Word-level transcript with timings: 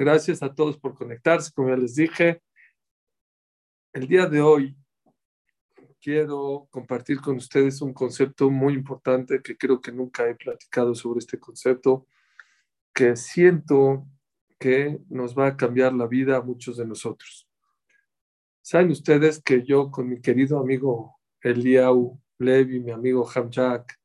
Gracias 0.00 0.44
a 0.44 0.54
todos 0.54 0.78
por 0.78 0.94
conectarse, 0.94 1.50
como 1.52 1.70
ya 1.70 1.76
les 1.76 1.96
dije. 1.96 2.40
El 3.92 4.06
día 4.06 4.26
de 4.26 4.40
hoy 4.40 4.76
quiero 6.00 6.68
compartir 6.70 7.20
con 7.20 7.34
ustedes 7.34 7.82
un 7.82 7.92
concepto 7.92 8.48
muy 8.48 8.74
importante 8.74 9.42
que 9.42 9.56
creo 9.56 9.80
que 9.80 9.90
nunca 9.90 10.28
he 10.28 10.36
platicado 10.36 10.94
sobre 10.94 11.18
este 11.18 11.40
concepto, 11.40 12.06
que 12.94 13.16
siento 13.16 14.06
que 14.56 15.00
nos 15.08 15.36
va 15.36 15.48
a 15.48 15.56
cambiar 15.56 15.92
la 15.94 16.06
vida 16.06 16.36
a 16.36 16.42
muchos 16.42 16.76
de 16.76 16.86
nosotros. 16.86 17.48
Saben 18.62 18.92
ustedes 18.92 19.42
que 19.42 19.64
yo 19.64 19.90
con 19.90 20.08
mi 20.08 20.20
querido 20.20 20.60
amigo 20.60 21.18
Eliau 21.40 22.20
Levi, 22.38 22.78
mi 22.78 22.92
amigo 22.92 23.28
Hamjak, 23.28 23.98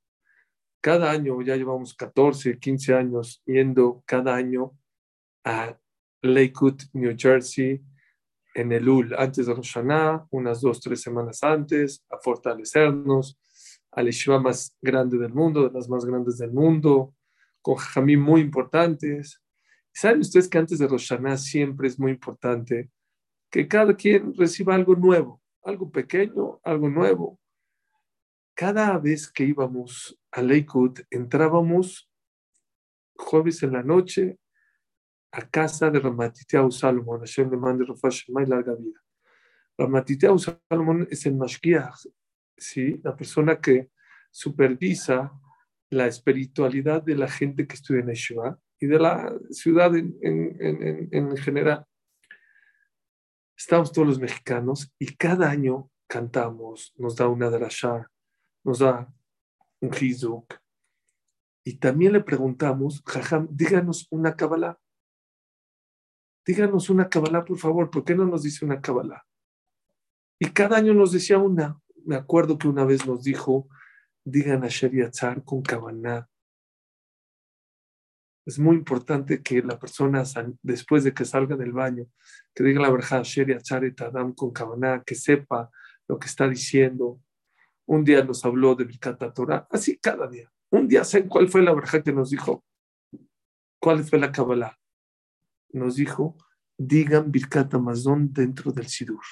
cada 0.81 1.11
año, 1.11 1.39
ya 1.43 1.55
llevamos 1.55 1.93
14, 1.93 2.57
15 2.57 2.95
años 2.95 3.43
yendo 3.45 4.01
cada 4.07 4.33
año 4.33 4.75
a 5.43 5.77
Lakewood, 6.23 6.81
New 6.93 7.15
Jersey, 7.17 7.83
en 8.55 8.71
el 8.71 8.87
UL, 8.87 9.13
antes 9.17 9.45
de 9.45 9.53
Rosh 9.53 9.77
unas 10.31 10.61
dos, 10.61 10.79
tres 10.79 11.01
semanas 11.01 11.43
antes, 11.43 12.03
a 12.09 12.17
fortalecernos, 12.17 13.37
al 13.91 14.05
yeshiva 14.05 14.39
más 14.39 14.75
grande 14.81 15.17
del 15.17 15.33
mundo, 15.33 15.67
de 15.67 15.73
las 15.73 15.89
más 15.89 16.05
grandes 16.05 16.37
del 16.37 16.51
mundo, 16.51 17.13
con 17.61 17.75
jamí 17.75 18.15
muy 18.15 18.41
importantes. 18.41 19.41
¿Saben 19.93 20.21
ustedes 20.21 20.47
que 20.47 20.57
antes 20.57 20.79
de 20.79 20.87
Rosh 20.87 21.13
siempre 21.37 21.87
es 21.87 21.99
muy 21.99 22.11
importante 22.11 22.89
que 23.51 23.67
cada 23.67 23.95
quien 23.95 24.33
reciba 24.35 24.75
algo 24.75 24.95
nuevo, 24.95 25.41
algo 25.63 25.91
pequeño, 25.91 26.59
algo 26.63 26.89
nuevo? 26.89 27.39
Cada 28.55 28.97
vez 28.97 29.31
que 29.31 29.43
íbamos 29.43 30.19
a 30.31 30.41
Lakewood, 30.41 30.99
entrábamos 31.09 32.09
jueves 33.15 33.61
en 33.63 33.73
la 33.73 33.83
noche 33.83 34.37
a 35.33 35.41
casa 35.49 35.89
de 35.89 35.99
Ramatiteau 35.99 36.71
Salomón, 36.71 37.21
Hashem 37.21 37.49
le 37.49 37.57
mande 37.57 37.85
y 37.85 38.45
larga 38.45 38.75
vida. 38.75 38.99
Ramatiteau 39.77 40.37
Salomón 40.37 41.07
es 41.09 41.25
el 41.25 41.35
Mashgiach, 41.35 42.05
¿sí? 42.55 43.01
la 43.03 43.15
persona 43.15 43.59
que 43.59 43.89
supervisa 44.29 45.33
la 45.89 46.05
espiritualidad 46.05 47.01
de 47.01 47.15
la 47.15 47.27
gente 47.27 47.65
que 47.65 47.75
estudia 47.75 48.01
en 48.01 48.09
Yeshiva 48.09 48.59
y 48.79 48.85
de 48.85 48.99
la 48.99 49.33
ciudad 49.49 49.95
en, 49.95 50.15
en, 50.21 50.61
en, 50.61 51.09
en 51.11 51.37
general. 51.37 51.83
Estamos 53.57 53.91
todos 53.91 54.07
los 54.07 54.19
mexicanos 54.19 54.93
y 54.99 55.15
cada 55.15 55.49
año 55.49 55.89
cantamos, 56.07 56.93
nos 56.95 57.15
da 57.15 57.27
una 57.27 57.49
drasha, 57.49 58.07
nos 58.63 58.79
da 58.79 59.11
un 59.81 59.91
hizuk. 59.99 60.53
Y 61.65 61.77
también 61.77 62.13
le 62.13 62.21
preguntamos, 62.21 63.01
Jajam, 63.03 63.47
díganos 63.49 64.07
una 64.11 64.35
kabbalah 64.35 64.77
díganos 66.45 66.89
una 66.89 67.09
Kabbalah, 67.09 67.45
por 67.45 67.57
favor, 67.57 67.89
¿por 67.89 68.03
qué 68.03 68.15
no 68.15 68.25
nos 68.25 68.43
dice 68.43 68.65
una 68.65 68.81
Kabbalah? 68.81 69.25
Y 70.39 70.47
cada 70.51 70.77
año 70.77 70.93
nos 70.93 71.11
decía 71.11 71.37
una. 71.37 71.79
Me 72.05 72.15
acuerdo 72.15 72.57
que 72.57 72.67
una 72.67 72.83
vez 72.83 73.05
nos 73.05 73.23
dijo, 73.23 73.69
digan 74.25 74.63
a 74.63 74.67
Sheriatzar 74.67 75.43
con 75.43 75.61
Kabbalah. 75.61 76.27
Es 78.45 78.59
muy 78.59 78.75
importante 78.75 79.41
que 79.41 79.61
la 79.61 79.79
persona, 79.79 80.23
después 80.61 81.05
de 81.05 81.13
que 81.13 81.23
salga 81.23 81.55
del 81.55 81.71
baño, 81.71 82.07
que 82.53 82.63
diga 82.63 82.81
la 82.81 82.91
verdad, 82.91 83.23
Sheriatzar 83.23 83.85
et 83.85 84.01
Adam 84.01 84.33
con 84.33 84.51
Kabbalah, 84.51 85.01
que 85.05 85.15
sepa 85.15 85.71
lo 86.09 86.19
que 86.19 86.27
está 86.27 86.49
diciendo. 86.49 87.21
Un 87.85 88.03
día 88.03 88.23
nos 88.23 88.43
habló 88.43 88.75
de 88.75 88.83
Birkat 88.83 89.33
Torah, 89.33 89.65
así 89.71 89.97
cada 89.97 90.27
día. 90.27 90.51
Un 90.69 90.87
día, 90.87 91.05
¿saben 91.05 91.29
cuál 91.29 91.47
fue 91.47 91.61
la 91.61 91.73
verdad 91.73 92.03
que 92.03 92.11
nos 92.11 92.31
dijo? 92.31 92.65
¿Cuál 93.79 94.03
fue 94.03 94.19
la 94.19 94.31
Kabbalah? 94.31 94.77
Nos 95.73 95.95
dijo, 95.95 96.37
digan 96.77 97.31
Birkat 97.31 97.73
dentro 97.73 98.71
del 98.71 98.87
Sidur. 98.87 99.23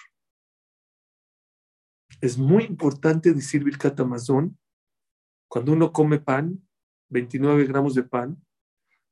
Es 2.20 2.38
muy 2.38 2.64
importante 2.66 3.34
decir 3.34 3.63
Birkat 3.63 4.00
cuando 5.47 5.72
uno 5.74 5.91
come 5.91 6.19
pan, 6.19 6.68
29 7.09 7.66
gramos 7.66 7.96
de 7.96 8.03
pan, 8.03 8.44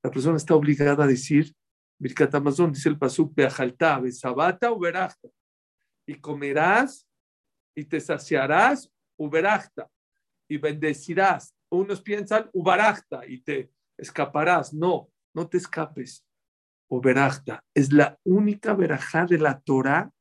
la 0.01 0.09
persona 0.09 0.37
está 0.37 0.55
obligada 0.55 1.03
a 1.03 1.07
decir 1.07 1.53
Birkat 1.99 2.33
dice 2.71 2.89
el 2.89 2.97
pasuk, 2.97 3.35
Beajalta, 3.35 3.99
Besabata, 3.99 4.71
Uberachta. 4.71 5.27
Y 6.07 6.15
comerás 6.15 7.05
y 7.75 7.83
te 7.83 7.99
saciarás, 7.99 8.89
Uberachta. 9.17 9.89
Y 10.47 10.57
bendecirás. 10.57 11.53
Unos 11.69 12.01
piensan, 12.01 12.49
Ubarachta, 12.53 13.27
y 13.27 13.41
te 13.41 13.69
escaparás. 13.97 14.73
No, 14.73 15.11
no 15.33 15.47
te 15.47 15.57
escapes 15.57 16.25
o. 16.89 17.01
Es 17.73 17.93
la 17.93 18.19
única 18.23 18.73
verajá 18.73 19.25
de 19.25 19.37
la 19.37 19.59
Torah, 19.61 20.11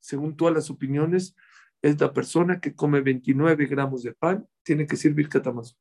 según 0.00 0.36
todas 0.36 0.54
las 0.54 0.70
opiniones, 0.70 1.34
es 1.80 2.00
la 2.00 2.12
persona 2.12 2.60
que 2.60 2.74
come 2.74 3.00
29 3.00 3.66
gramos 3.66 4.02
de 4.02 4.12
pan, 4.12 4.46
tiene 4.62 4.86
que 4.86 4.96
servir 4.96 5.28
catamazón. 5.28 5.78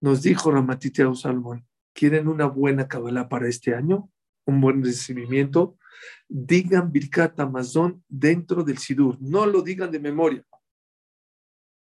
Nos 0.00 0.22
dijo 0.22 0.50
Ramatitia 0.50 1.12
Salmón, 1.14 1.66
¿quieren 1.94 2.28
una 2.28 2.46
buena 2.46 2.86
Kabbalah 2.86 3.28
para 3.28 3.48
este 3.48 3.74
año? 3.74 4.10
Un 4.44 4.60
buen 4.60 4.84
recibimiento. 4.84 5.78
Digan 6.28 6.92
Birkat 6.92 7.40
Amazon 7.40 8.04
dentro 8.08 8.62
del 8.62 8.78
Sidur, 8.78 9.16
no 9.20 9.46
lo 9.46 9.62
digan 9.62 9.90
de 9.90 10.00
memoria. 10.00 10.44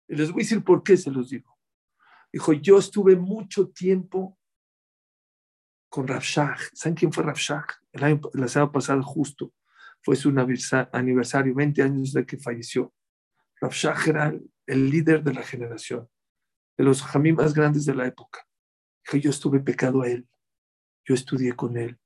Les 0.07 0.31
voy 0.31 0.41
a 0.41 0.43
decir 0.43 0.63
por 0.63 0.83
qué 0.83 0.97
se 0.97 1.09
los 1.09 1.29
digo. 1.29 1.54
Dijo, 2.35 2.51
yo 2.51 2.79
estuve 2.79 3.15
mucho 3.15 3.69
tiempo 3.69 4.37
con 5.87 6.05
Rav 6.05 6.21
¿Saben 6.21 6.93
quién 6.93 7.13
fue 7.13 7.23
Rav 7.23 7.37
El 7.93 8.03
año, 8.03 8.19
la 8.33 8.49
semana 8.49 8.73
pasada 8.73 9.01
justo 9.01 9.53
fue 10.03 10.17
su 10.17 10.35
aniversario, 10.91 11.55
20 11.55 11.81
años 11.81 12.11
de 12.11 12.25
que 12.25 12.37
falleció. 12.37 12.93
Rav 13.61 13.71
era 14.05 14.37
el 14.65 14.89
líder 14.89 15.23
de 15.23 15.33
la 15.33 15.43
generación, 15.43 16.09
de 16.77 16.83
los 16.83 17.01
jamí 17.03 17.31
más 17.31 17.53
grandes 17.53 17.85
de 17.85 17.95
la 17.95 18.05
época. 18.05 18.45
Dijo, 19.05 19.15
yo 19.15 19.29
estuve 19.29 19.61
pecado 19.61 20.01
a 20.01 20.09
él, 20.09 20.27
yo 21.05 21.15
estudié 21.15 21.55
con 21.55 21.77
él, 21.77 21.97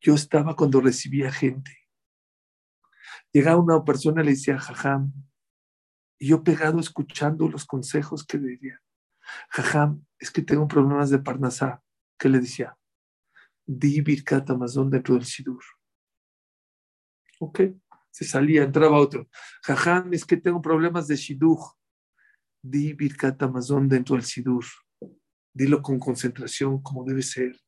yo 0.00 0.14
estaba 0.14 0.56
cuando 0.56 0.80
recibía 0.80 1.30
gente. 1.30 1.78
Llegaba 3.32 3.62
una 3.62 3.84
persona 3.84 4.22
y 4.22 4.24
le 4.24 4.30
decía, 4.32 4.58
jajam, 4.58 5.12
y 6.18 6.30
yo 6.30 6.42
pegado 6.42 6.80
escuchando 6.80 7.48
los 7.48 7.64
consejos 7.64 8.26
que 8.26 8.38
decía. 8.38 8.82
Jajam, 9.50 10.04
es 10.18 10.30
que 10.30 10.42
tengo 10.42 10.66
problemas 10.68 11.10
de 11.10 11.18
Parnasá. 11.18 11.82
¿Qué 12.18 12.28
le 12.28 12.40
decía? 12.40 12.76
Di 13.66 14.00
Birkat 14.00 14.50
Amazon 14.50 14.90
dentro 14.90 15.14
del 15.14 15.24
Sidur. 15.24 15.62
Ok, 17.40 17.60
se 18.10 18.24
salía, 18.24 18.62
entraba 18.62 18.98
otro. 18.98 19.28
Jajam, 19.62 20.12
es 20.12 20.24
que 20.24 20.36
tengo 20.36 20.60
problemas 20.60 21.08
de 21.08 21.16
Shiduch. 21.16 21.76
Di 22.62 22.92
Birkat 22.92 23.42
Amazon 23.42 23.88
dentro 23.88 24.14
del 24.14 24.24
Sidur. 24.24 24.64
Dilo 25.52 25.82
con 25.82 25.98
concentración, 25.98 26.80
como 26.82 27.04
debe 27.04 27.22
ser. 27.22 27.58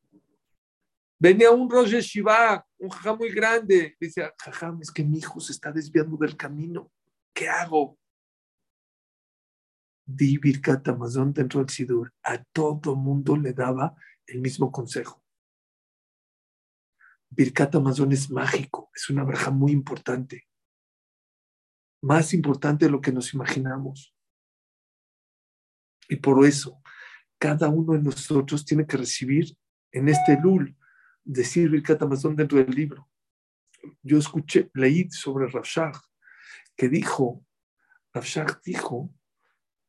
Venía 1.19 1.51
un 1.51 1.71
Roger 1.71 2.03
Shiva, 2.03 2.67
un 2.79 2.91
jajam 2.91 3.19
muy 3.19 3.31
grande. 3.31 3.97
Dice, 4.01 4.33
jajam, 4.39 4.81
es 4.83 4.91
que 4.91 5.05
mi 5.05 5.19
hijo 5.19 5.41
se 5.41 5.53
está 5.53 5.73
desviando 5.73 6.17
del 6.17 6.37
camino. 6.37 6.91
¿Qué 7.33 7.49
hago? 7.49 7.99
Di 10.05 10.39
Birkat 10.39 10.89
Amazon 10.89 11.33
dentro 11.33 11.61
del 11.61 11.69
Sidur. 11.69 12.13
A 12.23 12.43
todo 12.53 12.95
mundo 12.95 13.37
le 13.37 13.53
daba 13.53 13.95
el 14.27 14.41
mismo 14.41 14.71
consejo. 14.71 15.23
Birkat 17.31 17.75
Amazon 17.75 18.13
es 18.13 18.31
mágico, 18.31 18.91
es 18.95 19.11
una 19.11 19.25
verja 19.25 19.51
muy 19.51 19.73
importante. 19.73 20.47
Más 22.03 22.35
importante 22.35 22.85
de 22.85 22.91
lo 22.91 23.01
que 23.01 23.13
nos 23.13 23.33
imaginamos. 23.35 24.15
Y 26.09 26.17
por 26.17 26.45
eso, 26.47 26.83
cada 27.39 27.69
uno 27.69 27.95
de 27.95 28.03
nosotros 28.03 28.65
tiene 28.65 28.87
que 28.87 28.99
recibir 28.99 29.57
en 29.91 30.09
este 30.09 30.39
Lul, 30.41 30.77
decir 31.25 31.71
Birkat 31.71 32.03
Amazon 32.03 32.37
dentro 32.37 32.59
del 32.59 32.75
libro. 32.75 33.09
Yo 34.03 34.19
escuché, 34.19 34.71
leí 34.75 35.11
sobre 35.11 35.49
Rafshah, 35.49 35.93
que 36.77 36.89
dijo, 36.89 37.45
Rafshah 38.12 38.61
dijo 38.65 39.11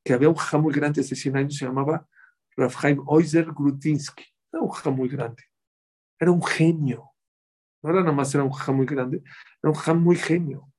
que 0.06 0.14
había 0.14 0.30
un 0.30 0.36
jajá 0.36 0.60
muy 0.60 0.72
grande 0.72 1.02
hace 1.02 1.16
100 1.16 1.36
años, 1.36 1.56
se 1.56 1.66
llamaba 1.66 2.08
Rafhaim 2.56 3.02
Oizer 3.08 3.52
Grutinsky. 3.52 4.24
Era 4.54 4.62
un 4.62 4.70
jajá 4.70 4.92
muy 4.92 5.10
grande. 5.10 5.44
Era 6.20 6.32
un 6.32 6.44
genio. 6.44 7.12
No 7.82 7.90
era 7.90 8.02
nada 8.02 8.14
más 8.14 8.34
era 8.34 8.44
un 8.44 8.52
jajá 8.52 8.72
muy 8.72 8.86
grande, 8.86 9.24
era 9.62 9.70
un 9.70 9.74
jajá 9.74 9.94
muy 9.96 10.16
genio. 10.16 10.72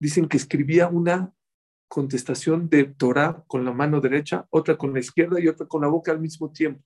Dicen 0.00 0.28
que 0.28 0.36
escribía 0.36 0.88
una 0.88 1.32
contestación 1.88 2.68
de 2.68 2.84
Torah 2.84 3.44
con 3.46 3.64
la 3.64 3.72
mano 3.72 4.00
derecha, 4.00 4.46
otra 4.50 4.76
con 4.76 4.92
la 4.92 4.98
izquierda 4.98 5.40
y 5.40 5.46
otra 5.46 5.66
con 5.66 5.82
la 5.82 5.88
boca 5.88 6.10
al 6.10 6.20
mismo 6.20 6.50
tiempo. 6.50 6.84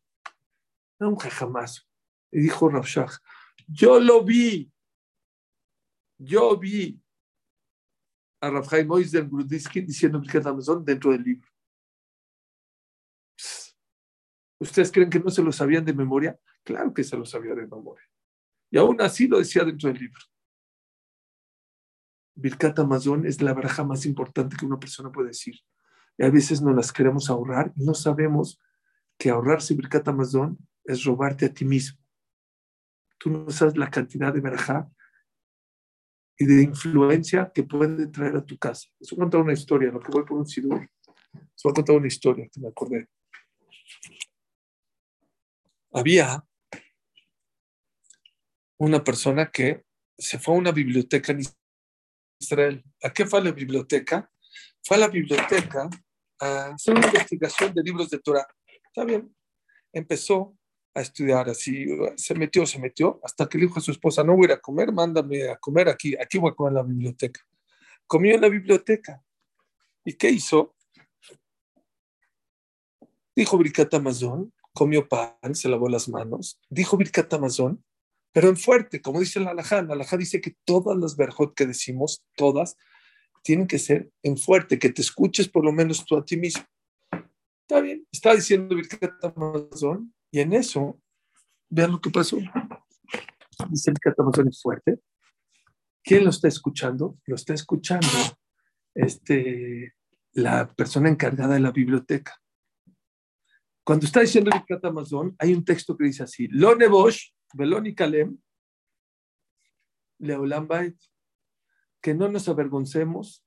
Era 1.00 1.08
un 1.08 1.16
jajamazo. 1.16 1.82
Y 2.31 2.40
dijo 2.40 2.69
Rafshah, 2.69 3.08
yo 3.66 3.99
lo 3.99 4.22
vi, 4.22 4.70
yo 6.19 6.58
vi 6.58 7.02
a 8.40 8.50
Rafael 8.50 8.87
Moisés 8.87 9.29
Grudisky 9.29 9.81
diciendo 9.81 10.23
que 10.23 10.38
Amazon 10.38 10.85
dentro 10.85 11.12
del 11.12 11.23
libro. 11.23 11.49
¿Ustedes 14.61 14.90
creen 14.90 15.11
que 15.11 15.20
no 15.20 15.31
se 15.31 15.43
lo 15.43 15.52
sabían 15.52 15.85
de 15.85 15.93
memoria? 15.93 16.38
Claro 16.64 16.93
que 16.93 17.05
se 17.05 17.17
lo 17.17 17.25
sabía 17.25 17.55
de 17.55 17.67
memoria. 17.67 18.05
Y 18.70 18.79
aún 18.79 19.00
así 19.00 19.29
lo 19.29 19.38
decía 19.38 19.64
dentro 19.64 19.88
del 19.88 19.99
libro. 19.99 20.20
Birkat 22.35 22.79
Amazon 22.79 23.26
es 23.26 23.40
la 23.40 23.55
baraja 23.55 23.85
más 23.85 24.06
importante 24.06 24.56
que 24.56 24.67
una 24.67 24.79
persona 24.79 25.11
puede 25.11 25.29
decir. 25.29 25.56
Y 26.17 26.25
a 26.25 26.31
veces 26.31 26.61
no 26.61 26.73
las 26.73 26.93
queremos 26.93 27.31
ahorrar 27.31 27.73
y 27.76 27.85
no 27.85 27.94
sabemos 27.94 28.61
que 29.17 29.31
ahorrarse 29.31 29.75
Birkat 29.75 30.06
Amazon 30.08 30.58
es 30.85 31.05
robarte 31.05 31.46
a 31.46 31.52
ti 31.52 31.64
mismo. 31.64 31.99
Tú 33.19 33.31
no 33.31 33.50
sabes 33.50 33.76
la 33.76 33.90
cantidad 33.90 34.32
de 34.32 34.40
barajá 34.40 34.88
y 36.38 36.46
de 36.46 36.62
influencia 36.62 37.50
que 37.52 37.64
puede 37.64 38.06
traer 38.06 38.37
a 38.37 38.44
tu 38.44 38.56
casa. 38.56 38.88
Les 39.00 39.11
voy 39.11 39.19
a 39.19 39.23
contar 39.23 39.40
una 39.40 39.52
historia, 39.52 39.90
lo 39.90 40.00
que 40.00 40.12
voy 40.12 40.25
por 40.25 40.38
un 40.38 40.46
sidur. 40.46 40.88
Les 41.32 41.62
voy 41.64 41.73
a 41.73 41.75
contar 41.75 41.96
una 41.96 42.06
historia 42.06 42.49
que 42.50 42.61
me 42.61 42.69
acordé. 42.69 43.08
Había 45.93 46.44
una 48.79 49.02
persona 49.02 49.50
que 49.50 49.85
se 50.17 50.38
fue 50.38 50.55
a 50.55 50.58
una 50.58 50.70
biblioteca 50.70 51.32
en 51.32 51.40
Israel. 52.38 52.85
¿A 53.02 53.12
qué 53.12 53.26
fue 53.26 53.40
a 53.40 53.44
la 53.44 53.50
biblioteca? 53.50 54.31
Fue 54.85 54.96
a 54.96 55.00
la 55.00 55.08
biblioteca 55.08 55.90
a 56.40 56.67
hacer 56.69 56.94
una 56.94 57.06
investigación 57.06 57.75
de 57.75 57.82
libros 57.82 58.11
de 58.11 58.20
Torah. 58.20 58.46
Está 58.87 59.05
bien. 59.05 59.35
Empezó 59.93 60.56
a 60.94 61.00
estudiar 61.00 61.49
así, 61.49 61.87
se 62.17 62.35
metió, 62.35 62.67
se 62.67 62.79
metió, 62.79 63.20
hasta 63.23 63.49
que 63.49 63.58
le 63.58 63.67
dijo 63.67 63.79
a 63.79 63.82
su 63.82 63.90
esposa, 63.90 64.25
no 64.25 64.35
voy 64.35 64.44
a 64.44 64.46
ir 64.46 64.52
a 64.52 64.61
comer, 64.61 64.93
mándame 64.93 65.49
a 65.49 65.56
comer 65.56 65.88
aquí, 65.88 66.17
aquí 66.17 66.38
voy 66.38 66.50
a 66.50 66.55
comer 66.55 66.70
en 66.70 66.75
la 66.75 66.82
biblioteca. 66.82 67.40
Comió 68.06 68.35
en 68.35 68.40
la 68.40 68.49
biblioteca. 68.49 69.23
¿Y 70.05 70.14
qué 70.14 70.31
hizo? 70.31 70.75
Dijo 73.37 73.58
Birkat 73.58 73.93
Amazon, 73.94 74.52
comió 74.73 75.08
pan, 75.08 75.55
se 75.55 75.69
lavó 75.69 75.88
las 75.88 76.08
manos, 76.08 76.61
dijo 76.69 76.96
Birkat 76.96 77.32
Amazon, 77.35 77.85
pero 78.32 78.49
en 78.49 78.56
fuerte, 78.56 79.00
como 79.00 79.20
dice 79.20 79.40
la 79.40 79.50
Alajá, 79.50 79.82
la 79.82 79.94
Alajá 79.94 80.17
dice 80.17 80.40
que 80.40 80.56
todas 80.64 80.96
las 80.96 81.17
verjot 81.17 81.55
que 81.55 81.67
decimos, 81.67 82.25
todas, 82.37 82.76
tienen 83.43 83.67
que 83.67 83.79
ser 83.79 84.11
en 84.23 84.37
fuerte, 84.37 84.79
que 84.79 84.90
te 84.90 85.02
escuches 85.02 85.49
por 85.49 85.64
lo 85.64 85.73
menos 85.73 86.05
tú 86.05 86.17
a 86.17 86.25
ti 86.25 86.37
mismo. 86.37 86.64
Está 87.62 87.81
bien, 87.81 88.06
está 88.11 88.35
diciendo 88.35 88.75
Birkat 88.75 89.25
Amazon, 89.25 90.12
y 90.30 90.40
en 90.40 90.52
eso, 90.52 91.00
vean 91.69 91.92
lo 91.92 92.00
que 92.00 92.10
pasó. 92.10 92.38
Dice 93.70 93.90
Birkat 93.90 94.19
Amazon 94.20 94.48
es 94.48 94.60
fuerte. 94.62 95.00
¿Quién 96.02 96.25
lo 96.25 96.30
está 96.30 96.48
escuchando? 96.48 97.19
Lo 97.26 97.34
está 97.34 97.54
escuchando 97.54 98.08
este, 98.94 99.94
la 100.32 100.69
persona 100.69 101.08
encargada 101.08 101.54
de 101.54 101.60
la 101.60 101.72
biblioteca. 101.72 102.40
Cuando 103.84 104.06
está 104.06 104.20
diciendo 104.20 104.50
Birkat 104.52 104.84
Amazon, 104.84 105.34
hay 105.38 105.54
un 105.54 105.64
texto 105.64 105.96
que 105.96 106.04
dice 106.04 106.22
así: 106.22 106.46
Lo 106.48 106.75
Nebosh 106.75 107.30
Beloni 107.54 107.94
Kalem, 107.94 108.38
Leolam 110.19 110.69
que 112.00 112.14
no 112.14 112.28
nos 112.28 112.48
avergoncemos, 112.48 113.44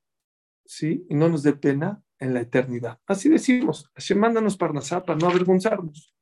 ¿sí? 0.65 1.05
Y 1.09 1.15
no 1.15 1.29
nos 1.29 1.43
dé 1.43 1.53
pena 1.53 2.03
en 2.19 2.33
la 2.33 2.41
eternidad. 2.41 2.99
Así 3.05 3.29
decimos, 3.29 3.89
así 3.95 4.13
mándanos 4.15 4.57
para 4.57 4.73
para 4.73 5.15
no 5.15 5.27
avergonzarnos. 5.27 6.13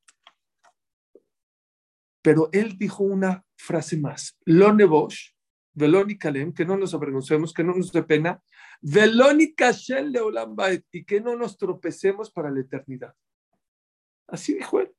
Pero 2.22 2.50
él 2.52 2.78
dijo 2.78 3.04
una 3.04 3.46
frase 3.58 3.98
más, 3.98 4.38
Lo 4.46 4.74
Nebosh, 4.74 5.32
Veloni 5.74 6.18
Kalem, 6.18 6.54
que 6.54 6.66
no 6.66 6.78
nos 6.78 6.94
avergoncemos, 6.94 7.54
que 7.54 7.64
no 7.64 7.74
nos 7.74 7.92
dé 7.92 8.04
pena, 8.04 8.42
Veloni 8.82 9.54
Kashel 9.54 10.12
Leolam 10.12 10.56
y 10.92 11.04
que 11.06 11.22
no 11.22 11.36
nos 11.36 11.58
tropecemos 11.58 12.32
para 12.32 12.52
la 12.52 12.62
eternidad. 12.62 13.14
Así 14.28 14.54
dijo 14.54 14.80
él. 14.80 14.92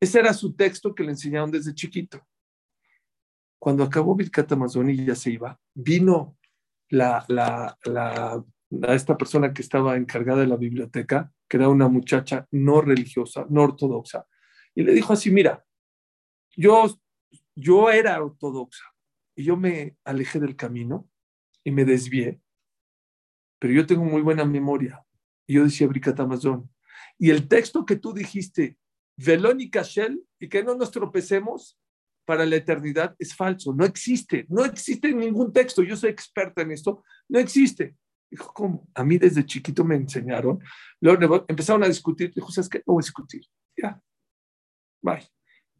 Ese 0.00 0.18
era 0.18 0.32
su 0.32 0.54
texto 0.54 0.94
que 0.94 1.02
le 1.02 1.10
enseñaron 1.10 1.50
desde 1.50 1.74
chiquito. 1.74 2.26
Cuando 3.58 3.84
acabó 3.84 4.14
Birkat 4.14 4.50
Amazon 4.52 4.88
y 4.88 5.04
ya 5.04 5.14
se 5.14 5.32
iba, 5.32 5.60
vino 5.74 6.38
la, 6.88 7.24
la, 7.28 7.76
la, 7.84 8.42
esta 8.94 9.18
persona 9.18 9.52
que 9.52 9.60
estaba 9.60 9.96
encargada 9.96 10.40
de 10.40 10.46
la 10.46 10.56
biblioteca, 10.56 11.30
que 11.46 11.58
era 11.58 11.68
una 11.68 11.88
muchacha 11.88 12.46
no 12.52 12.80
religiosa, 12.80 13.44
no 13.50 13.62
ortodoxa, 13.62 14.26
y 14.74 14.82
le 14.82 14.94
dijo 14.94 15.12
así, 15.12 15.30
mira, 15.30 15.62
yo, 16.56 16.98
yo 17.54 17.90
era 17.90 18.22
ortodoxa 18.22 18.84
y 19.34 19.44
yo 19.44 19.56
me 19.56 19.96
alejé 20.04 20.40
del 20.40 20.56
camino 20.56 21.08
y 21.64 21.70
me 21.70 21.84
desvié, 21.84 22.40
pero 23.58 23.72
yo 23.74 23.86
tengo 23.86 24.04
muy 24.04 24.22
buena 24.22 24.44
memoria. 24.44 25.04
Y 25.46 25.54
yo 25.54 25.64
decía 25.64 25.86
Birkat 25.86 26.18
Amazon. 26.20 26.70
Y 27.18 27.30
el 27.30 27.48
texto 27.48 27.84
que 27.84 27.96
tú 27.96 28.12
dijiste, 28.12 28.78
Velón 29.16 29.60
y 29.60 29.70
y 30.38 30.48
que 30.48 30.62
no 30.62 30.74
nos 30.74 30.90
tropecemos 30.90 31.78
para 32.24 32.46
la 32.46 32.56
eternidad, 32.56 33.16
es 33.18 33.34
falso, 33.34 33.74
no 33.74 33.84
existe, 33.84 34.46
no 34.48 34.64
existe 34.64 35.12
ningún 35.12 35.52
texto, 35.52 35.82
yo 35.82 35.96
soy 35.96 36.10
experta 36.10 36.62
en 36.62 36.70
esto, 36.70 37.02
no 37.28 37.38
existe. 37.38 37.96
Dijo, 38.30 38.52
¿cómo? 38.54 38.88
A 38.94 39.02
mí 39.02 39.18
desde 39.18 39.44
chiquito 39.44 39.84
me 39.84 39.96
enseñaron, 39.96 40.60
luego 41.00 41.44
empezaron 41.48 41.82
a 41.82 41.88
discutir, 41.88 42.32
dijo, 42.32 42.50
¿sabes 42.52 42.68
qué? 42.68 42.78
No 42.86 42.94
voy 42.94 43.02
a 43.02 43.06
discutir, 43.06 43.42
ya, 43.76 44.00
bye. 45.02 45.28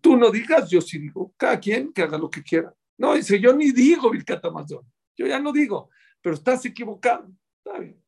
Tú 0.01 0.17
no 0.17 0.31
digas, 0.31 0.71
yo 0.71 0.81
sí 0.81 0.99
digo, 0.99 1.35
cada 1.37 1.59
quien 1.61 1.93
que 1.93 2.03
haga 2.03 2.19
lo 2.19 2.31
que 2.31 2.43
quiera. 2.43 2.75
No, 2.99 3.15
dice, 3.15 3.41
yo 3.41 3.53
ni 3.55 3.73
digo 3.73 4.11
Vilcata 4.11 4.49
Amazon, 4.49 4.85
yo 5.17 5.27
ya 5.27 5.39
no 5.39 5.53
digo, 5.53 5.91
pero 6.21 6.35
estás 6.35 6.65
equivocado, 6.67 7.31
está 7.59 7.79
bien. 7.79 8.03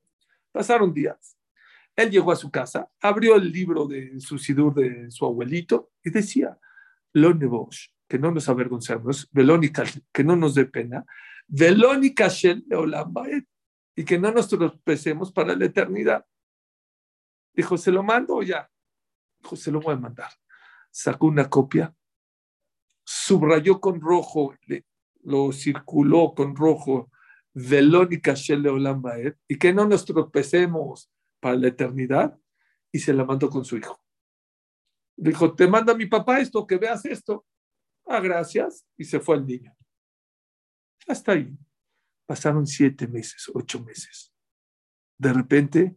Pasaron 0.51 0.93
días, 0.93 1.39
él 1.97 2.11
llegó 2.11 2.33
a 2.33 2.37
su 2.37 2.51
casa, 2.51 2.91
abrió 3.01 3.37
el 3.37 3.51
libro 3.51 3.87
de 3.87 4.19
su 4.21 4.39
sidur 4.39 4.75
de 4.75 5.11
su 5.11 5.25
abuelito 5.25 5.93
y 6.03 6.11
decía, 6.11 6.59
Nebosh, 7.15 7.89
que 8.09 8.19
no 8.19 8.31
nos 8.31 8.49
avergonzamos, 8.49 9.29
Velónica, 9.33 9.85
que 10.13 10.25
no 10.25 10.37
nos 10.37 10.55
dé 10.55 10.67
pena, 10.67 11.05
Velónica 11.47 12.29
Shel 12.29 12.65
y 13.95 14.05
que 14.05 14.19
no 14.19 14.33
nos 14.33 14.49
tropecemos 14.49 15.33
para 15.33 15.55
la 15.55 15.67
eternidad. 15.67 16.25
Dijo, 17.55 17.77
¿se 17.77 17.91
lo 17.93 18.03
mando 18.03 18.43
ya? 18.43 18.71
Dijo, 19.41 19.57
se 19.57 19.71
lo 19.71 19.81
voy 19.81 19.95
a 19.95 19.99
mandar. 19.99 20.31
Sacó 20.93 21.27
una 21.27 21.49
copia, 21.49 21.95
subrayó 23.05 23.81
con 23.81 24.01
rojo, 24.01 24.55
lo 25.23 25.51
circuló 25.53 26.35
con 26.35 26.55
rojo, 26.55 27.11
Velónica 27.55 28.35
Shel 28.35 28.65
y 29.49 29.59
que 29.59 29.73
no 29.73 29.87
nos 29.87 30.05
tropecemos 30.05 31.11
para 31.41 31.57
la 31.57 31.69
eternidad 31.69 32.39
y 32.93 32.99
se 32.99 33.13
la 33.13 33.25
mandó 33.25 33.49
con 33.51 33.65
su 33.65 33.77
hijo. 33.77 33.99
Dijo, 35.17 35.55
te 35.55 35.67
manda 35.67 35.95
mi 35.95 36.07
papá 36.07 36.41
esto, 36.41 36.67
que 36.67 36.77
veas 36.77 37.05
esto. 37.05 37.47
Ah, 38.07 38.21
gracias. 38.21 38.87
Y 38.97 39.05
se 39.05 39.21
fue 39.21 39.37
el 39.37 39.47
niño. 39.47 39.77
Hasta 41.07 41.33
ahí. 41.33 41.57
Pasaron 42.27 42.67
siete 42.67 43.07
meses, 43.07 43.51
ocho 43.55 43.83
meses. 43.83 44.33
De 45.19 45.33
repente, 45.33 45.97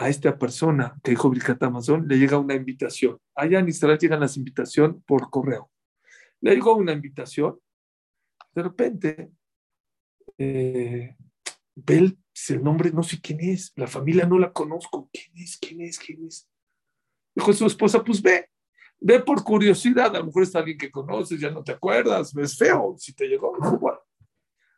a 0.00 0.08
esta 0.08 0.38
persona 0.38 0.98
que 1.04 1.10
dijo 1.10 1.28
Birkat 1.28 1.62
Amazon 1.62 2.08
le 2.08 2.16
llega 2.16 2.38
una 2.38 2.54
invitación. 2.54 3.18
Allá 3.34 3.58
en 3.58 3.68
Israel 3.68 3.98
llegan 3.98 4.20
las 4.20 4.38
invitaciones 4.38 4.96
por 5.04 5.28
correo. 5.28 5.70
Le 6.40 6.54
llegó 6.54 6.74
una 6.74 6.92
invitación. 6.92 7.60
De 8.54 8.62
repente, 8.62 9.30
eh, 10.38 11.16
ve 11.76 11.96
el 11.98 12.18
nombre, 12.62 12.90
no 12.92 13.02
sé 13.02 13.20
quién 13.20 13.40
es, 13.40 13.74
la 13.76 13.86
familia 13.86 14.24
no 14.24 14.38
la 14.38 14.54
conozco, 14.54 15.10
¿quién 15.12 15.36
es? 15.36 15.58
¿quién 15.58 15.82
es? 15.82 15.98
¿quién 15.98 16.24
es? 16.24 16.48
Dijo 17.34 17.52
su 17.52 17.66
esposa, 17.66 18.02
pues 18.02 18.22
ve, 18.22 18.48
ve 19.00 19.20
por 19.20 19.44
curiosidad, 19.44 20.16
a 20.16 20.20
lo 20.20 20.26
mejor 20.26 20.44
está 20.44 20.60
alguien 20.60 20.78
que 20.78 20.90
conoces, 20.90 21.38
ya 21.38 21.50
no 21.50 21.62
te 21.62 21.72
acuerdas, 21.72 22.34
es 22.34 22.56
feo, 22.56 22.94
si 22.96 23.12
te 23.12 23.28
llegó, 23.28 23.52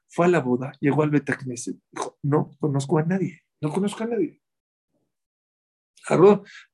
Fue 0.09 0.27
a 0.27 0.29
la 0.29 0.41
boda, 0.41 0.73
llegó 0.81 1.05
al 1.05 1.11
Betacneset, 1.11 1.77
dijo, 1.93 2.19
no 2.23 2.51
conozco 2.59 2.99
a 2.99 3.05
nadie, 3.05 3.41
no 3.61 3.71
conozco 3.71 4.03
a 4.03 4.09
nadie. 4.09 4.42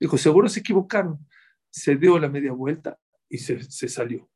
Dijo, 0.00 0.18
seguro 0.18 0.48
se 0.48 0.60
equivocaron. 0.60 1.26
Se 1.70 1.96
dio 1.96 2.18
la 2.18 2.28
media 2.28 2.52
vuelta 2.52 2.98
y 3.28 3.38
se, 3.38 3.62
se 3.62 3.88
salió. 3.88 4.28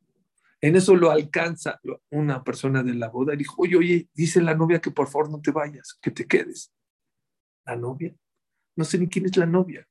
En 0.60 0.76
eso 0.76 0.94
lo 0.94 1.10
alcanza 1.10 1.80
una 2.10 2.44
persona 2.44 2.84
de 2.84 2.94
la 2.94 3.08
boda 3.08 3.34
y 3.34 3.38
dijo, 3.38 3.56
oye, 3.58 3.76
oye, 3.76 4.08
dice 4.14 4.40
la 4.40 4.54
novia 4.54 4.80
que 4.80 4.92
por 4.92 5.08
favor 5.08 5.28
no 5.28 5.40
te 5.40 5.50
vayas, 5.50 5.98
que 6.00 6.12
te 6.12 6.26
quedes. 6.26 6.72
¿La 7.64 7.74
novia? 7.74 8.14
No 8.76 8.84
sé 8.84 8.98
ni 8.98 9.08
quién 9.08 9.26
es 9.26 9.36
la 9.36 9.46
novia. 9.46 9.88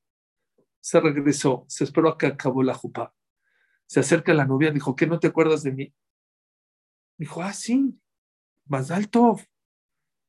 Se 0.80 0.98
regresó, 0.98 1.66
se 1.68 1.84
esperó 1.84 2.08
a 2.08 2.16
que 2.16 2.26
acabó 2.26 2.62
la 2.62 2.74
jupa. 2.74 3.14
Se 3.86 4.00
acerca 4.00 4.32
la 4.32 4.46
novia, 4.46 4.70
dijo, 4.70 4.96
¿qué 4.96 5.06
no 5.06 5.20
te 5.20 5.26
acuerdas 5.26 5.62
de 5.62 5.72
mí? 5.72 5.94
Dijo, 7.18 7.42
ah, 7.42 7.52
sí, 7.52 8.00
más 8.66 8.90
alto. 8.90 9.38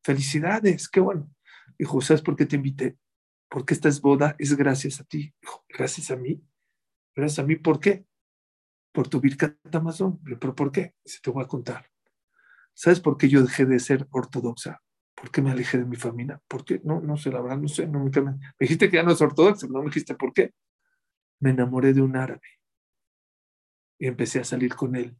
Felicidades, 0.03 0.89
qué 0.89 0.99
bueno. 0.99 1.33
Dijo, 1.77 2.01
¿sabes 2.01 2.21
por 2.21 2.35
qué 2.35 2.45
te 2.45 2.57
invité? 2.57 2.97
Porque 3.53 3.75
esta 3.75 3.87
es 3.87 4.01
boda, 4.01 4.35
es 4.39 4.57
gracias 4.57 4.99
a 4.99 5.03
ti. 5.03 5.31
Dijo, 5.39 5.63
¿gracias 5.69 6.09
a 6.09 6.15
mí? 6.15 6.43
¿Gracias 7.15 7.37
a 7.37 7.47
mí 7.47 7.55
por 7.55 7.79
qué? 7.79 8.07
por 8.93 9.09
tu 9.09 9.19
Birkat 9.19 9.75
Amazon. 9.75 10.21
¿Pero 10.39 10.55
por 10.55 10.71
qué? 10.71 10.95
Se 11.03 11.19
te 11.19 11.31
voy 11.31 11.43
a 11.43 11.47
contar. 11.47 11.89
¿Sabes 12.73 12.99
por 12.99 13.17
qué 13.17 13.27
yo 13.27 13.41
dejé 13.41 13.65
de 13.65 13.79
ser 13.79 14.07
ortodoxa? 14.11 14.81
¿Por 15.15 15.31
qué 15.31 15.41
me 15.41 15.51
alejé 15.51 15.79
de 15.79 15.85
mi 15.85 15.95
familia? 15.95 16.41
¿Por 16.47 16.63
qué? 16.63 16.79
No, 16.83 17.01
no 17.01 17.17
sé, 17.17 17.31
la 17.31 17.41
verdad, 17.41 17.57
no 17.57 17.67
sé. 17.67 17.87
No 17.87 18.03
me, 18.03 18.09
me 18.21 18.39
dijiste 18.59 18.89
que 18.89 18.97
ya 18.97 19.03
no 19.03 19.11
es 19.11 19.21
ortodoxa, 19.21 19.67
no 19.67 19.79
me 19.79 19.85
dijiste 19.85 20.15
por 20.15 20.31
qué. 20.31 20.53
me 21.39 21.49
enamoré 21.49 21.93
de 21.93 22.01
un 22.01 22.15
árabe 22.15 22.47
y 23.99 24.07
empecé 24.07 24.39
a 24.39 24.43
salir 24.43 24.75
con 24.75 24.95
él. 24.95 25.17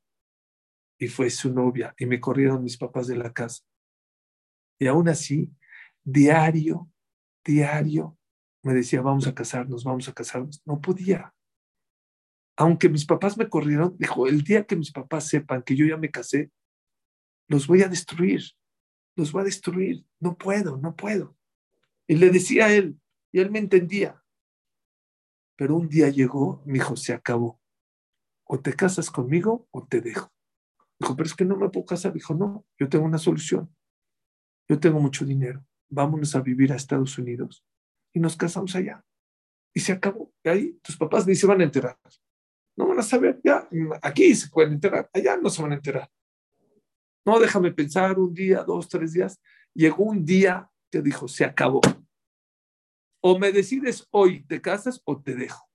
Y 0.97 1.07
fue 1.07 1.29
su 1.29 1.53
novia 1.53 1.93
y 1.97 2.05
me 2.05 2.19
corrieron 2.19 2.63
mis 2.63 2.77
papás 2.77 3.07
de 3.07 3.17
la 3.17 3.33
casa. 3.33 3.63
Y 4.79 4.87
aún 4.87 5.09
así, 5.09 5.51
diario, 6.03 6.89
diario, 7.43 8.17
me 8.63 8.73
decía, 8.73 9.01
vamos 9.01 9.27
a 9.27 9.35
casarnos, 9.35 9.83
vamos 9.83 10.07
a 10.07 10.13
casarnos. 10.13 10.61
No 10.65 10.79
podía. 10.79 11.33
Aunque 12.55 12.89
mis 12.89 13.05
papás 13.05 13.37
me 13.37 13.49
corrieron, 13.49 13.95
dijo, 13.97 14.27
el 14.27 14.43
día 14.43 14.65
que 14.65 14.75
mis 14.75 14.91
papás 14.91 15.27
sepan 15.27 15.63
que 15.63 15.75
yo 15.75 15.85
ya 15.85 15.97
me 15.97 16.11
casé, 16.11 16.51
los 17.47 17.67
voy 17.67 17.81
a 17.81 17.89
destruir, 17.89 18.41
los 19.15 19.31
voy 19.31 19.41
a 19.41 19.45
destruir. 19.45 20.05
No 20.19 20.37
puedo, 20.37 20.77
no 20.77 20.95
puedo. 20.95 21.37
Y 22.07 22.15
le 22.15 22.29
decía 22.29 22.67
a 22.67 22.73
él, 22.73 22.99
y 23.31 23.39
él 23.39 23.51
me 23.51 23.59
entendía. 23.59 24.23
Pero 25.57 25.75
un 25.75 25.89
día 25.89 26.09
llegó, 26.09 26.63
me 26.65 26.73
dijo, 26.73 26.95
se 26.95 27.13
acabó. 27.13 27.59
O 28.45 28.59
te 28.59 28.73
casas 28.73 29.11
conmigo 29.11 29.67
o 29.71 29.85
te 29.85 30.01
dejo. 30.01 30.31
Dijo, 30.99 31.15
pero 31.15 31.27
es 31.27 31.35
que 31.35 31.45
no 31.45 31.57
me 31.57 31.69
puedo 31.69 31.85
casar. 31.85 32.13
Dijo, 32.13 32.33
no, 32.33 32.65
yo 32.79 32.87
tengo 32.87 33.05
una 33.05 33.17
solución. 33.17 33.73
Yo 34.69 34.79
tengo 34.79 34.99
mucho 34.99 35.25
dinero. 35.25 35.65
Vámonos 35.89 36.35
a 36.35 36.41
vivir 36.41 36.71
a 36.71 36.75
Estados 36.75 37.17
Unidos. 37.17 37.65
Y 38.13 38.19
nos 38.19 38.37
casamos 38.37 38.75
allá. 38.75 39.03
Y 39.73 39.79
se 39.79 39.91
acabó. 39.91 40.31
Y 40.43 40.49
ahí 40.49 40.79
tus 40.83 40.97
papás 40.97 41.25
ni 41.27 41.35
se 41.35 41.47
van 41.47 41.61
a 41.61 41.63
enterar. 41.63 41.97
No 42.75 42.87
van 42.87 42.99
a 42.99 43.03
saber. 43.03 43.41
Ya, 43.43 43.67
aquí 44.01 44.33
se 44.35 44.49
pueden 44.49 44.73
enterar. 44.73 45.09
Allá 45.13 45.37
no 45.37 45.49
se 45.49 45.61
van 45.61 45.71
a 45.71 45.75
enterar. 45.75 46.09
No, 47.25 47.39
déjame 47.39 47.71
pensar 47.71 48.19
un 48.19 48.33
día, 48.33 48.63
dos, 48.63 48.87
tres 48.89 49.13
días. 49.13 49.41
Llegó 49.73 50.03
un 50.03 50.25
día 50.25 50.69
que 50.91 51.01
dijo, 51.01 51.27
se 51.27 51.45
acabó. 51.45 51.81
O 53.21 53.39
me 53.39 53.51
decides 53.51 54.07
hoy, 54.11 54.43
te 54.45 54.61
casas 54.61 55.01
o 55.05 55.21
te 55.21 55.33
dejo. 55.33 55.69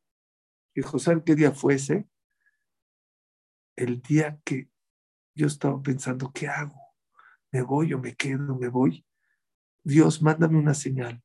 Dijo, 0.75 0.99
¿saben 0.99 1.23
qué 1.23 1.35
día 1.35 1.51
fue 1.51 1.75
ese? 1.75 2.07
El 3.75 4.03
día 4.03 4.39
que 4.45 4.71
yo 5.35 5.47
estaba 5.47 5.83
pensando, 5.83 6.31
¿qué 6.33 6.47
hago? 6.47 6.79
¿Me 7.51 7.63
voy 7.63 7.95
o 7.95 7.99
me 7.99 8.15
quedo? 8.15 8.57
¿Me 8.57 8.69
voy? 8.69 9.07
Dios, 9.83 10.21
mándame 10.21 10.59
una 10.59 10.75
señal. 10.75 11.23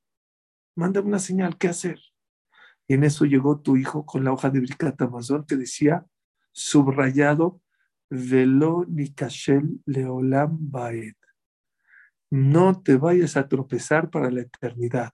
Mándame 0.75 1.07
una 1.07 1.19
señal, 1.19 1.57
¿qué 1.57 1.67
hacer? 1.67 1.99
Y 2.87 2.95
en 2.95 3.03
eso 3.03 3.25
llegó 3.25 3.61
tu 3.61 3.77
hijo 3.77 4.05
con 4.05 4.23
la 4.23 4.31
hoja 4.31 4.49
de 4.49 4.59
bricata 4.59 5.05
Amazon 5.05 5.45
que 5.45 5.55
decía, 5.55 6.05
subrayado, 6.51 7.61
velo 8.09 8.85
nikashel 8.87 9.81
leolam 9.85 10.57
baed. 10.59 11.15
No 12.29 12.81
te 12.81 12.97
vayas 12.97 13.37
a 13.37 13.47
tropezar 13.47 14.09
para 14.09 14.31
la 14.31 14.41
eternidad 14.41 15.13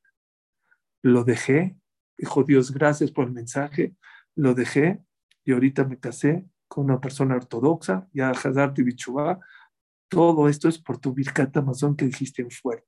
lo 1.02 1.24
dejé, 1.24 1.78
dijo 2.18 2.44
Dios, 2.44 2.72
gracias 2.72 3.12
por 3.12 3.26
el 3.26 3.34
mensaje, 3.34 3.96
lo 4.36 4.54
dejé 4.54 5.02
y 5.46 5.54
ahorita 5.54 5.86
me 5.86 6.00
casé 6.00 6.46
con 6.68 6.86
una 6.86 7.00
persona 7.00 7.36
ortodoxa, 7.36 8.08
ya 8.14 8.30
Hazar 8.30 8.74
Bichubá. 8.74 9.40
Todo 10.08 10.48
esto 10.50 10.68
es 10.68 10.78
por 10.78 11.00
tu 11.00 11.14
Birkat 11.14 11.56
Amazon 11.58 11.96
que 11.96 12.06
dijiste 12.06 12.42
en 12.42 12.52
fuerte. 12.52 12.88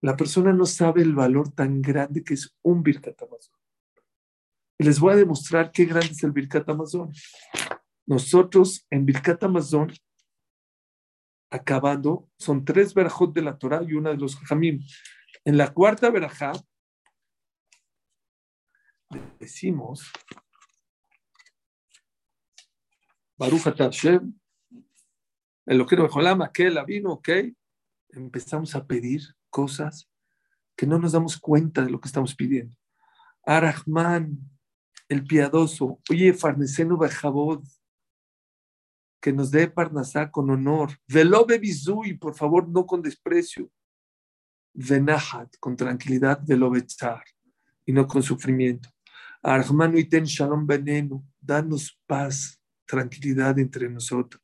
La 0.00 0.16
persona 0.16 0.52
no 0.52 0.64
sabe 0.64 1.02
el 1.02 1.14
valor 1.14 1.52
tan 1.52 1.82
grande 1.82 2.22
que 2.22 2.34
es 2.34 2.56
un 2.62 2.82
Birkat 2.82 3.20
Amazon. 3.22 3.56
les 4.78 5.00
voy 5.00 5.14
a 5.14 5.16
demostrar 5.16 5.72
qué 5.72 5.86
grande 5.86 6.12
es 6.12 6.22
el 6.22 6.30
Birkat 6.30 6.68
Amazon. 6.68 7.12
Nosotros 8.06 8.86
en 8.90 9.04
Birkat 9.04 9.42
Amazon, 9.42 9.92
acabando, 11.50 12.28
son 12.38 12.64
tres 12.64 12.94
verajot 12.94 13.34
de 13.34 13.42
la 13.42 13.58
Torah 13.58 13.82
y 13.82 13.94
una 13.94 14.10
de 14.10 14.18
los 14.18 14.36
Jamim. 14.36 14.80
En 15.44 15.56
la 15.56 15.72
cuarta 15.74 16.10
verajá, 16.10 16.52
decimos, 19.40 20.12
Baruch 23.36 23.62
Hashem, 23.62 24.38
el 25.66 25.86
que 25.86 25.96
que 26.52 26.70
la 26.70 26.84
vino, 26.84 27.12
ok, 27.12 27.28
empezamos 28.10 28.74
a 28.74 28.86
pedir 28.86 29.37
cosas 29.58 30.08
que 30.76 30.86
no 30.86 31.00
nos 31.00 31.10
damos 31.10 31.36
cuenta 31.36 31.84
de 31.84 31.90
lo 31.90 31.98
que 32.00 32.06
estamos 32.06 32.32
pidiendo. 32.36 32.76
Arahman, 33.44 34.38
el 35.08 35.24
piadoso, 35.24 35.98
oye, 36.08 36.32
Farneseno 36.32 36.96
Bajabod, 36.96 37.64
que 39.20 39.32
nos 39.32 39.50
dé 39.50 39.66
Parnasá 39.66 40.30
con 40.30 40.48
honor. 40.50 40.90
Velobe 41.08 41.58
Bizui, 41.58 42.14
por 42.14 42.36
favor, 42.36 42.68
no 42.68 42.86
con 42.86 43.02
desprecio. 43.02 43.68
Venahat, 44.74 45.56
con 45.58 45.74
tranquilidad, 45.74 46.40
Velobechar, 46.46 47.24
y 47.84 47.92
no 47.92 48.06
con 48.06 48.22
sufrimiento. 48.22 48.88
Armanu 49.42 49.98
iten 49.98 50.24
shalom 50.24 50.64
veneno, 50.68 51.24
danos 51.40 51.98
paz, 52.06 52.60
tranquilidad 52.86 53.58
entre 53.58 53.88
nosotros. 53.88 54.40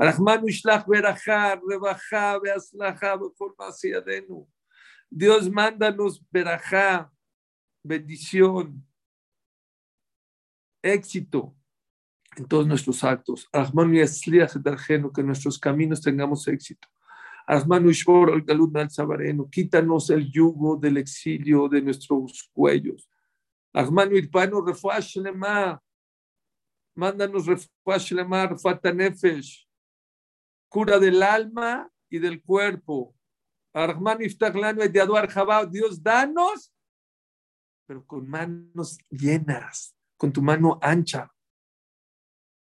Armanu 0.00 0.48
ishlach 0.48 0.86
berajá, 0.86 1.60
rebajá, 1.68 2.38
beaslajá, 2.38 3.18
adenu. 3.98 4.48
Dios 5.10 5.50
mándanos 5.50 6.24
berajá, 6.32 7.12
bendición, 7.84 8.82
éxito 10.82 11.54
en 12.36 12.46
todos 12.46 12.66
nuestros 12.66 13.04
actos. 13.04 13.46
Armanu 13.52 13.94
yasliach 13.94 14.54
que 15.14 15.22
nuestros 15.22 15.58
caminos 15.58 16.00
tengamos 16.00 16.48
éxito. 16.48 16.88
Armanu 17.46 17.90
ishbor 17.90 18.30
el 18.30 18.42
galud 18.42 18.74
al 18.78 18.90
sabareno, 18.90 19.50
quítanos 19.50 20.08
el 20.08 20.30
yugo 20.32 20.76
del 20.76 20.96
exilio 20.96 21.68
de 21.68 21.82
nuestros 21.82 22.48
cuellos. 22.54 23.06
Ahmanu 23.74 24.16
Irpanu 24.16 24.64
Refuash 24.64 25.16
Lema. 25.16 25.78
Mándanos 26.96 27.46
Refuash 27.46 28.12
Lema. 28.12 28.48
Cura 30.70 31.00
del 31.00 31.22
alma 31.22 31.90
y 32.08 32.20
del 32.20 32.42
cuerpo. 32.42 33.14
Jabá. 33.72 35.66
Dios, 35.66 36.02
danos, 36.02 36.72
pero 37.86 38.06
con 38.06 38.28
manos 38.28 38.98
llenas, 39.10 39.96
con 40.16 40.32
tu 40.32 40.40
mano 40.40 40.78
ancha. 40.80 41.28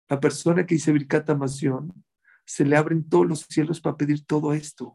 La 0.10 0.20
persona 0.20 0.66
que 0.66 0.76
dice 0.76 0.92
Birkat 0.92 1.30
se 2.46 2.66
le 2.66 2.76
abren 2.76 3.08
todos 3.08 3.26
los 3.26 3.40
cielos 3.42 3.80
para 3.80 3.96
pedir 3.96 4.26
todo 4.26 4.54
esto. 4.54 4.94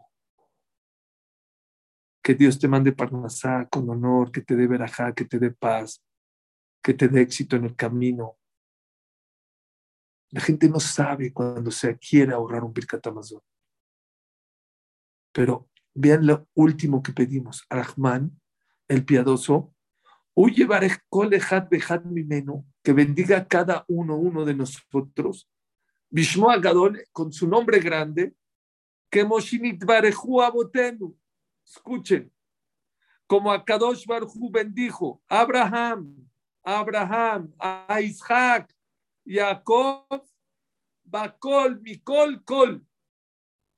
Que 2.23 2.35
Dios 2.35 2.59
te 2.59 2.69
mande 2.69 2.93
parnasá 2.93 3.67
con 3.71 3.89
honor, 3.89 4.31
que 4.31 4.43
te 4.43 4.55
dé 4.55 4.67
verajá, 4.67 5.15
que 5.15 5.25
te 5.25 5.39
dé 5.39 5.51
paz, 5.51 6.05
que 6.83 6.93
te 6.93 7.09
dé 7.09 7.23
éxito 7.23 7.57
en 7.57 7.65
el 7.65 7.75
camino. 7.75 8.38
La 10.31 10.41
gente 10.41 10.69
no 10.69 10.79
sabe 10.79 11.33
cuando 11.33 11.71
se 11.71 11.99
quiere 11.99 12.33
ahorrar 12.33 12.65
un 12.65 12.73
Birkat 12.73 13.07
Pero 15.33 15.71
vean 15.95 16.27
lo 16.27 16.47
último 16.55 17.03
que 17.03 17.13
pedimos. 17.13 17.65
Arahman, 17.71 18.39
el 18.89 19.05
piadoso, 19.05 19.75
que 22.83 22.93
bendiga 22.93 23.49
cada 23.49 23.85
uno 23.89 24.17
uno 24.17 24.45
de 24.45 24.55
nosotros. 24.55 25.49
Bishmo 26.11 26.51
Agadol, 26.51 27.03
con 27.13 27.33
su 27.33 27.49
nombre 27.49 27.81
grande, 27.81 28.35
que 29.11 29.25
Moshinit 29.25 29.83
Abotenu. 29.89 31.17
Escuchen, 31.65 32.33
como 33.27 33.53
a 33.53 33.65
Kadosh 33.65 34.07
Barhu 34.07 34.51
bendijo 34.51 35.23
Abraham, 35.29 36.29
Abraham, 36.63 37.53
a 37.59 38.01
Isaac, 38.01 38.75
Jacob, 39.29 40.25
Bacol, 41.05 41.81
Mikol, 41.83 42.43
Col, 42.45 42.87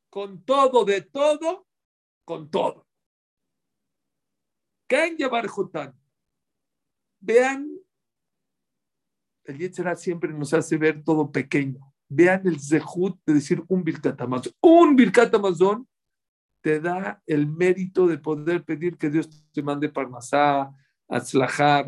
con 0.08 0.44
todo, 0.44 0.84
de 0.84 1.02
todo, 1.02 1.66
con 2.24 2.48
todo. 2.50 2.86
¿Quién 4.86 5.16
llevar 5.16 5.48
Jotán? 5.48 5.98
Vean, 7.20 7.68
el 9.44 9.58
Yetzirah 9.58 9.96
siempre 9.96 10.32
nos 10.32 10.54
hace 10.54 10.76
ver 10.76 11.02
todo 11.02 11.30
pequeño. 11.30 11.92
Vean 12.08 12.46
el 12.46 12.60
zehut 12.60 13.20
de 13.26 13.34
decir 13.34 13.62
un 13.68 13.82
Birkat 13.84 14.20
Un 14.60 14.96
Birkat 14.96 15.32
te 16.60 16.80
da 16.80 17.22
el 17.26 17.46
mérito 17.46 18.06
de 18.06 18.18
poder 18.18 18.64
pedir 18.64 18.96
que 18.96 19.10
Dios 19.10 19.28
te 19.52 19.62
mande 19.62 19.88
parmasá, 19.88 20.70
atzlajá, 21.08 21.84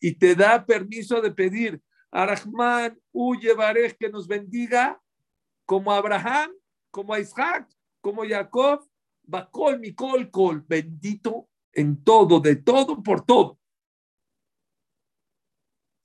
y 0.00 0.14
te 0.14 0.34
da 0.34 0.64
permiso 0.64 1.20
de 1.20 1.30
pedir 1.30 1.82
a 2.10 2.26
Rahman, 2.26 2.98
huye 3.12 3.54
que 3.98 4.08
nos 4.08 4.26
bendiga, 4.26 5.00
como 5.66 5.92
Abraham, 5.92 6.52
como 6.90 7.16
Isaac, 7.16 7.68
como 8.00 8.24
Jacob, 8.26 8.88
Bacol, 9.22 9.78
Mikol, 9.78 10.30
Kol, 10.30 10.64
bendito 10.66 11.48
en 11.72 12.02
todo, 12.02 12.40
de 12.40 12.56
todo, 12.56 13.02
por 13.02 13.24
todo. 13.24 13.58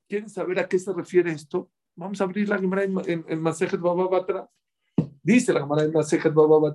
¿Quieren 0.10 0.30
saber 0.30 0.60
a 0.60 0.68
qué 0.68 0.78
se 0.78 0.94
refiere 0.94 1.32
esto? 1.32 1.72
Vamos 1.96 2.20
a 2.20 2.26
abrir 2.26 2.50
la 2.50 2.60
Gemara 2.60 2.84
en, 2.84 3.26
en, 3.28 3.42
Masejet 3.42 3.80
Baba 3.80 4.26
Dice 5.22 5.54
la 5.54 5.62
Gemara 5.62 5.84
en 5.84 5.94
Masejet 5.94 6.34
Baba 6.34 6.74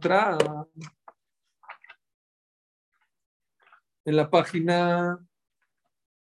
En 4.05 4.17
la 4.17 4.31
página 4.31 5.28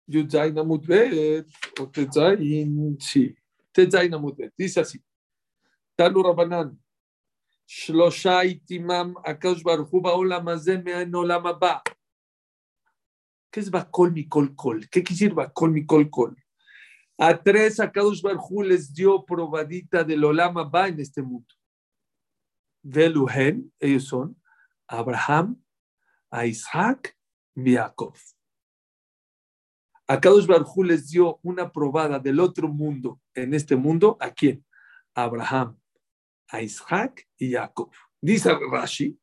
Yudzain 0.09 0.59
Amudbet, 0.59 1.47
o 1.79 1.87
Tetzain, 1.87 2.97
sí, 2.99 3.37
Tetzain 3.73 4.13
Amudbet, 4.15 4.53
dice 4.57 4.81
así. 4.81 5.03
Talu 5.95 6.23
Rabanan, 6.23 6.79
Shlosha 7.69 8.45
Itimam 8.45 9.15
Akash 9.25 9.63
Barhu 9.63 10.01
Baolam 10.01 10.49
Azem 10.49 10.83
Olam 11.15 11.47
Abba. 11.47 11.83
¿Qué 13.51 13.61
es 13.61 13.71
Bakol 13.71 14.13
Mikol 14.13 14.55
Kol? 14.55 14.89
¿Qué 14.89 15.03
decir 15.03 15.35
Bakol 15.35 15.73
Mikol 15.73 16.09
Kol? 16.09 16.37
A 17.19 17.37
tres 17.37 17.79
Akadosh 17.81 18.23
Barhu 18.23 18.63
les 18.63 18.93
dio 18.95 19.25
probadita 19.25 20.05
del 20.05 20.25
Olam 20.25 20.57
en 20.87 21.01
este 21.01 21.21
mundo. 21.21 21.55
Veluhen, 22.83 23.71
ellos 23.79 24.05
son 24.05 24.41
Abraham, 24.87 25.63
Isaac 26.33 27.15
y. 27.55 27.77
A 30.11 30.19
Kadosh 30.19 30.47
Barjú 30.47 30.83
les 30.83 31.11
dio 31.11 31.39
una 31.43 31.71
probada 31.71 32.19
del 32.19 32.41
otro 32.41 32.67
mundo 32.67 33.21
en 33.35 33.53
este 33.53 33.77
mundo. 33.77 34.17
¿A 34.21 34.31
quién? 34.31 34.65
A 35.15 35.25
Abraham, 35.25 35.79
a 36.49 36.63
Isaac 36.63 37.29
y 37.37 37.53
Jacob. 37.53 37.91
Dice 38.19 38.51
Rashi, 38.73 39.19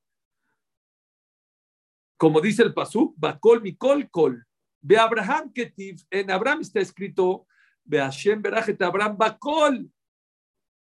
como 2.18 2.40
dice 2.40 2.62
el 2.62 2.74
Pasú, 2.74 3.16
Bakol 3.18 3.62
Mikol 3.62 4.10
Kol. 4.12 4.46
Ve 4.80 4.98
Abraham 4.98 5.52
Ketiv, 5.52 6.06
en 6.12 6.30
Abraham 6.30 6.62
está 6.62 6.80
escrito, 6.80 7.48
Ve 7.84 8.00
Hashem 8.00 8.42
Berajet 8.42 8.80
Abraham 8.84 9.18
Bakol. 9.18 9.92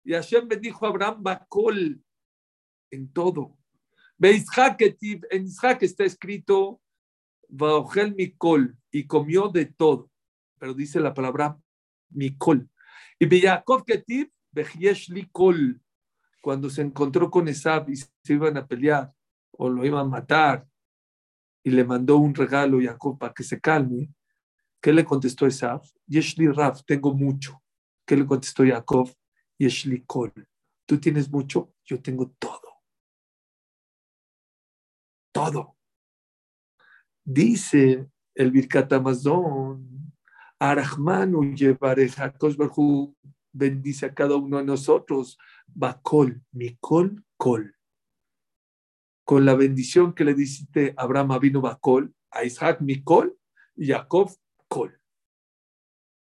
Y 0.04 0.12
Hashem 0.12 0.46
bendijo 0.46 0.84
a 0.84 0.90
Abraham 0.90 1.22
Bakol 1.22 2.02
en 2.90 3.12
todo. 3.12 3.56
Ve 4.18 4.32
Isaac 4.32 4.76
Ketiv, 4.76 5.22
en 5.30 5.44
Isaac 5.44 5.82
está 5.82 6.04
escrito, 6.04 6.80
Vaogel 7.48 8.14
Mikol, 8.14 8.78
y 8.90 9.06
comió 9.06 9.48
de 9.48 9.66
todo. 9.66 10.10
Pero 10.58 10.74
dice 10.74 11.00
la 11.00 11.14
palabra 11.14 11.58
Mikol. 12.10 12.68
Y 13.18 13.26
Be 13.26 13.40
Yaakov 13.40 13.84
Ketiv, 13.84 14.30
Bejiesh 14.52 15.08
Likol, 15.10 15.80
cuando 16.40 16.70
se 16.70 16.82
encontró 16.82 17.30
con 17.30 17.48
Esab 17.48 17.90
y 17.90 17.96
se 17.96 18.08
iban 18.28 18.56
a 18.56 18.66
pelear 18.66 19.12
o 19.52 19.68
lo 19.68 19.84
iban 19.84 20.00
a 20.00 20.08
matar 20.08 20.66
y 21.62 21.70
le 21.70 21.84
mandó 21.84 22.16
un 22.16 22.34
regalo 22.34 22.78
a 22.78 22.82
Jacob 22.82 23.18
para 23.18 23.34
que 23.34 23.42
se 23.42 23.60
calme, 23.60 24.12
¿qué 24.80 24.92
le 24.92 25.04
contestó 25.04 25.46
Esab? 25.46 25.82
Yeshli 26.06 26.48
Raf, 26.48 26.82
tengo 26.84 27.12
mucho. 27.12 27.62
¿Qué 28.06 28.16
le 28.16 28.24
contestó 28.24 28.64
Jacob? 28.64 29.10
Yeshli 29.58 30.04
Kol, 30.06 30.32
tú 30.86 30.98
tienes 30.98 31.30
mucho, 31.30 31.74
yo 31.84 32.00
tengo 32.00 32.30
todo. 32.38 32.62
Todo. 35.32 35.77
Dice 37.30 38.08
el 38.34 38.50
Birkat 38.50 38.90
Arahmanu 40.58 41.54
Yevareja, 41.54 42.34
bendice 43.52 44.06
a 44.06 44.14
cada 44.14 44.36
uno 44.36 44.56
de 44.56 44.64
nosotros, 44.64 45.36
Bakol, 45.66 46.42
Mikol, 46.52 47.22
Kol. 47.36 47.76
Con 49.26 49.44
la 49.44 49.54
bendición 49.54 50.14
que 50.14 50.24
le 50.24 50.32
diste 50.32 50.94
Abraham 50.96 51.38
vino 51.38 51.60
Bakol, 51.60 52.14
a 52.30 52.44
Isaac 52.44 52.80
Mikol 52.80 53.38
y 53.76 53.88
Jacob 53.88 54.30
Kol. 54.66 54.98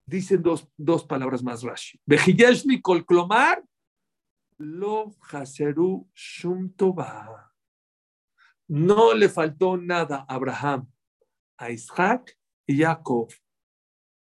Dicen 0.04 0.42
dos, 0.42 0.68
dos 0.76 1.06
palabras 1.06 1.42
más 1.42 1.62
Rashi. 1.62 1.99
Bejiyesh 2.04 2.66
Mikol 2.66 3.06
Klomar, 3.06 3.64
Lo 4.58 5.16
Haseru 5.30 6.06
Shum 6.12 6.70
No 8.73 9.12
le 9.12 9.29
faltó 9.29 9.76
nada 9.76 10.25
a 10.26 10.35
Abraham, 10.35 10.91
a 11.59 11.71
Isaac 11.71 12.38
y 12.67 12.79
Jacob. 12.79 13.29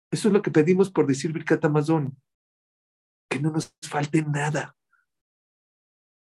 Eso 0.09 0.29
es 0.29 0.33
lo 0.33 0.41
que 0.41 0.49
pedimos 0.49 0.89
por 0.89 1.05
decir 1.05 1.33
Birkat 1.33 1.65
Amazon. 1.65 2.17
Que 3.29 3.37
no 3.37 3.51
nos 3.51 3.75
falte 3.81 4.21
nada. 4.21 4.77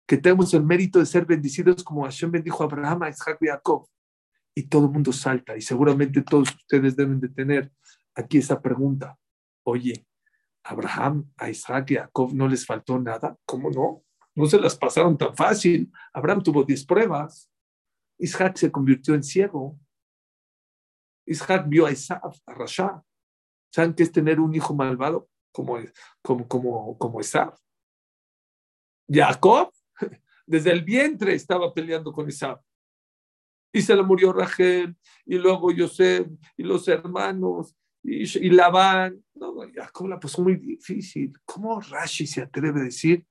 Que 0.08 0.16
tengamos 0.16 0.54
el 0.54 0.64
mérito 0.64 1.00
de 1.00 1.06
ser 1.06 1.26
bendecidos 1.26 1.84
como 1.84 2.06
Hashem 2.06 2.32
bendijo 2.32 2.64
a 2.64 2.68
Abraham, 2.68 3.04
a 3.04 3.10
Isaac 3.10 3.38
y 3.42 3.48
Jacob. 3.48 3.86
Y 4.56 4.64
todo 4.64 4.86
el 4.86 4.94
mundo 4.94 5.12
salta. 5.12 5.58
Y 5.58 5.62
seguramente 5.62 6.22
todos 6.22 6.56
ustedes 6.56 6.96
deben 6.96 7.20
de 7.20 7.28
tener 7.28 7.70
aquí 8.16 8.38
esa 8.38 8.62
pregunta. 8.62 9.20
Oye, 9.66 10.08
Abraham, 10.64 11.30
a 11.36 11.50
Isaac 11.50 11.92
y 11.92 11.96
Jacob 11.96 12.34
no 12.34 12.48
les 12.48 12.66
faltó 12.66 12.98
nada. 12.98 13.36
¿Cómo 13.46 13.70
no? 13.70 14.06
No 14.36 14.46
se 14.46 14.58
las 14.58 14.78
pasaron 14.78 15.18
tan 15.18 15.36
fácil. 15.36 15.92
Abraham 16.14 16.42
tuvo 16.42 16.64
diez 16.64 16.86
pruebas. 16.86 17.52
Isaac 18.18 18.58
se 18.58 18.72
convirtió 18.72 19.14
en 19.14 19.24
ciego. 19.24 19.80
Isaac 21.26 21.66
vio 21.68 21.86
a 21.86 21.92
Isaac, 21.92 22.22
a 22.46 22.54
Rasha. 22.54 23.04
¿Saben 23.72 23.94
qué 23.94 24.04
es 24.04 24.12
tener 24.12 24.40
un 24.40 24.54
hijo 24.56 24.74
malvado 24.74 25.30
como, 25.52 25.78
como, 26.22 26.48
como, 26.48 26.98
como 26.98 27.20
Jacob, 29.08 29.72
desde 30.48 30.72
el 30.72 30.84
vientre 30.84 31.34
estaba 31.34 31.74
peleando 31.74 32.12
con 32.12 32.28
Isaac. 32.28 32.62
Y 33.74 33.82
se 33.82 33.96
le 33.96 34.04
murió 34.04 34.32
Rachel, 34.32 34.96
y 35.26 35.38
luego 35.38 35.72
Yosef, 35.72 36.28
y 36.56 36.64
los 36.64 36.88
hermanos, 36.88 37.76
y, 38.04 38.24
y 38.24 38.50
Labán. 38.50 39.24
No, 39.34 39.54
Jacob 39.74 40.08
la 40.08 40.20
puso 40.20 40.42
muy 40.42 40.56
difícil. 40.56 41.34
¿Cómo 41.44 41.82
Rashi 41.82 42.26
se 42.26 42.42
atreve 42.42 42.82
a 42.82 42.86
decir 42.86 43.26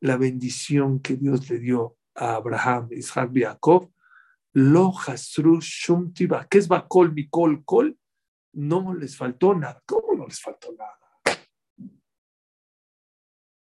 la 0.00 0.16
bendición 0.16 1.00
que 1.00 1.16
Dios 1.16 1.48
le 1.50 1.58
dio 1.58 1.96
a 2.14 2.36
Abraham, 2.36 2.88
Isaac 2.92 3.30
y 3.34 3.42
Jacob? 3.42 3.90
Lo 4.52 4.92
hasru 4.96 5.60
shum 5.60 6.12
¿Qué 6.14 6.58
es 6.58 6.68
bakol, 6.68 7.12
mikol, 7.12 7.64
kol? 7.64 7.98
No 8.52 8.94
les 8.94 9.16
faltó 9.16 9.54
nada. 9.54 9.82
¿Cómo 9.84 10.14
no 10.14 10.26
les 10.26 10.40
faltó 10.40 10.72
nada? 10.72 10.98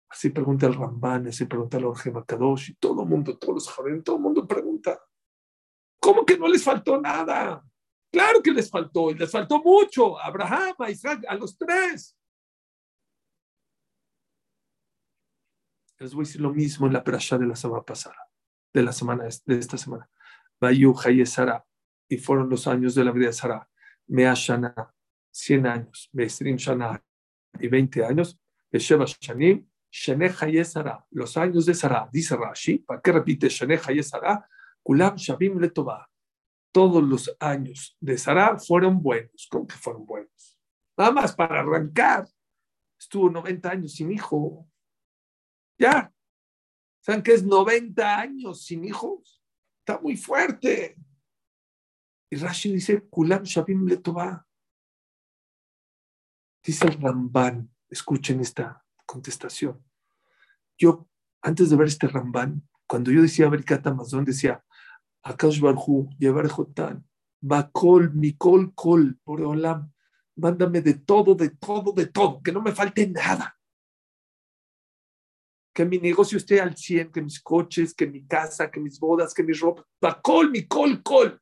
Así 0.10 0.32
pregunta 0.32 0.66
el 0.66 0.74
Ramban, 0.74 1.28
así 1.28 1.46
pregunta 1.46 1.78
el 1.78 1.86
Orge 1.86 2.12
Makadosh, 2.12 2.72
y 2.72 2.74
todo 2.76 3.04
el 3.04 3.08
mundo, 3.08 3.38
todos 3.38 3.54
los 3.54 3.70
jóvenes, 3.70 4.04
todo 4.04 4.16
el 4.16 4.22
mundo 4.22 4.48
pregunta. 4.48 5.00
¿Cómo 6.00 6.26
que 6.26 6.38
no 6.38 6.48
les 6.48 6.64
faltó 6.64 7.00
nada? 7.00 7.64
Claro 8.12 8.42
que 8.42 8.52
les 8.52 8.70
faltó, 8.70 9.12
y 9.12 9.16
les 9.16 9.32
faltó 9.32 9.62
mucho. 9.62 10.20
Abraham, 10.20 10.76
a 10.80 10.90
Isaac, 10.90 11.24
a 11.28 11.36
los 11.36 11.58
tres. 11.58 12.18
Les 16.00 16.14
voy 16.14 16.24
a 16.24 16.26
decir 16.26 16.42
lo 16.42 16.54
mismo 16.54 16.88
en 16.88 16.94
la 16.94 17.04
perashá 17.04 17.38
de 17.38 17.46
la 17.46 17.56
semana 17.56 17.84
pasada, 17.84 18.29
de 18.74 18.84
la 18.84 18.92
semana 18.92 19.26
de 19.46 19.58
esta 19.58 19.78
semana. 19.78 20.10
Bayu 20.60 20.94
Sara, 21.26 21.66
y 22.08 22.18
fueron 22.18 22.50
los 22.50 22.68
años 22.68 22.96
de 22.96 23.04
la 23.04 23.12
vida 23.12 23.28
de 23.28 23.34
Sara, 23.34 23.70
Mea 24.08 24.34
Shana, 24.36 24.94
100 25.32 25.68
años, 25.68 26.10
Meestrim 26.12 26.58
Shana, 26.58 27.04
y 27.60 27.68
20 27.68 28.06
años, 28.06 28.40
Sheva 28.72 29.06
Shanim, 29.06 29.68
Shane 29.92 30.64
Sara, 30.64 31.06
los 31.12 31.36
años 31.38 31.66
de 31.66 31.74
Sara, 31.74 32.08
dice 32.12 32.36
Rashi, 32.36 32.80
¿para 32.80 33.02
qué 33.02 33.12
repite 33.12 33.50
Shane 33.50 34.04
Sara? 34.04 34.48
Kulam 34.84 35.16
Shabim 35.16 35.60
Letová. 35.60 36.10
Todos 36.72 37.04
los 37.04 37.36
años 37.40 37.98
de 38.00 38.18
Sara 38.18 38.58
fueron 38.60 39.02
buenos. 39.02 39.48
¿Cómo 39.50 39.66
que 39.66 39.76
fueron 39.76 40.06
buenos? 40.06 40.58
Nada 40.96 41.12
más 41.12 41.36
para 41.36 41.62
arrancar. 41.62 42.28
Estuvo 43.00 43.30
90 43.30 43.70
años 43.70 43.94
sin 43.94 44.12
hijo. 44.12 44.68
Ya. 45.80 46.14
¿Saben 47.10 47.24
qué 47.24 47.34
es 47.34 47.44
90 47.44 48.20
años 48.20 48.62
sin 48.62 48.86
hijos? 48.86 49.42
está 49.80 50.00
muy 50.00 50.16
fuerte. 50.16 50.96
Y 52.30 52.36
Rashi 52.36 52.72
dice, 52.72 53.02
Kulam 53.10 53.42
Shabim 53.42 53.88
Letová. 53.88 54.46
Dice 56.64 56.86
el 56.86 57.02
Ramban, 57.02 57.68
escuchen 57.90 58.42
esta 58.42 58.86
contestación. 59.08 59.84
Yo, 60.78 61.10
antes 61.42 61.72
de 61.72 61.78
ver 61.78 61.88
este 61.88 62.08
Ramban, 62.08 62.70
cuando 62.86 63.10
yo 63.10 63.24
decía 63.24 63.50
Berikat 63.50 63.88
Amazon, 63.88 64.24
decía, 64.24 64.64
Akash 65.24 65.60
Barhu, 65.60 66.12
Yevar 66.20 66.48
Jotan, 66.48 67.10
Bakol, 67.42 68.14
Mikol, 68.14 68.76
Kol, 68.76 69.20
Olam, 69.24 69.92
mándame 70.36 70.82
de 70.82 70.94
todo, 70.94 71.34
de 71.34 71.50
todo, 71.50 71.92
de 71.92 72.06
todo, 72.06 72.40
que 72.44 72.52
no 72.52 72.62
me 72.62 72.72
falte 72.72 73.08
nada 73.08 73.59
que 75.80 75.86
mi 75.86 75.98
negocio 75.98 76.38
esté 76.38 76.60
al 76.60 76.76
100, 76.76 77.10
que 77.10 77.22
mis 77.22 77.40
coches, 77.40 77.94
que 77.94 78.06
mi 78.06 78.26
casa, 78.26 78.70
que 78.70 78.82
mis 78.82 79.00
bodas, 79.00 79.34
que 79.34 79.44
mis 79.44 79.62
ropas, 79.62 79.86
col, 80.22 80.52
mi 80.52 80.68
col, 80.68 81.02
col. 81.02 81.42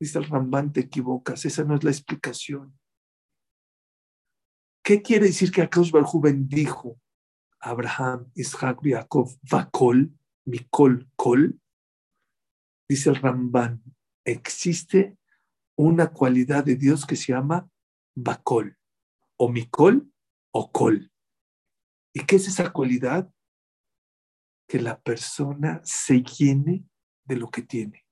Dice 0.00 0.18
el 0.18 0.24
Rambán, 0.24 0.72
te 0.72 0.80
equivocas, 0.80 1.44
esa 1.44 1.62
no 1.62 1.76
es 1.76 1.84
la 1.84 1.92
explicación. 1.92 2.76
¿Qué 4.82 5.02
quiere 5.02 5.26
decir 5.26 5.52
que 5.52 5.62
Akash 5.62 5.92
Barjú 5.92 6.20
bendijo 6.20 7.00
a 7.60 7.70
Abraham, 7.70 8.28
Isaac, 8.34 8.80
Jacob, 8.82 9.30
Bakol, 9.48 10.12
Mikol, 10.46 11.08
Kol? 11.14 11.60
Dice 12.88 13.10
el 13.10 13.22
Rambán, 13.22 13.84
existe 14.24 15.16
una 15.76 16.08
cualidad 16.08 16.64
de 16.64 16.74
Dios 16.74 17.06
que 17.06 17.14
se 17.14 17.34
llama 17.34 17.70
Bakol, 18.16 18.76
o 19.36 19.48
Mikol 19.48 20.12
o 20.50 20.72
Kol. 20.72 21.12
¿Y 22.16 22.24
qué 22.24 22.36
es 22.36 22.48
esa 22.48 22.72
cualidad? 22.72 23.30
Que 24.66 24.80
la 24.80 24.98
persona 24.98 25.82
se 25.84 26.22
llene 26.22 26.88
de 27.24 27.36
lo 27.36 27.50
que 27.50 27.60
tiene. 27.60 28.06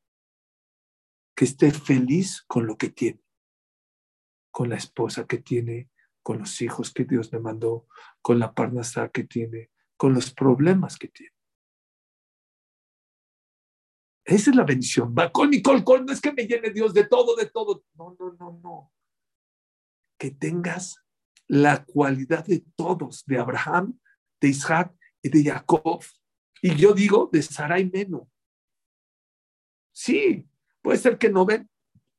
que 1.34 1.46
esté 1.46 1.72
feliz 1.72 2.42
con 2.46 2.66
lo 2.66 2.76
que 2.76 2.90
tiene, 2.90 3.24
con 4.50 4.68
la 4.68 4.76
esposa 4.76 5.26
que 5.26 5.38
tiene, 5.38 5.90
con 6.22 6.38
los 6.38 6.60
hijos 6.60 6.92
que 6.92 7.04
Dios 7.06 7.32
le 7.32 7.40
mandó, 7.40 7.88
con 8.20 8.38
la 8.38 8.52
parnasa 8.52 9.08
que 9.08 9.24
tiene, 9.24 9.70
con 9.96 10.12
los 10.12 10.34
problemas 10.34 10.98
que 10.98 11.08
tiene. 11.08 11.34
Esa 14.26 14.50
es 14.50 14.56
la 14.56 14.64
bendición. 14.64 15.14
Va 15.18 15.32
con 15.32 15.48
Nicole, 15.48 15.82
no 15.82 16.12
es 16.12 16.20
que 16.20 16.32
me 16.34 16.46
llene 16.46 16.70
Dios 16.70 16.92
de 16.92 17.08
todo, 17.08 17.36
de 17.36 17.46
todo. 17.46 17.84
No, 17.94 18.14
no, 18.20 18.32
no, 18.34 18.60
no. 18.62 18.92
Que 20.18 20.30
tengas 20.30 21.03
la 21.48 21.85
cualidad 21.85 22.44
de 22.44 22.64
todos, 22.76 23.24
de 23.26 23.38
Abraham, 23.38 23.98
de 24.40 24.48
Isaac 24.48 24.94
y 25.22 25.28
de 25.28 25.50
Jacob. 25.50 26.02
Y 26.62 26.74
yo 26.76 26.92
digo 26.92 27.28
de 27.33 27.42
Sarai 27.42 27.90
Meno. 27.90 28.30
Sí, 29.92 30.48
puede 30.83 30.98
ser 30.98 31.18
que 31.18 31.30
90, 31.30 31.70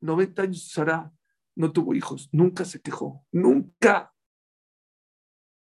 90 0.01 0.41
años 0.41 0.69
Sara 0.69 1.11
no 1.55 1.71
tuvo 1.71 1.93
hijos, 1.93 2.29
nunca 2.31 2.65
se 2.65 2.81
quejó, 2.81 3.25
nunca. 3.31 4.13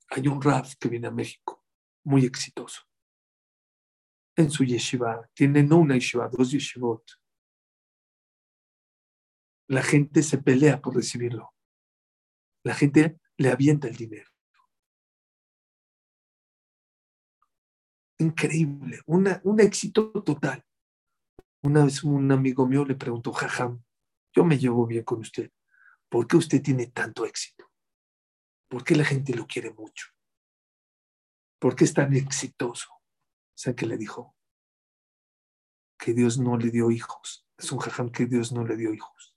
Hay 0.10 0.28
un 0.28 0.42
Raf 0.42 0.76
que 0.76 0.89
viene 0.89 1.08
a 1.08 1.12
México, 1.12 1.63
muy 2.04 2.26
exitoso. 2.26 2.82
En 4.36 4.50
su 4.50 4.63
yeshiva, 4.63 5.30
tiene 5.34 5.63
no 5.63 5.78
una 5.78 5.96
yeshiva, 5.96 6.30
dos 6.30 6.52
yeshivot. 6.52 7.04
La 9.68 9.82
gente 9.82 10.24
se 10.24 10.38
pelea 10.38 10.82
por 10.82 10.96
recibirlo. 10.96 11.54
La 12.63 12.74
gente 12.74 13.20
le 13.38 13.50
avienta 13.50 13.88
el 13.88 13.96
dinero. 13.96 14.30
Increíble, 18.19 19.02
un 19.06 19.60
éxito 19.60 20.12
total. 20.24 20.63
Una 21.63 21.86
vez 21.86 22.04
un 22.04 22.32
amigo 22.32 22.67
mío 22.67 22.86
le 22.86 22.96
preguntó, 22.96 23.32
Jajam, 23.32 23.84
yo 24.34 24.43
me 24.43 24.58
llevo 24.58 24.86
bien 24.86 25.04
con 25.04 25.19
usted. 25.19 25.52
¿Por 26.10 26.28
qué 26.28 26.38
usted 26.38 26.62
tiene 26.62 26.88
tanto 26.88 27.26
éxito? 27.26 27.72
¿Por 28.67 28.84
qué 28.84 28.96
la 28.96 29.06
gente 29.06 29.34
lo 29.34 29.48
quiere 29.48 29.72
mucho? 29.72 30.08
¿Por 31.60 31.76
qué 31.76 31.86
es 31.86 31.93
tan 31.93 32.13
exitoso? 32.13 32.89
¿Sabe 33.56 33.76
qué 33.76 33.86
le 33.86 33.98
dijo? 33.98 34.36
Que 35.98 36.13
Dios 36.13 36.38
no 36.38 36.58
le 36.58 36.72
dio 36.72 36.91
hijos. 36.91 37.48
Es 37.58 37.72
un 37.72 37.80
jajam 37.80 38.12
que 38.12 38.26
Dios 38.26 38.52
no 38.52 38.65
le 38.65 38.76
dio 38.76 38.93
hijos. 38.93 39.36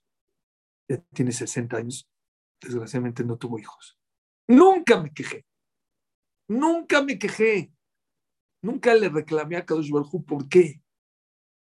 Ya 0.89 0.97
tiene 1.13 1.31
60 1.31 1.77
años. 1.77 2.09
Desgraciadamente 2.61 3.23
no 3.23 3.37
tuvo 3.37 3.59
hijos. 3.59 3.99
Nunca 4.47 4.99
me 5.01 5.13
quejé. 5.13 5.45
Nunca 6.47 7.01
me 7.03 7.19
quejé. 7.19 7.73
Nunca 8.61 8.93
le 8.93 9.09
reclamé 9.09 9.57
a 9.57 9.65
Kadosh 9.65 9.91
Baruj 9.91 10.25
¿por 10.25 10.47
qué? 10.49 10.81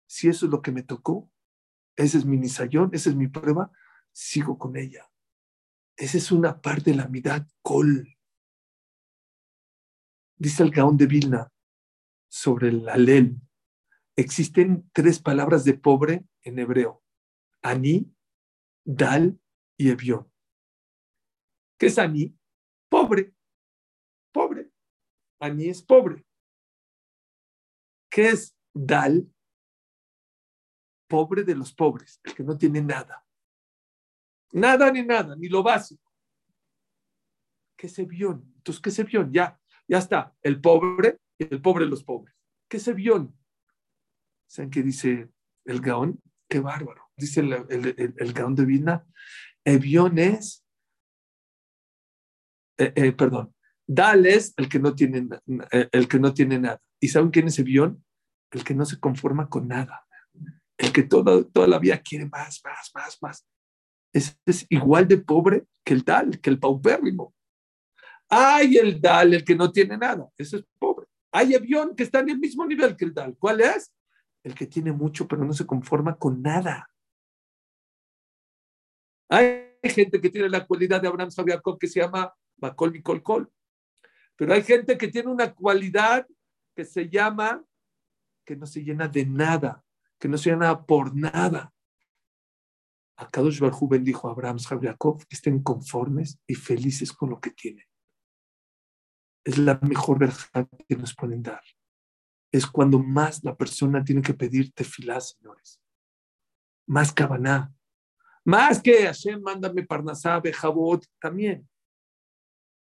si 0.07 0.27
eso 0.29 0.45
es 0.45 0.51
lo 0.51 0.61
que 0.61 0.71
me 0.71 0.83
tocó, 0.83 1.31
ese 1.95 2.17
es 2.17 2.25
mi 2.25 2.37
nisayón, 2.37 2.89
esa 2.93 3.09
es 3.09 3.15
mi 3.15 3.27
prueba, 3.27 3.71
sigo 4.11 4.57
con 4.57 4.75
ella. 4.77 5.09
Esa 5.97 6.17
es 6.17 6.31
una 6.31 6.61
parte 6.61 6.91
de 6.91 6.97
la 6.97 7.07
mitad 7.07 7.47
col. 7.61 8.17
Dice 10.37 10.63
el 10.63 10.71
Gaón 10.71 10.97
de 10.97 11.07
Vilna 11.07 11.53
sobre 12.27 12.69
el 12.69 12.89
alel. 12.89 13.39
Existen 14.17 14.89
tres 14.93 15.19
palabras 15.19 15.63
de 15.63 15.73
pobre 15.73 16.25
en 16.43 16.59
hebreo: 16.59 17.03
Ani, 17.61 18.13
Dal 18.83 19.39
y 19.77 19.89
Evión. 19.89 20.29
¿Qué 21.77 21.87
es 21.87 21.97
Ani? 21.99 22.35
Pobre. 22.89 23.33
Pobre. 24.31 24.71
Ani 25.39 25.69
es 25.69 25.81
pobre. 25.81 26.25
¿Qué 28.09 28.29
es 28.29 28.55
Dal? 28.73 29.29
pobre 31.07 31.43
de 31.43 31.55
los 31.55 31.73
pobres, 31.73 32.19
el 32.23 32.33
que 32.33 32.43
no 32.43 32.57
tiene 32.57 32.81
nada. 32.81 33.25
Nada 34.51 34.91
ni 34.91 35.03
nada, 35.03 35.35
ni 35.35 35.47
lo 35.47 35.63
básico. 35.63 36.11
¿Qué 37.77 37.89
se 37.89 38.05
vio? 38.05 38.43
Entonces, 38.57 38.81
¿qué 38.81 38.91
se 38.91 39.03
vio? 39.03 39.29
Ya, 39.31 39.59
ya 39.87 39.97
está. 39.97 40.35
El 40.41 40.61
pobre 40.61 41.19
y 41.37 41.53
el 41.53 41.61
pobre 41.61 41.85
de 41.85 41.89
los 41.89 42.03
pobres. 42.03 42.35
¿Qué 42.69 42.79
se 42.79 42.93
vio? 42.93 43.33
¿Saben 44.47 44.71
qué 44.71 44.81
dice 44.81 45.29
el 45.65 45.81
Gaón? 45.81 46.21
Qué 46.49 46.59
bárbaro. 46.59 47.09
Dice 47.17 47.41
el, 47.41 47.53
el, 48.17 48.33
Gaón 48.33 48.55
de 48.55 48.65
Vina. 48.65 49.05
Evión 49.63 50.19
es, 50.19 50.64
eh, 52.77 52.93
eh, 52.95 53.11
perdón, 53.11 53.53
Dal 53.87 54.25
es 54.25 54.53
el 54.57 54.67
que 54.67 54.79
no 54.79 54.95
tiene, 54.95 55.27
eh, 55.71 55.89
el 55.91 56.07
que 56.07 56.19
no 56.19 56.33
tiene 56.33 56.59
nada. 56.59 56.81
¿Y 56.99 57.07
saben 57.07 57.29
quién 57.29 57.47
es 57.47 57.59
Evión? 57.59 58.03
El 58.51 58.63
que 58.63 58.73
no 58.73 58.85
se 58.85 58.99
conforma 58.99 59.47
con 59.49 59.67
nada 59.67 60.05
el 60.77 60.91
que 60.91 61.03
toda, 61.03 61.43
toda 61.43 61.67
la 61.67 61.79
vida 61.79 62.01
quiere 62.01 62.25
más, 62.25 62.61
más, 62.63 62.91
más, 62.93 63.17
más. 63.21 63.47
Es, 64.13 64.37
es 64.45 64.65
igual 64.69 65.07
de 65.07 65.17
pobre 65.17 65.65
que 65.83 65.93
el 65.93 66.03
tal, 66.03 66.39
que 66.39 66.49
el 66.49 66.59
paupérrimo. 66.59 67.33
Hay 68.29 68.77
el 68.77 68.99
dal, 68.99 69.33
el 69.33 69.43
que 69.43 69.55
no 69.55 69.71
tiene 69.71 69.97
nada, 69.97 70.27
ese 70.37 70.57
es 70.57 70.65
pobre. 70.79 71.07
Hay 71.31 71.53
avión 71.53 71.95
que 71.95 72.03
está 72.03 72.19
en 72.19 72.29
el 72.29 72.39
mismo 72.39 72.65
nivel 72.65 72.95
que 72.95 73.05
el 73.05 73.13
dal. 73.13 73.35
¿Cuál 73.37 73.61
es? 73.61 73.93
El 74.43 74.55
que 74.55 74.67
tiene 74.67 74.91
mucho, 74.91 75.27
pero 75.27 75.43
no 75.43 75.53
se 75.53 75.65
conforma 75.65 76.15
con 76.17 76.41
nada. 76.41 76.89
Hay 79.29 79.73
gente 79.83 80.21
que 80.21 80.29
tiene 80.29 80.49
la 80.49 80.65
cualidad 80.65 81.01
de 81.01 81.07
Abraham 81.07 81.31
Sabiakov 81.31 81.77
que 81.77 81.87
se 81.87 81.99
llama 81.99 82.33
Bacol 82.57 82.93
Nicol 82.93 83.23
Col. 83.23 83.51
Pero 84.35 84.53
hay 84.53 84.63
gente 84.63 84.97
que 84.97 85.07
tiene 85.07 85.29
una 85.29 85.53
cualidad 85.53 86.27
que 86.75 86.85
se 86.85 87.09
llama 87.09 87.63
que 88.45 88.55
no 88.55 88.65
se 88.65 88.83
llena 88.83 89.07
de 89.07 89.25
nada 89.25 89.85
que 90.19 90.27
no 90.27 90.37
sea 90.37 90.55
nada 90.55 90.85
por 90.85 91.15
nada. 91.15 91.73
Akadosh 93.17 93.59
Barjú 93.59 93.87
bendijo 93.87 94.27
a 94.27 94.31
Abraham, 94.31 94.57
Jacob 94.57 95.19
que 95.25 95.35
estén 95.35 95.61
conformes 95.61 96.39
y 96.47 96.55
felices 96.55 97.13
con 97.13 97.29
lo 97.29 97.39
que 97.39 97.51
tienen. 97.51 97.85
Es 99.43 99.57
la 99.57 99.79
mejor 99.81 100.19
verdad 100.19 100.67
que 100.87 100.95
nos 100.95 101.15
pueden 101.15 101.43
dar. 101.43 101.61
Es 102.51 102.65
cuando 102.65 102.99
más 102.99 103.43
la 103.43 103.55
persona 103.55 104.03
tiene 104.03 104.21
que 104.21 104.33
pedirte 104.33 104.83
filá, 104.83 105.19
señores. 105.21 105.79
Más 106.87 107.13
cabaná. 107.13 107.73
Más 108.43 108.81
que 108.81 109.05
Hashem, 109.05 109.41
mándame 109.41 109.83
parnasá, 109.83 110.39
bejabot, 110.39 111.05
también. 111.19 111.67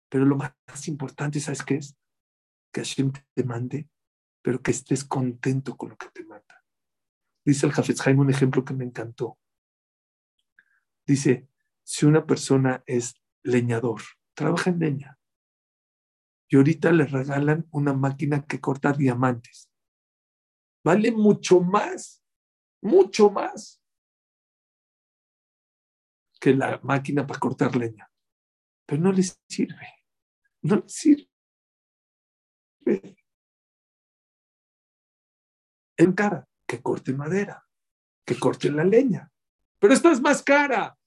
Pero 0.10 0.26
lo 0.26 0.36
más 0.36 0.88
importante, 0.88 1.40
¿sabes 1.40 1.64
qué 1.64 1.76
es? 1.76 1.98
Que 2.72 2.82
Hashem 2.82 3.12
te 3.34 3.44
mande, 3.44 3.90
pero 4.42 4.62
que 4.62 4.72
estés 4.72 5.04
contento 5.04 5.76
con 5.76 5.90
lo 5.90 5.98
que 5.98 6.10
te 6.10 6.24
manda. 6.24 6.64
Dice 7.46 7.66
el 7.66 7.74
Jafetz 7.74 8.06
Haim 8.06 8.20
un 8.20 8.30
ejemplo 8.30 8.64
que 8.64 8.74
me 8.74 8.86
encantó. 8.86 9.38
Dice, 11.06 11.50
si 11.84 12.06
una 12.06 12.26
persona 12.26 12.84
es 12.86 13.16
leñador, 13.44 14.02
trabaja 14.34 14.70
en 14.70 14.80
leña, 14.80 15.20
y 16.50 16.56
ahorita 16.56 16.92
le 16.92 17.06
regalan 17.06 17.68
una 17.72 17.94
máquina 17.94 18.46
que 18.46 18.60
corta 18.60 18.94
diamantes, 18.94 19.70
vale 20.84 21.12
mucho 21.12 21.62
más, 21.62 22.24
mucho 22.82 23.30
más 23.30 23.82
que 26.40 26.54
la 26.54 26.80
máquina 26.84 27.26
para 27.28 27.40
cortar 27.40 27.76
leña. 27.76 28.10
Pero 28.86 29.02
no 29.02 29.12
les 29.12 29.42
sirve, 29.50 29.97
no 30.62 30.84
sirve. 30.88 31.30
En 35.98 36.14
cara 36.14 36.48
que 36.68 36.82
corte 36.82 37.14
madera, 37.14 37.66
que 38.26 38.38
corte 38.38 38.70
la 38.70 38.84
leña. 38.84 39.32
Pero 39.80 39.94
esta 39.94 40.12
es 40.12 40.22
más 40.22 40.44
cara, 40.44 40.98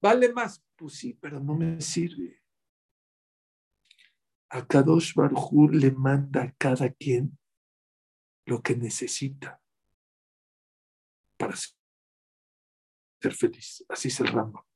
vale 0.00 0.32
más. 0.32 0.62
Pues 0.76 0.94
sí, 0.94 1.14
pero 1.14 1.40
no 1.40 1.54
me 1.54 1.80
sirve. 1.80 2.42
A 4.50 4.66
Kadosh 4.66 5.14
Baruj 5.14 5.70
le 5.72 5.90
manda 5.90 6.42
a 6.42 6.52
cada 6.52 6.88
quien 6.90 7.38
lo 8.46 8.62
que 8.62 8.76
necesita 8.76 9.60
para 11.36 11.56
ser 11.56 13.34
feliz. 13.34 13.84
Así 13.88 14.08
es 14.08 14.20
el 14.20 14.28
ramo. 14.28 14.66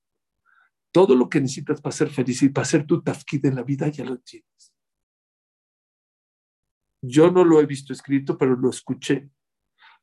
Todo 0.92 1.14
lo 1.14 1.28
que 1.28 1.40
necesitas 1.40 1.80
para 1.80 1.94
ser 1.94 2.10
feliz 2.10 2.42
y 2.42 2.48
para 2.48 2.64
ser 2.64 2.86
tu 2.86 3.02
tafkid 3.02 3.44
en 3.46 3.56
la 3.56 3.62
vida 3.62 3.88
ya 3.88 4.04
lo 4.04 4.18
tienes. 4.18 4.74
Yo 7.00 7.30
no 7.30 7.44
lo 7.44 7.60
he 7.60 7.66
visto 7.66 7.92
escrito, 7.92 8.36
pero 8.36 8.56
lo 8.56 8.70
escuché 8.70 9.30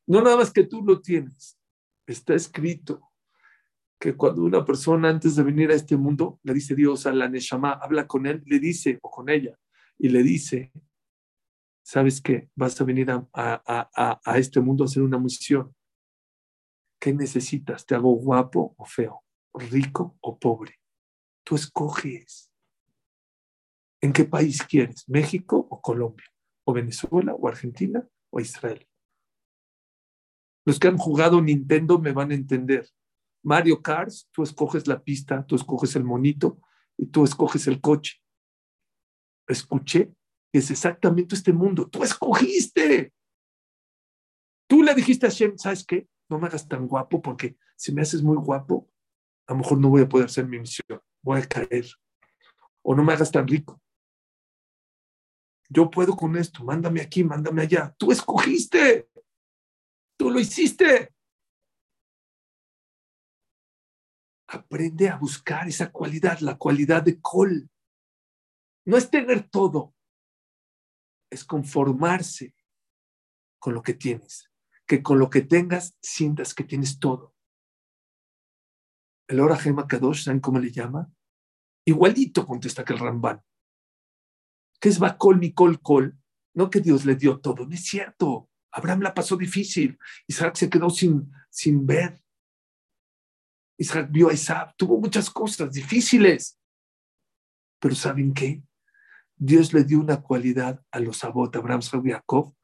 no 0.06 0.22
nada 0.22 0.36
más 0.36 0.52
que 0.52 0.64
tú 0.64 0.82
lo 0.82 1.00
tienes. 1.00 1.58
Está 2.06 2.34
escrito 2.34 3.12
que 3.98 4.14
cuando 4.14 4.42
una 4.42 4.64
persona 4.64 5.08
antes 5.08 5.36
de 5.36 5.42
venir 5.42 5.70
a 5.70 5.74
este 5.74 5.96
mundo 5.96 6.38
le 6.42 6.54
dice 6.54 6.74
Dios 6.74 7.06
a 7.06 7.12
la 7.12 7.28
Neshama, 7.28 7.72
habla 7.72 8.06
con 8.06 8.26
él, 8.26 8.42
le 8.46 8.58
dice, 8.58 8.98
o 9.02 9.10
con 9.10 9.28
ella, 9.28 9.58
y 9.98 10.10
le 10.10 10.22
dice, 10.22 10.72
¿sabes 11.82 12.20
qué? 12.20 12.50
Vas 12.54 12.80
a 12.80 12.84
venir 12.84 13.10
a, 13.10 13.28
a 13.32 14.38
este 14.38 14.60
mundo 14.60 14.84
a 14.84 14.86
hacer 14.86 15.02
una 15.02 15.18
misión. 15.18 15.74
¿Qué 17.00 17.12
necesitas? 17.12 17.84
¿Te 17.84 17.94
hago 17.94 18.12
guapo 18.12 18.74
o 18.76 18.84
feo? 18.84 19.25
¿Rico 19.58 20.16
o 20.20 20.38
pobre? 20.38 20.80
Tú 21.44 21.54
escoges. 21.54 22.50
¿En 24.00 24.12
qué 24.12 24.24
país 24.24 24.62
quieres? 24.62 25.08
¿México 25.08 25.66
o 25.70 25.80
Colombia? 25.80 26.26
¿O 26.64 26.72
Venezuela 26.72 27.34
o 27.34 27.48
Argentina 27.48 28.06
o 28.30 28.40
Israel? 28.40 28.86
Los 30.64 30.78
que 30.78 30.88
han 30.88 30.98
jugado 30.98 31.40
Nintendo 31.40 31.98
me 31.98 32.12
van 32.12 32.32
a 32.32 32.34
entender. 32.34 32.88
Mario 33.42 33.80
Cars, 33.80 34.28
tú 34.32 34.42
escoges 34.42 34.88
la 34.88 35.02
pista, 35.02 35.46
tú 35.46 35.54
escoges 35.54 35.94
el 35.94 36.02
monito 36.02 36.60
y 36.96 37.06
tú 37.06 37.24
escoges 37.24 37.68
el 37.68 37.80
coche. 37.80 38.20
Escuché, 39.46 40.12
es 40.52 40.70
exactamente 40.70 41.36
este 41.36 41.52
mundo. 41.52 41.88
Tú 41.88 42.02
escogiste. 42.02 43.12
Tú 44.68 44.82
le 44.82 44.94
dijiste 44.94 45.26
a 45.26 45.30
Shem, 45.30 45.56
¿sabes 45.56 45.86
qué? 45.86 46.08
No 46.28 46.40
me 46.40 46.48
hagas 46.48 46.66
tan 46.66 46.88
guapo 46.88 47.22
porque 47.22 47.56
si 47.76 47.92
me 47.92 48.02
haces 48.02 48.22
muy 48.22 48.36
guapo, 48.36 48.90
a 49.46 49.52
lo 49.52 49.58
mejor 49.58 49.78
no 49.78 49.88
voy 49.88 50.02
a 50.02 50.08
poder 50.08 50.26
hacer 50.26 50.46
mi 50.46 50.58
misión. 50.58 51.00
Voy 51.22 51.40
a 51.40 51.46
caer. 51.46 51.86
O 52.82 52.94
no 52.94 53.04
me 53.04 53.12
hagas 53.12 53.30
tan 53.30 53.46
rico. 53.46 53.80
Yo 55.68 55.90
puedo 55.90 56.16
con 56.16 56.36
esto. 56.36 56.64
Mándame 56.64 57.00
aquí, 57.00 57.22
mándame 57.22 57.62
allá. 57.62 57.94
Tú 57.98 58.10
escogiste. 58.10 59.08
Tú 60.16 60.30
lo 60.30 60.40
hiciste. 60.40 61.14
Aprende 64.48 65.08
a 65.08 65.16
buscar 65.16 65.68
esa 65.68 65.90
cualidad, 65.90 66.38
la 66.40 66.56
cualidad 66.56 67.02
de 67.02 67.20
col. 67.20 67.68
No 68.84 68.96
es 68.96 69.10
tener 69.10 69.48
todo, 69.50 69.94
es 71.28 71.44
conformarse 71.44 72.54
con 73.58 73.74
lo 73.74 73.82
que 73.82 73.94
tienes, 73.94 74.48
que 74.86 75.02
con 75.02 75.18
lo 75.18 75.28
que 75.28 75.42
tengas 75.42 75.98
sientas 76.00 76.54
que 76.54 76.62
tienes 76.62 77.00
todo. 77.00 77.35
El 79.28 79.40
Ora 79.40 79.56
Gema 79.56 79.86
Kadosh, 79.86 80.24
¿saben 80.24 80.40
cómo 80.40 80.58
le 80.58 80.70
llama? 80.70 81.10
Igualito 81.84 82.46
contesta 82.46 82.84
que 82.84 82.92
el 82.92 82.98
Ramban. 82.98 83.42
¿Qué 84.80 84.88
es 84.88 84.98
Bakol, 84.98 85.38
Mikol, 85.38 85.80
Kol? 85.80 86.18
No 86.54 86.70
que 86.70 86.80
Dios 86.80 87.04
le 87.04 87.16
dio 87.16 87.40
todo, 87.40 87.66
no 87.66 87.74
es 87.74 87.84
cierto. 87.84 88.50
Abraham 88.72 89.02
la 89.02 89.14
pasó 89.14 89.36
difícil. 89.36 89.98
Isaac 90.26 90.56
se 90.56 90.70
quedó 90.70 90.90
sin, 90.90 91.32
sin 91.50 91.86
ver. 91.86 92.20
Isaac 93.78 94.08
vio 94.10 94.28
a 94.28 94.32
Isaac, 94.32 94.74
tuvo 94.76 94.98
muchas 94.98 95.30
cosas 95.30 95.72
difíciles. 95.72 96.58
Pero 97.78 97.94
¿saben 97.94 98.32
qué? 98.32 98.62
Dios 99.36 99.72
le 99.72 99.84
dio 99.84 100.00
una 100.00 100.22
cualidad 100.22 100.82
a 100.90 101.00
los 101.00 101.24
Abot, 101.24 101.54
Abraham, 101.56 101.80
Isaac 101.80 102.02
Jacob, 102.04 102.54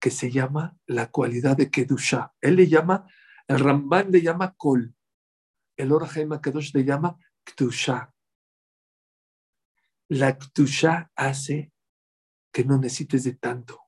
que 0.00 0.10
se 0.10 0.30
llama 0.30 0.76
la 0.86 1.10
cualidad 1.10 1.56
de 1.56 1.70
Kedusha. 1.70 2.32
Él 2.40 2.56
le 2.56 2.68
llama, 2.68 3.06
el 3.48 3.58
Ramban 3.58 4.12
le 4.12 4.22
llama 4.22 4.54
Kol, 4.56 4.94
el 5.76 5.92
Orahaim 5.92 6.38
Kadosh 6.40 6.72
le 6.74 6.84
llama 6.84 7.18
Kedusha. 7.44 8.12
La 10.08 10.36
Kedusha 10.38 11.10
hace 11.14 11.72
que 12.52 12.64
no 12.64 12.78
necesites 12.78 13.24
de 13.24 13.34
tanto. 13.34 13.80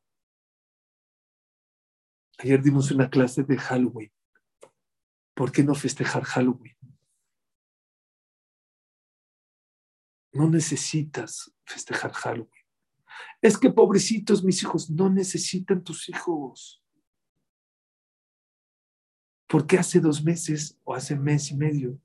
Ayer 2.38 2.62
dimos 2.62 2.90
una 2.90 3.08
clase 3.08 3.44
de 3.44 3.56
Halloween. 3.56 4.12
¿Por 5.34 5.52
qué 5.52 5.62
no 5.62 5.74
festejar 5.74 6.24
Halloween? 6.24 6.76
No 10.32 10.50
necesitas 10.50 11.54
festejar 11.64 12.12
Halloween. 12.12 12.66
Es 13.40 13.56
que 13.56 13.70
pobrecitos 13.70 14.44
mis 14.44 14.62
hijos, 14.62 14.90
no 14.90 15.08
necesitan 15.08 15.82
tus 15.82 16.08
hijos. 16.08 16.82
Porque 19.56 19.78
hace 19.78 20.00
dos 20.00 20.22
meses 20.22 20.78
o 20.84 20.94
hace 20.94 21.16
mes 21.16 21.50
y 21.50 21.56
medio 21.56 21.98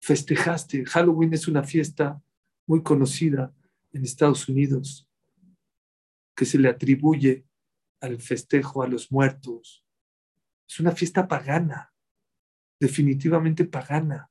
festejaste. 0.00 0.82
Halloween 0.86 1.34
es 1.34 1.46
una 1.46 1.62
fiesta 1.62 2.22
muy 2.66 2.82
conocida 2.82 3.54
en 3.92 4.02
Estados 4.02 4.48
Unidos 4.48 5.06
que 6.34 6.46
se 6.46 6.58
le 6.58 6.70
atribuye 6.70 7.44
al 8.00 8.18
festejo 8.18 8.82
a 8.82 8.88
los 8.88 9.12
muertos. 9.12 9.84
Es 10.66 10.80
una 10.80 10.92
fiesta 10.92 11.28
pagana 11.28 11.92
definitivamente 12.80 13.66
pagana, 13.66 14.30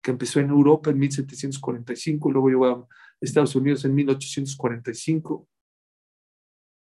que 0.00 0.12
empezó 0.12 0.38
en 0.38 0.50
Europa 0.50 0.90
en 0.90 1.00
1745, 1.00 2.30
luego 2.30 2.48
llegó 2.48 2.66
a 2.66 2.88
Estados 3.20 3.56
Unidos 3.56 3.84
en 3.84 3.92
1845, 3.92 5.48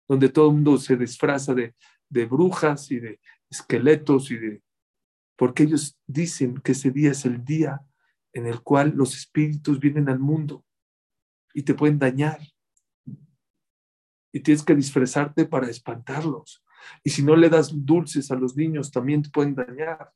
donde 0.08 0.30
todo 0.30 0.48
el 0.48 0.54
mundo 0.54 0.78
se 0.78 0.96
disfraza 0.96 1.52
de, 1.52 1.74
de 2.08 2.24
brujas 2.24 2.90
y 2.90 2.98
de 2.98 3.20
esqueletos 3.50 4.30
y 4.30 4.36
de... 4.38 4.62
porque 5.40 5.62
ellos 5.62 5.98
dicen 6.06 6.60
que 6.60 6.72
ese 6.72 6.90
día 6.90 7.12
es 7.12 7.24
el 7.24 7.42
día 7.42 7.80
en 8.34 8.46
el 8.46 8.60
cual 8.62 8.92
los 8.94 9.16
espíritus 9.16 9.80
vienen 9.80 10.10
al 10.10 10.18
mundo 10.18 10.66
y 11.54 11.62
te 11.62 11.72
pueden 11.72 11.98
dañar. 11.98 12.38
Y 14.34 14.40
tienes 14.40 14.62
que 14.62 14.74
disfrazarte 14.74 15.46
para 15.46 15.70
espantarlos. 15.70 16.62
Y 17.02 17.08
si 17.08 17.22
no 17.22 17.36
le 17.36 17.48
das 17.48 17.70
dulces 17.72 18.30
a 18.30 18.34
los 18.34 18.54
niños, 18.54 18.90
también 18.90 19.22
te 19.22 19.30
pueden 19.30 19.54
dañar. 19.54 20.12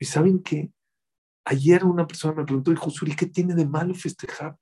¿Y 0.00 0.04
saben 0.04 0.42
qué? 0.42 0.72
Ayer 1.44 1.84
una 1.84 2.04
persona 2.04 2.34
me 2.34 2.44
preguntó, 2.44 2.72
hijo 2.72 2.90
Suri, 2.90 3.14
¿qué 3.14 3.26
tiene 3.26 3.54
de 3.54 3.64
malo 3.64 3.94
festejar? 3.94 4.58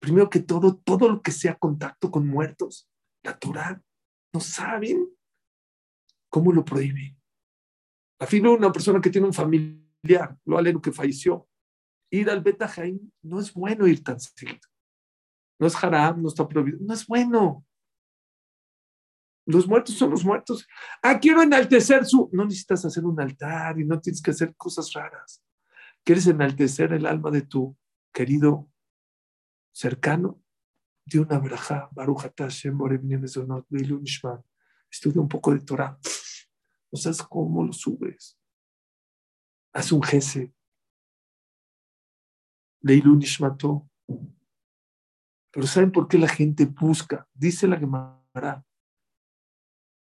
Primero 0.00 0.28
que 0.28 0.40
todo, 0.40 0.76
todo 0.76 1.08
lo 1.08 1.22
que 1.22 1.32
sea 1.32 1.58
contacto 1.58 2.10
con 2.10 2.26
muertos, 2.26 2.90
la 3.22 3.38
Torah, 3.38 3.82
¿no 4.34 4.40
saben 4.40 5.13
cómo 6.34 6.52
lo 6.52 6.64
prohíbe? 6.64 7.16
A 8.18 8.26
fin 8.26 8.44
una 8.44 8.72
persona 8.72 9.00
que 9.00 9.08
tiene 9.08 9.28
un 9.28 9.32
familiar, 9.32 10.36
lo 10.44 10.58
aleno 10.58 10.82
que 10.82 10.90
falleció, 10.90 11.48
ir 12.10 12.28
al 12.28 12.42
Beta 12.42 12.68
no 13.22 13.38
es 13.38 13.54
bueno 13.54 13.86
ir 13.86 14.02
tan 14.02 14.18
seguido. 14.18 14.68
No 15.60 15.68
es 15.68 15.76
haram, 15.76 16.20
no 16.20 16.26
está 16.26 16.48
prohibido, 16.48 16.78
no 16.80 16.92
es 16.92 17.06
bueno. 17.06 17.64
Los 19.46 19.68
muertos 19.68 19.94
son 19.94 20.10
los 20.10 20.24
muertos. 20.24 20.66
Ah, 21.00 21.20
quiero 21.20 21.40
enaltecer 21.40 22.04
su... 22.04 22.28
No 22.32 22.44
necesitas 22.44 22.84
hacer 22.84 23.04
un 23.04 23.20
altar 23.20 23.78
y 23.78 23.84
no 23.84 24.00
tienes 24.00 24.20
que 24.20 24.32
hacer 24.32 24.56
cosas 24.56 24.92
raras. 24.92 25.40
¿Quieres 26.02 26.26
enaltecer 26.26 26.92
el 26.94 27.06
alma 27.06 27.30
de 27.30 27.42
tu 27.42 27.76
querido 28.12 28.68
cercano? 29.72 30.42
De 31.04 31.20
una 31.20 31.38
Baruch 31.38 32.24
Estudia 34.94 35.20
un 35.20 35.28
poco 35.28 35.52
de 35.52 35.60
Torah. 35.60 35.98
Cómo 37.28 37.64
lo 37.64 37.72
subes. 37.72 38.38
Haz 39.72 39.92
un 39.92 40.02
jese. 40.02 40.52
Leilu 42.80 43.16
Nishmato. 43.16 43.88
Pero 45.50 45.66
¿saben 45.66 45.92
por 45.92 46.08
qué 46.08 46.18
la 46.18 46.28
gente 46.28 46.66
busca? 46.66 47.28
Dice 47.34 47.66
la 47.66 47.78
Gemara 47.78 48.64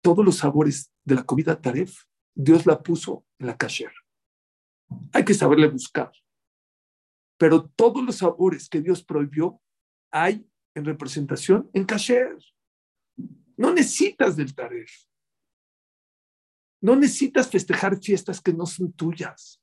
todos 0.05 0.23
los 0.23 0.37
sabores 0.37 0.93
de 1.05 1.15
la 1.15 1.25
comida 1.25 1.59
taref, 1.59 2.05
Dios 2.35 2.67
la 2.67 2.83
puso 2.83 3.25
en 3.39 3.47
la 3.47 3.57
kasher. 3.57 3.91
Hay 5.13 5.25
que 5.25 5.33
saberle 5.33 5.67
buscar. 5.67 6.13
Pero 7.39 7.71
todos 7.71 8.05
los 8.05 8.17
sabores 8.17 8.69
que 8.69 8.83
Dios 8.83 9.03
prohibió 9.03 9.63
hay 10.13 10.47
en 10.75 10.85
representación 10.85 11.71
en 11.73 11.85
kasher. 11.85 12.37
No 13.57 13.73
necesitas 13.73 14.37
del 14.37 14.55
taref. 14.55 14.91
No 16.85 16.95
necesitas 16.95 17.49
festejar 17.49 17.99
fiestas 17.99 18.43
que 18.43 18.53
no 18.53 18.67
son 18.67 18.93
tuyas. 18.93 19.59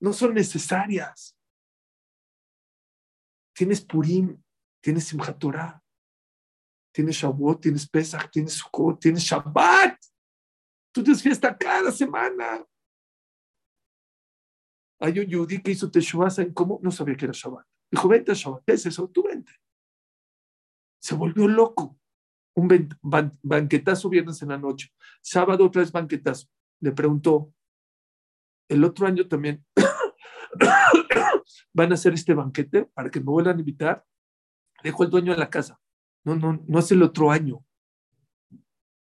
No 0.00 0.14
son 0.14 0.32
necesarias. 0.32 1.36
Tienes 3.54 3.82
Purim, 3.82 4.42
tienes 4.80 5.04
Simchat 5.04 5.38
Torah, 5.38 5.82
tienes 6.90 7.16
Shavuot, 7.16 7.60
tienes 7.60 7.86
Pesach, 7.86 8.30
tienes 8.30 8.54
Sukkot, 8.54 8.98
tienes 8.98 9.24
Shabbat. 9.24 9.98
Tú 10.90 11.02
tienes 11.02 11.22
fiesta 11.22 11.54
cada 11.54 11.92
semana. 11.92 12.66
Hay 15.00 15.18
un 15.18 15.26
yudí 15.26 15.60
que 15.60 15.72
hizo 15.72 15.90
Teshuvah, 15.90 16.30
¿saben 16.30 16.54
cómo? 16.54 16.80
No 16.82 16.90
sabía 16.90 17.14
que 17.14 17.26
era 17.26 17.34
Shabbat. 17.34 17.66
Dijo, 17.90 18.08
vente 18.08 18.32
a 18.32 18.34
Shabbat, 18.34 18.66
es 18.70 18.86
eso, 18.86 19.06
tú 19.10 19.24
vente. 19.24 19.52
Se 20.98 21.14
volvió 21.14 21.46
loco. 21.46 21.97
Un 22.58 22.88
banquetazo 23.40 24.08
viernes 24.08 24.42
en 24.42 24.48
la 24.48 24.58
noche. 24.58 24.92
Sábado 25.22 25.64
otra 25.64 25.80
vez 25.80 25.92
banquetazo. 25.92 26.48
Le 26.80 26.90
preguntó, 26.90 27.54
el 28.68 28.82
otro 28.82 29.06
año 29.06 29.28
también 29.28 29.64
van 31.72 31.92
a 31.92 31.94
hacer 31.94 32.14
este 32.14 32.34
banquete 32.34 32.86
para 32.86 33.10
que 33.10 33.20
me 33.20 33.26
vuelvan 33.26 33.58
a 33.58 33.60
invitar. 33.60 34.04
Dejo 34.82 35.04
el 35.04 35.10
dueño 35.10 35.30
de 35.30 35.38
la 35.38 35.48
casa. 35.48 35.80
No, 36.24 36.34
no, 36.34 36.60
no 36.66 36.78
es 36.80 36.90
el 36.90 37.00
otro 37.04 37.30
año. 37.30 37.64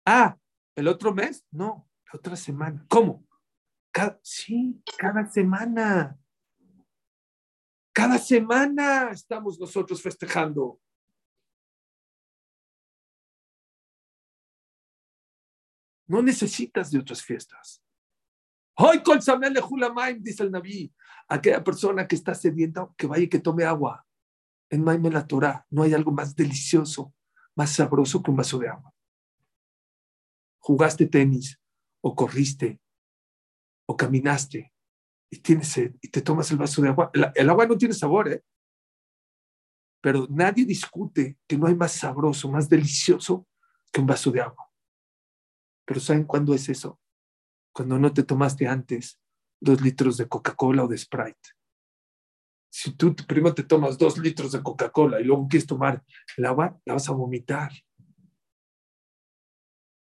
Ah, 0.04 0.36
¿el 0.74 0.86
otro 0.86 1.14
mes? 1.14 1.46
No, 1.50 1.88
la 2.12 2.18
otra 2.18 2.36
semana. 2.36 2.84
¿Cómo? 2.90 3.24
sí, 4.20 4.82
cada 4.98 5.26
semana. 5.30 6.18
Cada 7.94 8.18
semana 8.18 9.08
estamos 9.12 9.58
nosotros 9.58 10.02
festejando. 10.02 10.78
No 16.06 16.22
necesitas 16.22 16.90
de 16.90 16.98
otras 16.98 17.22
fiestas. 17.22 17.82
Hoy 18.78 19.02
con 19.02 19.22
Samuel 19.22 19.54
de 19.54 20.16
dice 20.20 20.42
el 20.42 20.50
Naví, 20.50 20.92
aquella 21.28 21.64
persona 21.64 22.06
que 22.06 22.14
está 22.14 22.34
sedienta, 22.34 22.88
que 22.96 23.06
vaya 23.06 23.24
y 23.24 23.28
que 23.28 23.40
tome 23.40 23.64
agua 23.64 24.06
en 24.70 24.82
Maime 24.82 25.10
la 25.10 25.26
Torah 25.26 25.66
no 25.70 25.82
hay 25.82 25.94
algo 25.94 26.10
más 26.10 26.34
delicioso, 26.34 27.14
más 27.54 27.70
sabroso 27.70 28.22
que 28.22 28.30
un 28.30 28.36
vaso 28.36 28.58
de 28.58 28.68
agua. 28.68 28.92
Jugaste 30.58 31.06
tenis 31.06 31.60
o 32.00 32.14
corriste, 32.14 32.80
o 33.86 33.96
caminaste, 33.96 34.72
y 35.30 35.38
tienes 35.38 35.68
sed, 35.68 35.94
y 36.00 36.08
te 36.08 36.20
tomas 36.20 36.50
el 36.50 36.56
vaso 36.56 36.82
de 36.82 36.88
agua. 36.88 37.10
El, 37.34 37.50
agua 37.50 37.66
no 37.66 37.76
tiene 37.76 37.94
sabor, 37.94 38.28
¿eh? 38.32 38.42
Pero 40.00 40.26
nadie 40.30 40.64
discute 40.64 41.38
que 41.46 41.56
no 41.56 41.66
hay 41.66 41.74
más 41.74 41.92
sabroso, 41.92 42.48
más 42.50 42.68
delicioso 42.68 43.46
que 43.92 44.00
un 44.00 44.06
vaso 44.06 44.30
de 44.30 44.40
agua. 44.40 44.65
Pero 45.86 46.00
¿saben 46.00 46.24
cuándo 46.24 46.52
es 46.52 46.68
eso? 46.68 47.00
Cuando 47.72 47.98
no 47.98 48.12
te 48.12 48.24
tomaste 48.24 48.66
antes 48.66 49.18
dos 49.60 49.80
litros 49.80 50.16
de 50.16 50.28
Coca-Cola 50.28 50.84
o 50.84 50.88
de 50.88 50.98
Sprite. 50.98 51.50
Si 52.68 52.92
tú 52.92 53.14
primero 53.14 53.54
te 53.54 53.62
tomas 53.62 53.96
dos 53.96 54.18
litros 54.18 54.52
de 54.52 54.62
Coca-Cola 54.62 55.20
y 55.20 55.24
luego 55.24 55.48
quieres 55.48 55.66
tomar 55.66 56.04
el 56.36 56.44
agua, 56.44 56.78
la 56.84 56.94
vas 56.94 57.08
a 57.08 57.12
vomitar. 57.12 57.72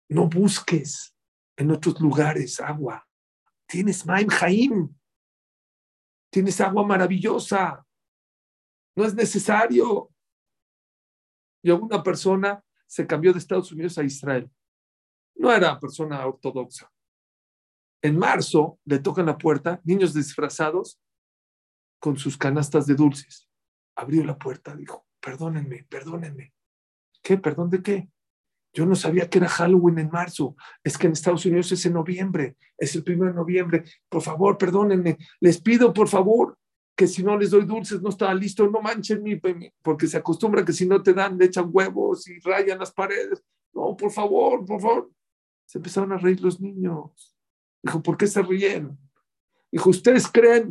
No 0.08 0.28
busques 0.28 1.14
en 1.56 1.70
otros 1.70 2.00
lugares 2.00 2.60
agua. 2.60 3.06
Tienes 3.66 4.04
Maim 4.06 4.28
Jaim. 4.28 4.94
Tienes 6.30 6.60
agua 6.60 6.84
maravillosa. 6.84 7.86
No 8.96 9.04
es 9.04 9.14
necesario. 9.14 10.10
Y 11.62 11.70
alguna 11.70 12.02
persona 12.02 12.62
se 12.86 13.06
cambió 13.06 13.32
de 13.32 13.38
Estados 13.38 13.70
Unidos 13.72 13.96
a 13.98 14.02
Israel. 14.02 14.50
No 15.36 15.52
era 15.52 15.78
persona 15.78 16.26
ortodoxa. 16.26 16.90
En 18.02 18.18
marzo 18.18 18.78
le 18.84 18.98
tocan 18.98 19.26
la 19.26 19.38
puerta 19.38 19.80
niños 19.84 20.12
disfrazados 20.14 21.00
con 21.98 22.18
sus 22.18 22.36
canastas 22.36 22.86
de 22.86 22.94
dulces. 22.94 23.48
Abrió 23.96 24.24
la 24.24 24.38
puerta, 24.38 24.76
dijo, 24.76 25.06
perdónenme, 25.20 25.86
perdónenme. 25.88 26.52
¿Qué? 27.22 27.38
¿Perdón 27.38 27.70
de 27.70 27.82
qué? 27.82 28.08
Yo 28.74 28.84
no 28.84 28.94
sabía 28.94 29.30
que 29.30 29.38
era 29.38 29.48
Halloween 29.48 30.00
en 30.00 30.10
marzo. 30.10 30.56
Es 30.82 30.98
que 30.98 31.06
en 31.06 31.12
Estados 31.12 31.46
Unidos 31.46 31.70
es 31.72 31.86
en 31.86 31.94
noviembre. 31.94 32.56
Es 32.76 32.94
el 32.94 33.04
primero 33.04 33.30
de 33.30 33.36
noviembre. 33.36 33.84
Por 34.08 34.20
favor, 34.20 34.58
perdónenme. 34.58 35.16
Les 35.40 35.60
pido, 35.60 35.92
por 35.92 36.08
favor, 36.08 36.58
que 36.96 37.06
si 37.06 37.22
no 37.22 37.38
les 37.38 37.50
doy 37.50 37.64
dulces, 37.64 38.02
no 38.02 38.10
estaba 38.10 38.34
listo, 38.34 38.68
no 38.68 38.80
manchen 38.80 39.22
mi, 39.22 39.40
porque 39.80 40.06
se 40.06 40.16
acostumbra 40.16 40.64
que 40.64 40.72
si 40.72 40.86
no 40.86 41.02
te 41.02 41.14
dan, 41.14 41.38
le 41.38 41.46
echan 41.46 41.70
huevos 41.72 42.28
y 42.28 42.38
rayan 42.40 42.78
las 42.78 42.92
paredes. 42.92 43.42
No, 43.72 43.96
por 43.96 44.10
favor, 44.10 44.64
por 44.64 44.80
favor. 44.80 45.10
Se 45.66 45.78
empezaron 45.78 46.12
a 46.12 46.18
reír 46.18 46.40
los 46.40 46.60
niños. 46.60 47.36
Dijo, 47.82 48.02
¿por 48.02 48.16
qué 48.16 48.26
se 48.26 48.42
ríen? 48.42 48.98
Dijo, 49.70 49.90
¿ustedes 49.90 50.28
creen 50.28 50.68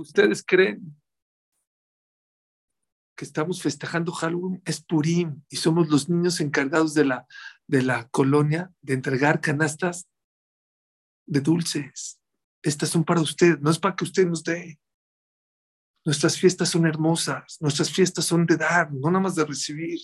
ustedes 0.00 0.44
creen 0.44 0.96
que 3.16 3.24
estamos 3.24 3.62
festejando 3.62 4.12
Halloween 4.12 4.62
es 4.64 4.82
Purim 4.82 5.42
y 5.48 5.56
somos 5.56 5.88
los 5.88 6.08
niños 6.08 6.40
encargados 6.40 6.92
de 6.92 7.06
la, 7.06 7.26
de 7.66 7.82
la 7.82 8.08
colonia 8.08 8.70
de 8.82 8.94
entregar 8.94 9.40
canastas 9.40 10.06
de 11.24 11.40
dulces. 11.40 12.20
Estas 12.62 12.90
son 12.90 13.04
para 13.04 13.20
usted, 13.20 13.58
no 13.60 13.70
es 13.70 13.78
para 13.78 13.96
que 13.96 14.04
usted 14.04 14.26
nos 14.26 14.44
dé. 14.44 14.78
Nuestras 16.04 16.38
fiestas 16.38 16.68
son 16.68 16.86
hermosas, 16.86 17.56
nuestras 17.60 17.90
fiestas 17.90 18.26
son 18.26 18.44
de 18.46 18.56
dar, 18.56 18.92
no 18.92 19.10
nada 19.10 19.22
más 19.22 19.34
de 19.34 19.44
recibir. 19.44 19.98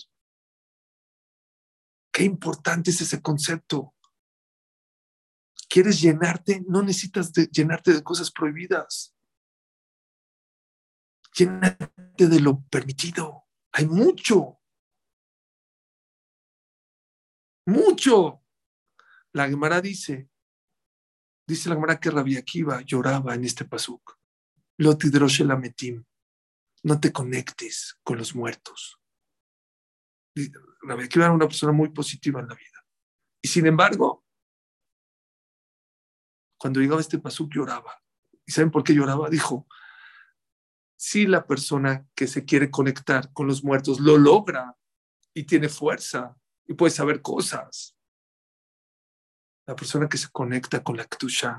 Qué 2.13 2.23
importante 2.23 2.91
es 2.91 3.01
ese 3.01 3.23
concepto. 3.23 3.95
¿Quieres 5.67 5.99
llenarte? 5.99 6.63
No 6.67 6.83
necesitas 6.83 7.33
llenarte 7.33 7.91
de 7.91 8.03
cosas 8.03 8.29
prohibidas. 8.31 9.15
Llénate 11.33 12.27
de 12.27 12.39
lo 12.39 12.61
permitido. 12.69 13.45
Hay 13.71 13.87
mucho. 13.87 14.59
Mucho. 17.65 18.43
La 19.31 19.49
Gemara 19.49 19.81
dice, 19.81 20.29
dice 21.47 21.69
la 21.69 21.75
Gemara 21.75 21.99
que 21.99 22.11
Rabbi 22.11 22.37
Akiva 22.37 22.81
lloraba 22.81 23.33
en 23.33 23.45
este 23.45 23.65
pasuk. 23.65 24.19
No 26.83 26.99
te 26.99 27.11
conectes 27.11 27.97
con 28.03 28.19
los 28.19 28.35
muertos. 28.35 28.99
Rabbi 30.83 31.03
Akiva 31.03 31.25
era 31.25 31.33
una 31.33 31.47
persona 31.47 31.71
muy 31.71 31.89
positiva 31.89 32.39
en 32.39 32.47
la 32.47 32.55
vida. 32.55 32.85
Y 33.41 33.47
sin 33.47 33.65
embargo, 33.65 34.25
cuando 36.57 36.79
llegaba 36.79 37.01
este 37.01 37.19
pasuk 37.19 37.53
lloraba. 37.53 38.01
¿Y 38.45 38.51
saben 38.51 38.71
por 38.71 38.83
qué 38.83 38.93
lloraba? 38.93 39.29
Dijo, 39.29 39.67
si 40.95 41.27
la 41.27 41.45
persona 41.45 42.07
que 42.15 42.27
se 42.27 42.45
quiere 42.45 42.71
conectar 42.71 43.33
con 43.33 43.47
los 43.47 43.63
muertos 43.63 43.99
lo 43.99 44.17
logra 44.17 44.77
y 45.33 45.43
tiene 45.43 45.67
fuerza 45.67 46.37
y 46.65 46.73
puede 46.73 46.91
saber 46.91 47.21
cosas, 47.21 47.97
la 49.65 49.75
persona 49.75 50.07
que 50.07 50.17
se 50.17 50.29
conecta 50.29 50.83
con 50.83 50.97
la 50.97 51.05
Ktusha, 51.05 51.57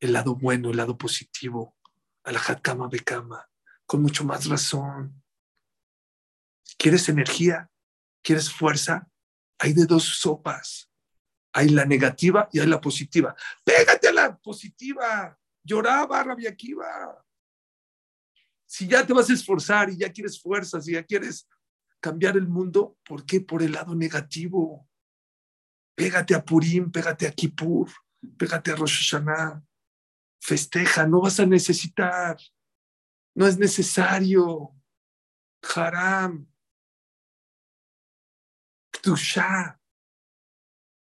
el 0.00 0.12
lado 0.12 0.34
bueno, 0.34 0.70
el 0.70 0.76
lado 0.76 0.96
positivo, 0.96 1.76
a 2.24 2.32
la 2.32 2.40
Hatkama 2.40 2.88
Bekama, 2.88 3.48
con 3.86 4.02
mucho 4.02 4.24
más 4.24 4.46
razón. 4.46 5.22
¿Quieres 6.76 7.08
energía? 7.08 7.70
¿Quieres 8.22 8.52
fuerza? 8.52 9.08
Hay 9.58 9.72
de 9.72 9.86
dos 9.86 10.04
sopas. 10.04 10.90
Hay 11.52 11.68
la 11.70 11.84
negativa 11.84 12.48
y 12.52 12.60
hay 12.60 12.66
la 12.66 12.80
positiva. 12.80 13.34
Pégate 13.64 14.08
a 14.08 14.12
la 14.12 14.38
positiva. 14.38 15.38
Lloraba 15.62 16.22
Rabia 16.22 16.50
Akiva. 16.50 17.24
Si 18.66 18.86
ya 18.86 19.04
te 19.04 19.12
vas 19.12 19.28
a 19.28 19.32
esforzar 19.32 19.90
y 19.90 19.98
ya 19.98 20.12
quieres 20.12 20.40
fuerzas 20.40 20.86
y 20.86 20.92
ya 20.92 21.02
quieres 21.02 21.48
cambiar 21.98 22.36
el 22.36 22.46
mundo, 22.46 22.96
¿por 23.04 23.26
qué 23.26 23.40
por 23.40 23.62
el 23.62 23.72
lado 23.72 23.94
negativo? 23.94 24.88
Pégate 25.94 26.34
a 26.34 26.44
Purim, 26.44 26.90
pégate 26.90 27.26
a 27.26 27.32
Kippur, 27.32 27.90
pégate 28.38 28.70
a 28.70 28.76
Rosh 28.76 29.10
Hashanah. 29.10 29.62
Festeja, 30.40 31.06
no 31.06 31.20
vas 31.20 31.38
a 31.40 31.46
necesitar. 31.46 32.38
No 33.34 33.46
es 33.46 33.58
necesario. 33.58 34.74
Haram. 35.62 36.49
Ktusha. 39.00 39.80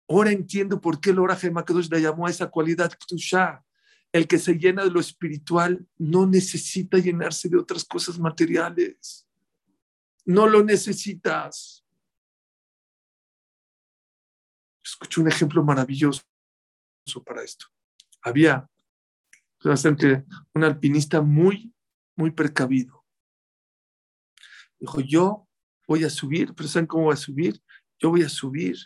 Ahora 0.08 0.32
entiendo 0.32 0.80
por 0.80 1.00
qué 1.00 1.10
el 1.10 1.18
Oraje 1.18 1.50
Makadosh 1.50 1.88
le 1.88 2.00
llamó 2.00 2.26
a 2.26 2.30
esa 2.30 2.50
cualidad 2.50 2.92
Ktusha. 2.92 3.64
El 4.12 4.28
que 4.28 4.38
se 4.38 4.54
llena 4.54 4.84
de 4.84 4.90
lo 4.90 5.00
espiritual 5.00 5.86
no 5.96 6.26
necesita 6.26 6.98
llenarse 6.98 7.48
de 7.48 7.56
otras 7.56 7.84
cosas 7.84 8.18
materiales. 8.18 9.26
No 10.24 10.46
lo 10.46 10.62
necesitas. 10.62 11.84
Escuché 14.84 15.20
un 15.20 15.28
ejemplo 15.28 15.64
maravilloso 15.64 16.22
para 17.24 17.42
esto. 17.42 17.66
Había 18.22 18.68
un 20.54 20.64
alpinista 20.64 21.20
muy, 21.22 21.74
muy 22.16 22.30
precavido. 22.30 23.04
Dijo, 24.78 25.00
yo 25.00 25.48
voy 25.88 26.04
a 26.04 26.10
subir, 26.10 26.54
pero 26.54 26.68
¿saben 26.68 26.86
cómo 26.86 27.04
voy 27.04 27.14
a 27.14 27.16
subir? 27.16 27.60
Yo 27.98 28.10
voy 28.10 28.22
a 28.22 28.28
subir 28.28 28.76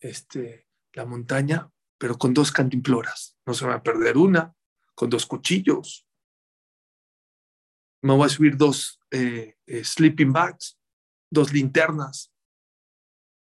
este, 0.00 0.68
la 0.92 1.04
montaña, 1.04 1.70
pero 1.98 2.18
con 2.18 2.34
dos 2.34 2.50
cantimploras. 2.50 3.36
No 3.46 3.54
se 3.54 3.66
va 3.66 3.74
a 3.74 3.82
perder 3.82 4.16
una, 4.16 4.54
con 4.94 5.10
dos 5.10 5.26
cuchillos. 5.26 6.06
Me 8.02 8.14
voy 8.14 8.26
a 8.26 8.30
subir 8.30 8.56
dos 8.56 9.00
eh, 9.10 9.56
eh, 9.66 9.84
sleeping 9.84 10.32
bags, 10.32 10.78
dos 11.30 11.52
linternas, 11.52 12.32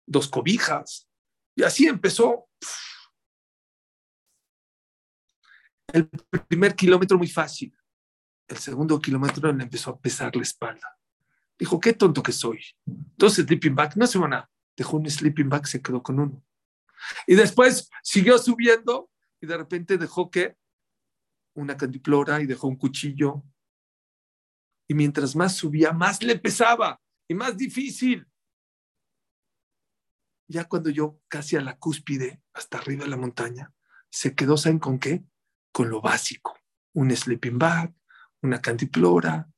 dos 0.06 0.28
cobijas. 0.28 1.08
Y 1.54 1.62
así 1.62 1.86
empezó. 1.86 2.48
El 5.92 6.08
primer 6.48 6.74
kilómetro 6.74 7.18
muy 7.18 7.28
fácil. 7.28 7.76
El 8.48 8.58
segundo 8.58 9.00
kilómetro 9.00 9.52
le 9.52 9.64
empezó 9.64 9.90
a 9.90 10.00
pesar 10.00 10.34
la 10.34 10.42
espalda. 10.42 10.96
Dijo, 11.58 11.80
qué 11.80 11.94
tonto 11.94 12.22
que 12.22 12.32
soy. 12.32 12.60
Dos 12.84 13.34
sleeping 13.34 13.74
bags, 13.74 13.96
no 13.96 14.06
se 14.06 14.18
van 14.18 14.34
a. 14.34 14.50
Dejó 14.76 14.96
un 14.96 15.08
sleeping 15.08 15.48
bag, 15.48 15.66
se 15.66 15.80
quedó 15.80 16.02
con 16.02 16.20
uno. 16.20 16.44
Y 17.26 17.34
después 17.34 17.90
siguió 18.02 18.38
subiendo 18.38 19.10
y 19.40 19.46
de 19.46 19.56
repente 19.56 19.98
dejó 19.98 20.30
que 20.30 20.56
una 21.54 21.76
candiplora 21.76 22.40
y 22.40 22.46
dejó 22.46 22.68
un 22.68 22.76
cuchillo. 22.76 23.42
Y 24.88 24.94
mientras 24.94 25.34
más 25.34 25.56
subía, 25.56 25.92
más 25.92 26.22
le 26.22 26.38
pesaba 26.38 27.00
y 27.28 27.34
más 27.34 27.56
difícil. 27.56 28.26
Ya 30.48 30.64
cuando 30.64 30.90
yo 30.90 31.20
casi 31.28 31.56
a 31.56 31.60
la 31.60 31.76
cúspide, 31.76 32.42
hasta 32.52 32.78
arriba 32.78 33.04
de 33.04 33.10
la 33.10 33.16
montaña, 33.16 33.72
se 34.10 34.34
quedó, 34.34 34.56
¿saben 34.56 34.78
con 34.78 34.98
qué? 34.98 35.24
Con 35.72 35.90
lo 35.90 36.00
básico. 36.00 36.56
Un 36.92 37.14
sleeping 37.14 37.58
bag, 37.58 37.94
una 38.42 38.60
candiplora, 38.60 39.50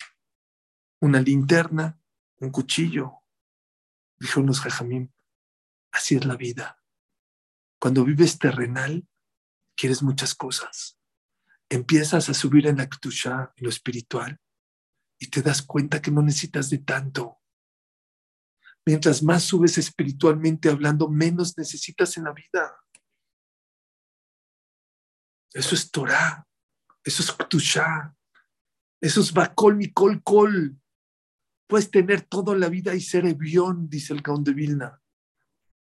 una 1.00 1.20
linterna, 1.20 2.00
un 2.38 2.50
cuchillo. 2.50 3.17
Dijo 4.18 4.40
unos 4.40 4.60
jajamín, 4.60 5.14
así 5.92 6.16
es 6.16 6.24
la 6.24 6.36
vida. 6.36 6.82
Cuando 7.80 8.04
vives 8.04 8.38
terrenal, 8.38 9.06
quieres 9.76 10.02
muchas 10.02 10.34
cosas 10.34 10.98
empiezas 11.68 12.28
a 12.28 12.34
subir 12.34 12.66
en 12.66 12.78
la 12.78 12.88
Ktusha, 12.88 13.52
en 13.56 13.64
lo 13.64 13.70
espiritual, 13.70 14.40
y 15.18 15.28
te 15.28 15.42
das 15.42 15.62
cuenta 15.62 16.00
que 16.00 16.10
no 16.10 16.22
necesitas 16.22 16.70
de 16.70 16.78
tanto. 16.78 17.38
Mientras 18.86 19.22
más 19.22 19.42
subes 19.42 19.76
espiritualmente 19.76 20.70
hablando, 20.70 21.08
menos 21.08 21.58
necesitas 21.58 22.16
en 22.16 22.24
la 22.24 22.32
vida. 22.32 22.76
Eso 25.52 25.74
es 25.74 25.90
Torah. 25.90 26.46
Eso 27.04 27.22
es 27.22 27.32
Ktushá. 27.32 28.14
Eso 29.00 29.20
es 29.20 29.32
Bakol 29.32 29.76
Mikol 29.76 30.22
Kol. 30.22 30.80
Puedes 31.68 31.90
tener 31.90 32.22
todo 32.22 32.54
en 32.54 32.60
la 32.60 32.70
vida 32.70 32.94
y 32.94 33.00
ser 33.00 33.26
evión, 33.26 33.90
dice 33.90 34.14
el 34.14 34.22
Gaon 34.22 34.42
de 34.42 34.54
Vilna. 34.54 35.02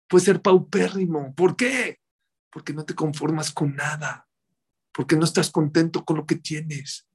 Puedes 0.08 0.24
ser 0.24 0.40
paupérrimo. 0.40 1.34
¿Por 1.34 1.54
qué? 1.54 2.00
Porque 2.50 2.72
no 2.72 2.86
te 2.86 2.94
conformas 2.94 3.52
con 3.52 3.76
nada. 3.76 4.26
Porque 4.90 5.16
no 5.16 5.24
estás 5.24 5.50
contento 5.50 6.02
con 6.02 6.16
lo 6.16 6.26
que 6.26 6.36
tienes. 6.36 7.06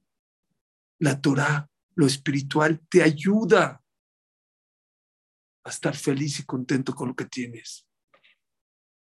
La 1.00 1.20
Torah, 1.20 1.68
lo 1.96 2.06
espiritual, 2.06 2.80
te 2.88 3.02
ayuda 3.02 3.82
a 5.64 5.68
estar 5.68 5.96
feliz 5.96 6.38
y 6.38 6.44
contento 6.44 6.94
con 6.94 7.08
lo 7.08 7.16
que 7.16 7.24
tienes. 7.24 7.84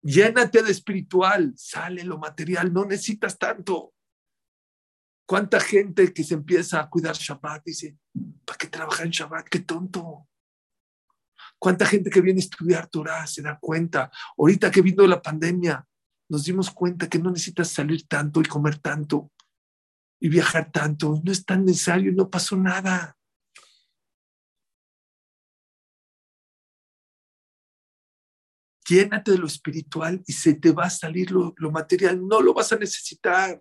Llénate 0.01 0.63
de 0.63 0.71
espiritual, 0.71 1.53
sale 1.57 2.05
lo 2.05 2.17
material, 2.17 2.71
no 2.71 2.85
necesitas 2.85 3.37
tanto. 3.37 3.93
¿Cuánta 5.25 5.59
gente 5.59 6.13
que 6.13 6.23
se 6.23 6.33
empieza 6.33 6.81
a 6.81 6.89
cuidar 6.89 7.15
Shabbat 7.15 7.63
dice, 7.65 7.97
¿para 8.45 8.57
qué 8.57 8.67
trabajar 8.67 9.05
en 9.05 9.11
Shabbat? 9.11 9.47
¡Qué 9.47 9.59
tonto! 9.59 10.27
¿Cuánta 11.57 11.85
gente 11.85 12.09
que 12.09 12.21
viene 12.21 12.39
a 12.39 12.43
estudiar 12.43 12.87
Torah 12.87 13.27
se 13.27 13.41
da 13.41 13.57
cuenta? 13.59 14.11
Ahorita 14.37 14.71
que 14.71 14.81
vino 14.81 15.05
la 15.05 15.21
pandemia, 15.21 15.87
nos 16.27 16.43
dimos 16.43 16.71
cuenta 16.71 17.07
que 17.07 17.19
no 17.19 17.29
necesitas 17.29 17.69
salir 17.69 18.07
tanto 18.07 18.41
y 18.41 18.45
comer 18.45 18.79
tanto 18.79 19.31
y 20.19 20.29
viajar 20.29 20.71
tanto. 20.71 21.21
No 21.23 21.31
es 21.31 21.45
tan 21.45 21.65
necesario, 21.65 22.11
no 22.13 22.29
pasó 22.29 22.55
nada. 22.55 23.17
Llénate 28.87 29.31
de 29.31 29.37
lo 29.37 29.47
espiritual 29.47 30.23
y 30.25 30.33
se 30.33 30.53
te 30.55 30.71
va 30.71 30.85
a 30.85 30.89
salir 30.89 31.31
lo, 31.31 31.53
material. 31.71 32.25
No 32.27 32.41
lo 32.41 32.53
vas 32.53 32.71
a 32.71 32.77
necesitar. 32.77 33.59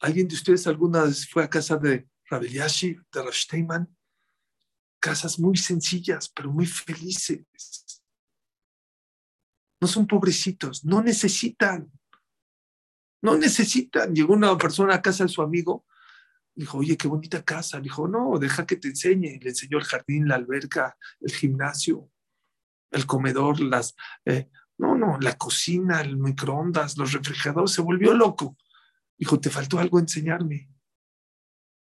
¿Alguien 0.00 0.28
de 0.28 0.34
ustedes 0.34 0.66
alguna 0.66 1.04
vez 1.04 1.28
fue 1.28 1.44
a 1.44 1.50
casa 1.50 1.76
de 1.76 2.08
Rabeliashi, 2.28 2.96
de 3.12 3.22
Rashteiman? 3.22 3.96
Casas 4.98 5.38
muy 5.38 5.56
sencillas, 5.56 6.28
pero 6.28 6.50
muy 6.50 6.66
felices. 6.66 7.46
No 9.80 9.88
son 9.88 10.06
pobrecitos, 10.06 10.84
no 10.84 11.02
necesitan. 11.02 11.90
No 13.22 13.36
necesitan. 13.36 14.14
Llegó 14.14 14.34
una 14.34 14.56
persona 14.56 14.94
a 14.94 15.02
casa 15.02 15.24
de 15.24 15.30
su 15.30 15.42
amigo 15.42 15.86
Dijo, 16.54 16.78
oye, 16.78 16.96
qué 16.96 17.08
bonita 17.08 17.42
casa. 17.42 17.80
Dijo, 17.80 18.06
no, 18.06 18.38
deja 18.38 18.66
que 18.66 18.76
te 18.76 18.88
enseñe. 18.88 19.38
Le 19.40 19.50
enseñó 19.50 19.78
el 19.78 19.84
jardín, 19.84 20.28
la 20.28 20.34
alberca, 20.34 20.96
el 21.20 21.32
gimnasio, 21.32 22.10
el 22.90 23.06
comedor, 23.06 23.60
las... 23.60 23.94
Eh, 24.24 24.50
no, 24.76 24.94
no, 24.94 25.18
la 25.20 25.36
cocina, 25.36 26.00
el 26.00 26.16
microondas, 26.18 26.96
los 26.96 27.12
refrigeradores. 27.12 27.72
Se 27.72 27.82
volvió 27.82 28.14
loco. 28.14 28.56
Dijo, 29.20 29.38
te 29.38 29.50
faltó 29.50 29.78
algo 29.78 29.98
enseñarme. 29.98 30.70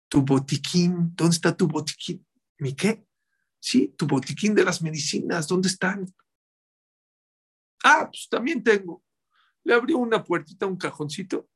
Tu 0.07 0.21
botiquín, 0.21 1.13
¿dónde 1.13 1.35
está 1.35 1.55
tu 1.55 1.67
botiquín? 1.67 2.25
¿Mi 2.57 2.73
qué? 2.73 3.05
Sí, 3.59 3.93
tu 3.97 4.07
botiquín 4.07 4.55
de 4.55 4.63
las 4.63 4.81
medicinas, 4.81 5.45
¿dónde 5.45 5.67
están? 5.67 6.05
Ah, 7.83 8.07
pues 8.09 8.29
también 8.31 8.63
tengo. 8.63 9.03
Le 9.65 9.73
abrió 9.73 9.97
una 9.97 10.23
puertita, 10.23 10.65
un 10.67 10.77
cajoncito. 10.77 11.49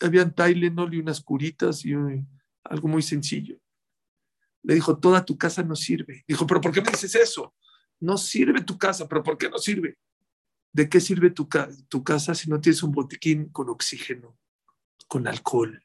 Habían 0.00 0.34
Tylenol 0.34 0.94
y 0.94 1.00
unas 1.00 1.20
curitas 1.20 1.84
y 1.84 1.92
algo 2.64 2.88
muy 2.88 3.02
sencillo. 3.02 3.60
Le 4.62 4.74
dijo, 4.74 4.98
toda 4.98 5.22
tu 5.22 5.36
casa 5.36 5.62
no 5.62 5.76
sirve. 5.76 6.24
Dijo, 6.26 6.46
pero 6.46 6.62
¿por 6.62 6.72
qué 6.72 6.80
me 6.80 6.90
dices 6.90 7.14
eso? 7.14 7.54
No 8.00 8.16
sirve 8.16 8.62
tu 8.62 8.78
casa, 8.78 9.06
pero 9.06 9.22
¿por 9.22 9.36
qué 9.36 9.50
no 9.50 9.58
sirve? 9.58 9.98
¿De 10.72 10.88
qué 10.88 10.98
sirve 10.98 11.30
tu, 11.30 11.46
tu 11.88 12.02
casa 12.02 12.34
si 12.34 12.48
no 12.48 12.58
tienes 12.58 12.82
un 12.82 12.92
botiquín 12.92 13.50
con 13.50 13.68
oxígeno, 13.68 14.38
con 15.14 15.28
alcohol? 15.28 15.80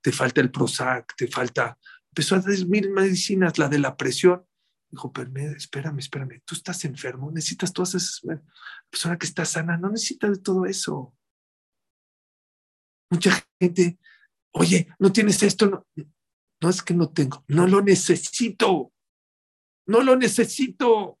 Te 0.00 0.12
falta 0.12 0.40
el 0.40 0.52
Prozac, 0.52 1.16
te 1.16 1.26
falta... 1.26 1.76
Empezó 2.10 2.36
a 2.36 2.40
decir 2.40 2.68
mil 2.68 2.90
medicinas, 2.90 3.58
la 3.58 3.68
de 3.68 3.78
la 3.78 3.96
presión. 3.96 4.46
Dijo, 4.88 5.12
espérame, 5.56 5.98
espérame, 5.98 6.42
tú 6.44 6.54
estás 6.54 6.84
enfermo, 6.84 7.30
necesitas 7.32 7.72
todas 7.72 7.94
esas... 7.96 8.20
La 8.22 8.40
persona 8.88 9.18
que 9.18 9.26
está 9.26 9.44
sana 9.44 9.76
no 9.76 9.90
necesita 9.90 10.30
de 10.30 10.38
todo 10.38 10.64
eso. 10.64 11.12
Mucha 13.10 13.32
gente 13.60 13.98
Oye, 14.58 14.88
¿no 14.98 15.12
tienes 15.12 15.42
esto? 15.42 15.66
No, 15.66 15.86
no 16.62 16.70
es 16.70 16.82
que 16.82 16.94
no 16.94 17.12
tengo, 17.12 17.44
no 17.48 17.66
lo 17.66 17.82
necesito. 17.82 18.90
No 19.86 20.02
lo 20.02 20.16
necesito. 20.16 21.18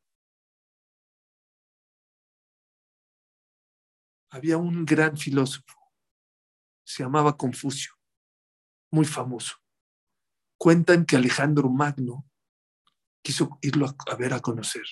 Había 4.30 4.56
un 4.56 4.86
gran 4.86 5.18
filósofo, 5.18 5.85
se 6.86 7.02
llamaba 7.02 7.36
Confucio, 7.36 7.92
muy 8.92 9.04
famoso. 9.04 9.56
Cuentan 10.56 11.04
que 11.04 11.16
Alejandro 11.16 11.68
Magno 11.68 12.24
quiso 13.22 13.58
irlo 13.60 13.94
a, 14.06 14.14
ver 14.14 14.32
a 14.32 14.40
conocer. 14.40 14.84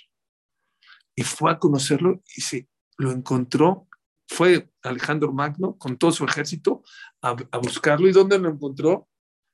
Y 1.14 1.22
fue 1.22 1.52
a 1.52 1.58
conocerlo 1.58 2.22
y 2.36 2.40
se 2.40 2.68
lo 2.98 3.12
encontró 3.12 3.88
fue 4.26 4.70
Alejandro 4.82 5.32
Magno 5.32 5.76
con 5.76 5.98
todo 5.98 6.10
su 6.10 6.24
ejército 6.24 6.82
a, 7.20 7.32
buscarlo. 7.58 8.08
¿Y 8.08 8.12
dónde 8.12 8.38
lo 8.38 8.48
encontró? 8.48 9.08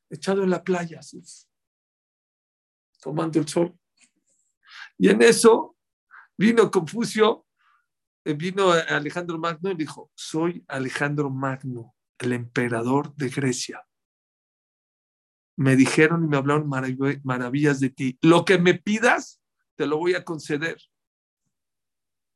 Echado 0.09 0.43
en 0.43 0.51
la 0.51 0.62
playa, 0.62 1.01
tomando 3.01 3.38
el 3.38 3.49
sol. 3.49 3.76
Y 4.97 5.09
en 5.09 5.22
eso 5.22 5.76
vino 6.36 6.70
Confucio, 6.70 7.47
eh, 8.24 8.34
vino 8.34 8.70
Alejandro 8.70 9.38
Magno 9.38 9.70
y 9.70 9.74
dijo, 9.74 10.11
soy 10.14 10.64
Alejandro 10.68 11.30
Magno, 11.30 11.95
el 12.21 12.33
emperador 12.33 13.14
de 13.16 13.29
Grecia. 13.29 13.87
Me 15.57 15.77
dijeron 15.77 16.25
y 16.25 16.29
me 16.29 16.37
hablaron 16.37 16.68
maravillas 16.68 17.81
de 17.81 17.91
ti. 17.91 18.18
Lo 18.23 18.45
que 18.45 18.59
me 18.59 18.75
pidas, 18.75 19.43
te 19.77 19.87
lo 19.87 19.99
voy 19.99 20.14
a 20.14 20.25
conceder. 20.25 20.79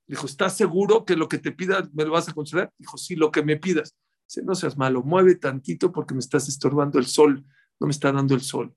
Dijo, 0.06 0.26
¿estás 0.26 0.56
seguro 0.56 1.04
que 1.04 1.16
lo 1.16 1.28
que 1.28 1.38
te 1.38 1.52
pida 1.52 1.88
me 1.94 2.04
lo 2.04 2.12
vas 2.12 2.28
a 2.28 2.34
conceder? 2.34 2.70
Dijo, 2.78 2.98
sí, 2.98 3.16
lo 3.16 3.30
que 3.30 3.42
me 3.42 3.56
pidas. 3.56 3.96
Dice, 4.26 4.42
no 4.42 4.54
seas 4.54 4.76
malo, 4.76 5.02
mueve 5.02 5.36
tantito 5.36 5.92
porque 5.92 6.14
me 6.14 6.20
estás 6.20 6.48
estorbando 6.48 6.98
el 6.98 7.06
sol, 7.06 7.46
no 7.80 7.86
me 7.86 7.92
está 7.92 8.12
dando 8.12 8.34
el 8.34 8.42
sol. 8.42 8.74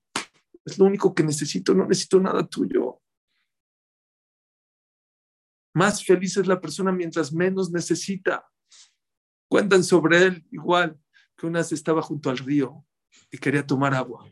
Es 0.64 0.78
lo 0.78 0.84
único 0.86 1.14
que 1.14 1.22
necesito, 1.22 1.74
no 1.74 1.86
necesito 1.86 2.20
nada 2.20 2.46
tuyo. 2.46 3.00
Más 5.74 6.04
feliz 6.04 6.36
es 6.36 6.46
la 6.46 6.60
persona 6.60 6.92
mientras 6.92 7.32
menos 7.32 7.70
necesita. 7.70 8.46
Cuentan 9.48 9.82
sobre 9.82 10.22
él 10.22 10.46
igual 10.50 10.98
que 11.36 11.46
una 11.46 11.60
vez 11.60 11.72
estaba 11.72 12.02
junto 12.02 12.30
al 12.30 12.38
río 12.38 12.84
y 13.30 13.38
quería 13.38 13.66
tomar 13.66 13.94
agua. 13.94 14.30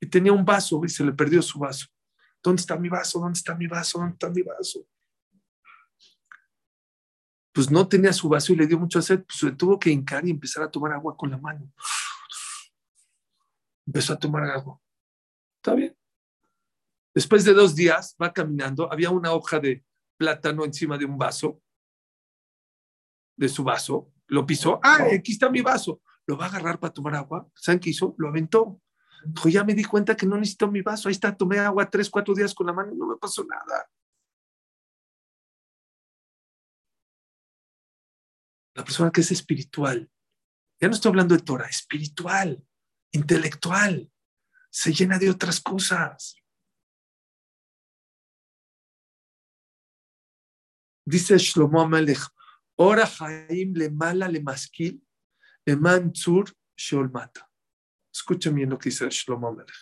Y 0.00 0.06
tenía 0.06 0.32
un 0.32 0.44
vaso 0.44 0.80
y 0.84 0.88
se 0.88 1.04
le 1.04 1.12
perdió 1.12 1.40
su 1.40 1.58
vaso. 1.58 1.86
¿Dónde 2.42 2.60
está 2.60 2.76
mi 2.76 2.88
vaso? 2.88 3.20
¿Dónde 3.20 3.38
está 3.38 3.54
mi 3.54 3.66
vaso? 3.66 3.98
¿Dónde 3.98 4.12
está 4.12 4.28
mi 4.28 4.42
vaso? 4.42 4.86
pues 7.54 7.70
no 7.70 7.86
tenía 7.86 8.12
su 8.12 8.28
vaso 8.28 8.52
y 8.52 8.56
le 8.56 8.66
dio 8.66 8.78
mucho 8.80 9.00
sed, 9.00 9.22
pues 9.24 9.38
se 9.38 9.52
tuvo 9.52 9.78
que 9.78 9.88
hincar 9.88 10.26
y 10.26 10.30
empezar 10.30 10.64
a 10.64 10.70
tomar 10.70 10.92
agua 10.92 11.16
con 11.16 11.30
la 11.30 11.38
mano. 11.38 11.72
Empezó 13.86 14.12
a 14.12 14.18
tomar 14.18 14.42
agua. 14.50 14.80
Está 15.58 15.74
bien. 15.74 15.96
Después 17.14 17.44
de 17.44 17.54
dos 17.54 17.76
días 17.76 18.16
va 18.20 18.32
caminando, 18.32 18.92
había 18.92 19.10
una 19.10 19.32
hoja 19.32 19.60
de 19.60 19.84
plátano 20.16 20.64
encima 20.64 20.98
de 20.98 21.04
un 21.04 21.16
vaso, 21.16 21.62
de 23.36 23.48
su 23.48 23.64
vaso, 23.64 24.12
lo 24.26 24.46
pisó, 24.46 24.80
ah, 24.82 25.06
aquí 25.12 25.32
está 25.32 25.50
mi 25.50 25.60
vaso, 25.60 26.00
lo 26.26 26.36
va 26.36 26.46
a 26.46 26.48
agarrar 26.48 26.78
para 26.78 26.92
tomar 26.92 27.14
agua, 27.14 27.48
¿saben 27.54 27.80
qué 27.80 27.90
hizo? 27.90 28.14
Lo 28.18 28.28
aventó. 28.28 28.80
Dijo, 29.26 29.48
ya 29.48 29.64
me 29.64 29.74
di 29.74 29.84
cuenta 29.84 30.16
que 30.16 30.26
no 30.26 30.36
necesito 30.36 30.70
mi 30.70 30.82
vaso, 30.82 31.08
ahí 31.08 31.12
está, 31.12 31.34
tomé 31.34 31.58
agua 31.58 31.88
tres, 31.88 32.10
cuatro 32.10 32.34
días 32.34 32.54
con 32.54 32.66
la 32.66 32.72
mano 32.72 32.92
y 32.92 32.96
no 32.96 33.06
me 33.06 33.16
pasó 33.16 33.44
nada. 33.44 33.88
la 38.74 38.84
persona 38.84 39.10
que 39.10 39.20
es 39.20 39.30
espiritual, 39.30 40.10
ya 40.80 40.88
no 40.88 40.94
estoy 40.94 41.10
hablando 41.10 41.36
de 41.36 41.42
Torah, 41.42 41.66
espiritual, 41.66 42.66
intelectual, 43.12 44.10
se 44.70 44.92
llena 44.92 45.18
de 45.18 45.30
otras 45.30 45.60
cosas. 45.60 46.36
Dice 51.06 51.38
Shlomo 51.38 51.80
Amelech, 51.80 52.20
Ora 52.76 53.08
Haim 53.20 53.74
le 53.74 53.90
mala 53.90 54.28
le 54.28 54.40
maskil, 54.40 55.02
le 55.64 55.76
manzur 55.76 56.52
sholmata. 56.76 57.48
Escuchen 58.12 58.54
bien 58.54 58.70
lo 58.70 58.78
que 58.78 58.90
dice 58.90 59.08
Shlomo 59.08 59.48
Amelech. 59.48 59.74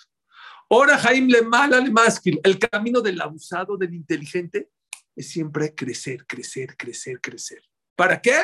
Ora 0.69 0.97
Haim 1.03 1.29
le 1.29 1.43
mala 1.43 1.81
le 1.81 1.91
maskil. 1.91 2.41
El 2.43 2.59
camino 2.59 3.01
del 3.01 3.21
abusado, 3.21 3.77
del 3.77 3.95
inteligente, 3.95 4.71
es 5.15 5.29
siempre 5.29 5.75
crecer, 5.75 6.27
crecer, 6.27 6.77
crecer, 6.77 7.21
crecer. 7.21 7.63
¿Para 7.95 8.21
qué? 8.21 8.43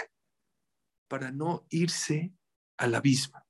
para 1.08 1.32
no 1.32 1.66
irse 1.70 2.32
al 2.76 2.94
abismo. 2.94 3.42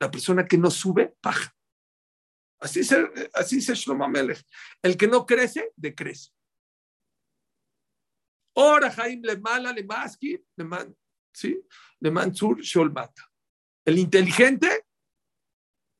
La 0.00 0.10
persona 0.10 0.46
que 0.46 0.58
no 0.58 0.70
sube, 0.70 1.14
baja. 1.22 1.54
Así 2.58 2.80
dice, 2.80 3.04
así 3.34 3.60
Shlomo 3.60 4.08
Melech. 4.08 4.44
El 4.82 4.96
que 4.96 5.06
no 5.06 5.26
crece, 5.26 5.72
decrece. 5.76 6.30
Ora 8.54 8.90
Jaim 8.90 9.22
le 9.22 9.36
mala, 9.38 9.72
le 9.72 9.84
maski, 9.84 10.38
le 10.56 10.64
man, 10.64 10.96
¿sí? 11.32 11.60
Le 12.00 12.10
mansur. 12.10 12.58
El 13.84 13.98
inteligente, 13.98 14.86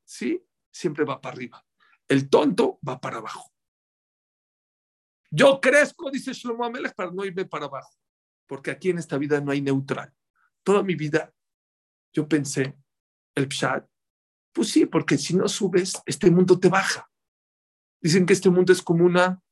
¿sí? 0.04 0.44
Siempre 0.70 1.04
va 1.04 1.20
para 1.20 1.34
arriba. 1.34 1.66
El 2.08 2.28
tonto 2.28 2.78
va 2.86 3.00
para 3.00 3.18
abajo. 3.18 3.52
Yo 5.30 5.60
crezco, 5.60 6.10
dice 6.10 6.34
Shlomo 6.34 6.64
Amelech, 6.64 6.94
para 6.94 7.10
no 7.10 7.24
irme 7.24 7.46
para 7.46 7.64
abajo, 7.64 7.94
porque 8.46 8.70
aquí 8.70 8.90
en 8.90 8.98
esta 8.98 9.16
vida 9.16 9.40
no 9.40 9.50
hay 9.50 9.62
neutral. 9.62 10.12
Toda 10.62 10.82
mi 10.82 10.94
vida 10.94 11.32
yo 12.12 12.28
pensé, 12.28 12.76
el 13.34 13.48
pshat, 13.48 13.88
pues 14.52 14.68
sí, 14.68 14.84
porque 14.84 15.16
si 15.16 15.34
no 15.34 15.48
subes, 15.48 15.94
este 16.04 16.30
mundo 16.30 16.60
te 16.60 16.68
baja. 16.68 17.10
Dicen 18.02 18.26
que 18.26 18.34
este 18.34 18.50
mundo 18.50 18.74
es 18.74 18.82
como 18.82 19.06
una 19.06 19.42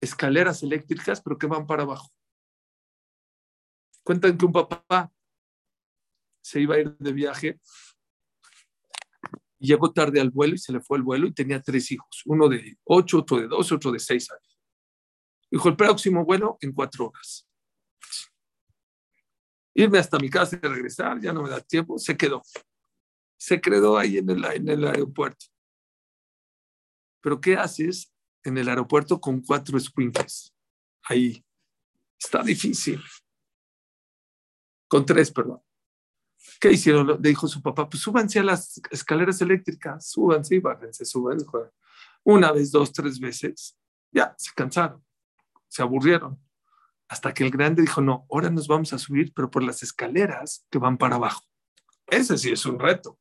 escaleras 0.00 0.62
eléctricas, 0.62 1.20
pero 1.20 1.38
que 1.38 1.46
van 1.46 1.66
para 1.66 1.82
abajo. 1.82 2.10
Cuentan 4.02 4.38
que 4.38 4.46
un 4.46 4.52
papá 4.52 5.12
se 6.40 6.60
iba 6.60 6.76
a 6.76 6.78
ir 6.78 6.96
de 6.98 7.12
viaje 7.12 7.60
llegó 9.58 9.92
tarde 9.92 10.20
al 10.20 10.30
vuelo 10.30 10.54
y 10.54 10.58
se 10.58 10.72
le 10.72 10.80
fue 10.80 10.98
el 10.98 11.02
vuelo 11.02 11.26
y 11.26 11.32
tenía 11.32 11.60
tres 11.60 11.90
hijos, 11.90 12.22
uno 12.26 12.48
de 12.48 12.78
ocho, 12.84 13.18
otro 13.18 13.38
de 13.38 13.48
dos, 13.48 13.70
otro 13.72 13.90
de 13.92 13.98
seis 13.98 14.30
años. 14.30 14.58
Dijo, 15.50 15.68
el 15.68 15.76
próximo 15.76 16.24
vuelo 16.24 16.58
en 16.60 16.72
cuatro 16.72 17.08
horas. 17.08 17.48
Irme 19.74 19.98
hasta 19.98 20.18
mi 20.18 20.30
casa 20.30 20.58
y 20.60 20.66
regresar, 20.66 21.20
ya 21.20 21.32
no 21.32 21.42
me 21.42 21.50
da 21.50 21.60
tiempo, 21.60 21.98
se 21.98 22.16
quedó. 22.16 22.42
Se 23.38 23.60
quedó 23.60 23.98
ahí 23.98 24.18
en 24.18 24.30
el, 24.30 24.44
en 24.44 24.68
el 24.68 24.86
aeropuerto. 24.86 25.46
Pero 27.20 27.40
¿qué 27.40 27.56
haces 27.56 28.12
en 28.46 28.58
el 28.58 28.68
aeropuerto 28.68 29.20
con 29.20 29.40
cuatro 29.40 29.78
squinkles? 29.78 30.54
Ahí. 31.04 31.44
Está 32.18 32.42
difícil. 32.42 33.02
Con 34.88 35.04
tres, 35.04 35.30
perdón. 35.30 35.60
¿Qué 36.60 36.72
hicieron? 36.72 37.06
Le 37.06 37.28
dijo 37.28 37.48
su 37.48 37.60
papá, 37.60 37.88
pues 37.88 38.02
súbanse 38.02 38.38
a 38.38 38.44
las 38.44 38.80
escaleras 38.90 39.40
eléctricas, 39.40 40.08
súbanse 40.08 40.54
y 40.54 40.60
bájense, 40.60 41.04
súbanse. 41.04 41.46
Una 42.24 42.52
vez, 42.52 42.70
dos, 42.70 42.92
tres 42.92 43.18
veces. 43.18 43.76
Ya, 44.12 44.34
se 44.38 44.52
cansaron, 44.54 45.04
se 45.68 45.82
aburrieron. 45.82 46.40
Hasta 47.08 47.34
que 47.34 47.44
el 47.44 47.50
grande 47.50 47.82
dijo, 47.82 48.00
no, 48.00 48.26
ahora 48.30 48.50
nos 48.50 48.66
vamos 48.66 48.92
a 48.92 48.98
subir, 48.98 49.32
pero 49.34 49.50
por 49.50 49.62
las 49.62 49.82
escaleras 49.82 50.66
que 50.70 50.78
van 50.78 50.96
para 50.96 51.16
abajo. 51.16 51.44
Ese 52.06 52.38
sí 52.38 52.50
es 52.50 52.64
un 52.66 52.78
reto. 52.78 53.18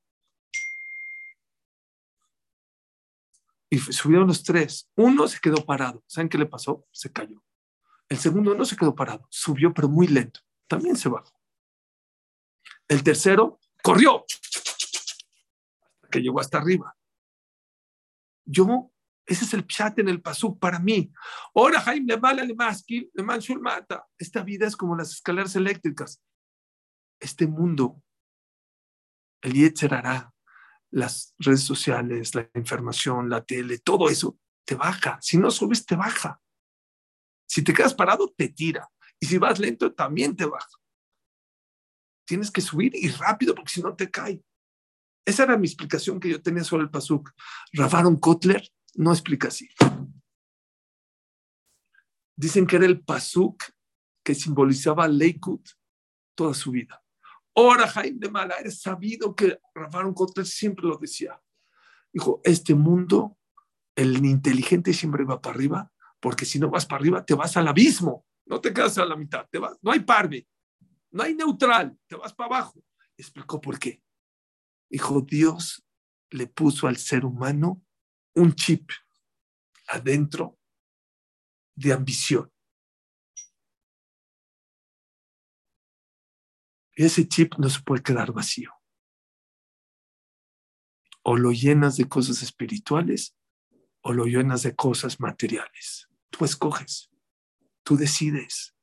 Subieron 3.79 4.27
los 4.27 4.43
tres. 4.43 4.89
Uno 4.95 5.27
se 5.27 5.39
quedó 5.39 5.65
parado. 5.65 6.03
¿Saben 6.07 6.29
qué 6.29 6.37
le 6.37 6.45
pasó? 6.45 6.85
Se 6.91 7.11
cayó. 7.11 7.43
El 8.09 8.17
segundo 8.17 8.53
no 8.53 8.65
se 8.65 8.75
quedó 8.75 8.93
parado, 8.93 9.27
subió, 9.29 9.73
pero 9.73 9.89
muy 9.89 10.07
lento. 10.07 10.41
También 10.67 10.95
se 10.95 11.09
bajó. 11.09 11.39
El 12.87 13.03
tercero 13.03 13.59
corrió 13.81 14.25
que 16.11 16.21
llegó 16.21 16.39
hasta 16.39 16.59
arriba. 16.59 16.95
Yo, 18.45 18.91
ese 19.25 19.45
es 19.45 19.53
el 19.53 19.65
chat 19.67 19.97
en 19.99 20.07
el 20.07 20.21
pasú 20.21 20.57
para 20.57 20.79
mí. 20.79 21.11
Ahora 21.53 21.81
Jaime 21.81 22.13
le 22.13 22.19
mala 22.19 22.43
le 22.43 22.55
le 22.55 23.59
mata. 23.59 24.07
Esta 24.17 24.43
vida 24.43 24.67
es 24.67 24.75
como 24.75 24.95
las 24.95 25.11
escaleras 25.11 25.55
eléctricas. 25.55 26.21
Este 27.19 27.47
mundo, 27.47 28.03
el 29.41 29.53
las 30.95 31.35
redes 31.39 31.63
sociales, 31.63 32.33
la 32.35 32.49
información, 32.55 33.29
la 33.29 33.43
tele, 33.43 33.79
todo 33.79 34.09
eso 34.09 34.37
te 34.65 34.75
baja. 34.75 35.19
Si 35.21 35.37
no 35.37 35.51
subes, 35.51 35.85
te 35.85 35.95
baja. 35.95 36.41
Si 37.47 37.63
te 37.63 37.73
quedas 37.73 37.93
parado, 37.93 38.33
te 38.35 38.49
tira. 38.49 38.89
Y 39.19 39.27
si 39.27 39.37
vas 39.37 39.59
lento, 39.59 39.93
también 39.93 40.35
te 40.35 40.45
baja 40.45 40.67
tienes 42.25 42.51
que 42.51 42.61
subir 42.61 42.93
y 42.95 43.07
rápido 43.09 43.55
porque 43.55 43.71
si 43.71 43.81
no 43.81 43.95
te 43.95 44.09
cae. 44.09 44.43
Esa 45.25 45.43
era 45.43 45.57
mi 45.57 45.67
explicación 45.67 46.19
que 46.19 46.29
yo 46.29 46.41
tenía 46.41 46.63
sobre 46.63 46.83
el 46.83 46.89
Pasuk. 46.89 47.31
Ravaron 47.73 48.17
Kotler 48.17 48.67
no 48.95 49.11
explica 49.11 49.47
así. 49.47 49.69
Dicen 52.35 52.67
que 52.67 52.75
era 52.75 52.85
el 52.85 53.01
Pasuk 53.01 53.63
que 54.23 54.35
simbolizaba 54.35 55.07
Leikut 55.07 55.67
toda 56.35 56.53
su 56.53 56.71
vida. 56.71 57.03
Ahora 57.55 57.87
Jaime 57.87 58.19
de 58.19 58.29
Mala, 58.29 58.55
eres 58.55 58.81
sabido 58.81 59.33
que 59.33 59.57
Ravaron 59.73 60.13
Kotler 60.13 60.45
siempre 60.45 60.85
lo 60.85 60.97
decía. 60.97 61.41
Dijo, 62.11 62.41
este 62.43 62.75
mundo, 62.75 63.37
el 63.95 64.25
inteligente 64.25 64.93
siempre 64.93 65.23
va 65.23 65.41
para 65.41 65.55
arriba, 65.55 65.91
porque 66.19 66.45
si 66.45 66.59
no 66.59 66.69
vas 66.69 66.85
para 66.85 66.99
arriba, 66.99 67.25
te 67.25 67.33
vas 67.33 67.55
al 67.55 67.67
abismo. 67.67 68.25
No 68.45 68.59
te 68.59 68.73
quedas 68.73 68.97
a 68.97 69.05
la 69.05 69.15
mitad, 69.15 69.47
te 69.49 69.57
vas, 69.57 69.77
no 69.81 69.91
hay 69.91 70.01
parve. 70.01 70.47
No 71.11 71.23
hay 71.23 71.33
neutral, 71.33 71.97
te 72.07 72.15
vas 72.15 72.33
para 72.33 72.47
abajo. 72.47 72.83
Explicó 73.17 73.61
por 73.61 73.79
qué. 73.79 74.03
Dijo, 74.89 75.21
Dios 75.21 75.85
le 76.29 76.47
puso 76.47 76.87
al 76.87 76.97
ser 76.97 77.23
humano 77.23 77.81
un 78.33 78.53
chip 78.53 78.89
adentro 79.87 80.59
de 81.75 81.93
ambición. 81.93 82.51
Ese 87.03 87.27
chip 87.27 87.55
no 87.57 87.69
se 87.69 87.81
puede 87.81 88.01
quedar 88.01 88.31
vacío. 88.31 88.71
O 91.23 91.37
lo 91.37 91.51
llenas 91.51 91.97
de 91.97 92.07
cosas 92.07 92.41
espirituales 92.41 93.35
o 94.01 94.13
lo 94.13 94.25
llenas 94.25 94.61
de 94.61 94.75
cosas 94.75 95.19
materiales. 95.19 96.07
Tú 96.29 96.45
escoges, 96.45 97.09
tú 97.83 97.97
decides. 97.97 98.75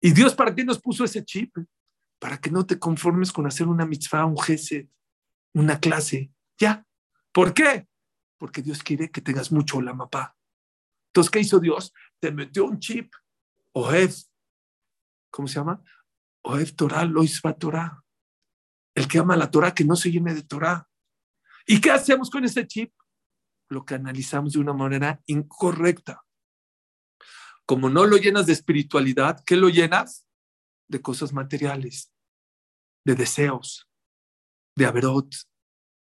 ¿Y 0.00 0.12
Dios 0.12 0.34
para 0.34 0.54
qué 0.54 0.64
nos 0.64 0.80
puso 0.80 1.04
ese 1.04 1.24
chip? 1.24 1.56
Para 2.18 2.38
que 2.38 2.50
no 2.50 2.66
te 2.66 2.78
conformes 2.78 3.32
con 3.32 3.46
hacer 3.46 3.68
una 3.68 3.86
mitzvah, 3.86 4.26
un 4.26 4.38
gesed, 4.38 4.88
una 5.54 5.78
clase. 5.78 6.32
Ya. 6.58 6.86
¿Por 7.32 7.54
qué? 7.54 7.88
Porque 8.38 8.62
Dios 8.62 8.82
quiere 8.82 9.10
que 9.10 9.20
tengas 9.20 9.52
mucho 9.52 9.80
la 9.80 9.94
mapa. 9.94 10.36
Entonces, 11.08 11.30
¿qué 11.30 11.40
hizo 11.40 11.60
Dios? 11.60 11.92
Te 12.18 12.32
metió 12.32 12.64
un 12.64 12.78
chip. 12.78 13.12
Oev. 13.72 14.14
¿Cómo 15.30 15.48
se 15.48 15.54
llama? 15.54 15.82
Oev 16.46 16.76
Torah, 16.76 17.04
Loisva 17.04 17.54
Torah. 17.54 18.02
El 18.94 19.08
que 19.08 19.18
ama 19.18 19.36
la 19.36 19.50
Torah, 19.50 19.74
que 19.74 19.84
no 19.84 19.96
se 19.96 20.10
llene 20.10 20.32
de 20.32 20.42
Torah. 20.42 20.88
¿Y 21.66 21.80
qué 21.80 21.90
hacemos 21.90 22.30
con 22.30 22.44
ese 22.44 22.66
chip? 22.66 22.92
Lo 23.68 23.84
que 23.84 23.94
analizamos 23.94 24.52
de 24.52 24.60
una 24.60 24.72
manera 24.72 25.20
incorrecta. 25.26 26.22
Como 27.66 27.90
no 27.90 28.06
lo 28.06 28.16
llenas 28.16 28.46
de 28.46 28.52
espiritualidad, 28.52 29.42
¿qué 29.44 29.56
lo 29.56 29.68
llenas? 29.68 30.28
De 30.88 31.02
cosas 31.02 31.32
materiales, 31.32 32.12
de 33.04 33.16
deseos, 33.16 33.90
de 34.76 34.86
averot, 34.86 35.34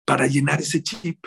para 0.05 0.25
llenar 0.25 0.59
ese 0.59 0.81
chip. 0.81 1.23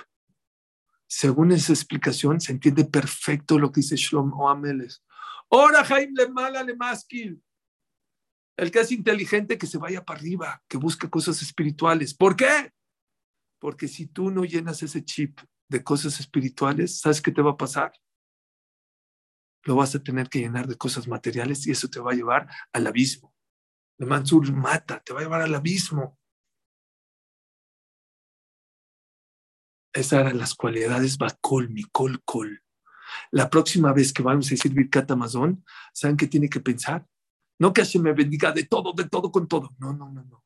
Según 1.07 1.53
esa 1.53 1.73
explicación, 1.73 2.41
se 2.41 2.51
entiende 2.51 2.85
perfecto 2.85 3.61
lo 3.61 3.71
que 3.71 3.81
dice 3.81 3.95
Shlomo 3.95 4.51
Ameles. 4.51 5.05
Ora 5.51 5.85
Jaim 5.85 6.13
le 6.17 6.29
mala 6.31 6.65
le 6.65 6.75
maskil. 6.75 7.41
El 8.57 8.71
que 8.71 8.81
es 8.81 8.93
inteligente, 8.93 9.59
que 9.59 9.67
se 9.67 9.79
vaya 9.79 10.05
para 10.05 10.21
arriba, 10.21 10.63
que 10.69 10.77
busque 10.77 11.11
cosas 11.11 11.43
espirituales. 11.43 12.15
¿Por 12.15 12.37
qué? 12.37 12.73
Porque 13.59 13.89
si 13.89 14.07
tú 14.07 14.31
no 14.31 14.45
llenas 14.45 14.83
ese 14.83 15.05
chip 15.05 15.41
de 15.69 15.83
cosas 15.83 16.21
espirituales, 16.21 17.01
¿sabes 17.01 17.21
qué 17.21 17.33
te 17.33 17.43
va 17.43 17.53
a 17.53 17.57
pasar? 17.57 17.93
lo 19.65 19.77
vas 19.77 19.95
a 19.95 20.03
tener 20.03 20.29
que 20.29 20.41
llenar 20.41 20.67
de 20.67 20.77
cosas 20.77 21.09
materiales 21.09 21.67
y 21.67 21.71
eso 21.71 21.89
te 21.89 22.01
va 22.01 22.13
a 22.13 22.15
llevar 22.15 22.49
al 22.73 22.87
abismo. 22.87 23.35
El 23.99 24.07
Mansur 24.07 24.53
mata, 24.53 25.01
te 25.01 25.13
va 25.13 25.21
a 25.21 25.23
llevar 25.23 25.43
al 25.43 25.55
abismo. 25.55 26.19
Esas 29.93 30.21
eran 30.21 30.39
las 30.39 30.55
cualidades 30.55 31.17
Bakol, 31.17 31.71
Mikol, 31.71 32.23
Kol. 32.25 32.63
La 33.31 33.49
próxima 33.49 33.93
vez 33.93 34.13
que 34.13 34.23
vamos 34.23 34.47
a 34.47 34.51
decir 34.51 34.73
Birkat 34.73 35.11
Amazon, 35.11 35.65
¿saben 35.93 36.17
qué 36.17 36.27
tiene 36.27 36.49
que 36.49 36.61
pensar? 36.61 37.07
No 37.59 37.73
que 37.73 37.85
se 37.85 37.99
me 37.99 38.13
bendiga 38.13 38.53
de 38.53 38.65
todo, 38.65 38.93
de 38.93 39.09
todo 39.09 39.31
con 39.31 39.47
todo. 39.47 39.71
No, 39.79 39.93
no, 39.93 40.11
no, 40.11 40.25
no. 40.25 40.45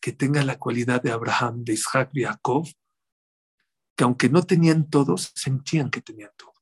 Que 0.00 0.12
tenga 0.12 0.42
la 0.44 0.58
cualidad 0.58 1.02
de 1.02 1.12
Abraham, 1.12 1.64
de 1.64 1.74
Isaac, 1.74 2.10
de 2.12 2.24
Jacob, 2.24 2.66
que 3.96 4.04
aunque 4.04 4.28
no 4.28 4.42
tenían 4.42 4.88
todos, 4.88 5.32
sentían 5.34 5.90
que 5.90 6.00
tenían 6.00 6.30
todo. 6.36 6.54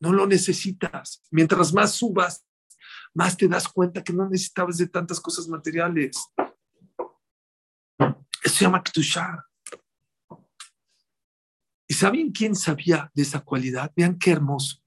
No 0.00 0.12
lo 0.12 0.26
necesitas. 0.26 1.22
Mientras 1.30 1.72
más 1.72 1.92
subas, 1.92 2.46
más 3.14 3.36
te 3.36 3.48
das 3.48 3.68
cuenta 3.68 4.02
que 4.02 4.12
no 4.12 4.28
necesitabas 4.28 4.78
de 4.78 4.88
tantas 4.88 5.20
cosas 5.20 5.48
materiales. 5.48 6.16
Eso 8.42 8.54
se 8.54 8.64
llama. 8.64 8.82
¿Y 11.86 11.94
saben 11.94 12.30
quién 12.32 12.54
sabía 12.54 13.10
de 13.14 13.22
esa 13.22 13.40
cualidad? 13.40 13.92
Vean 13.96 14.18
qué 14.18 14.30
hermoso. 14.30 14.82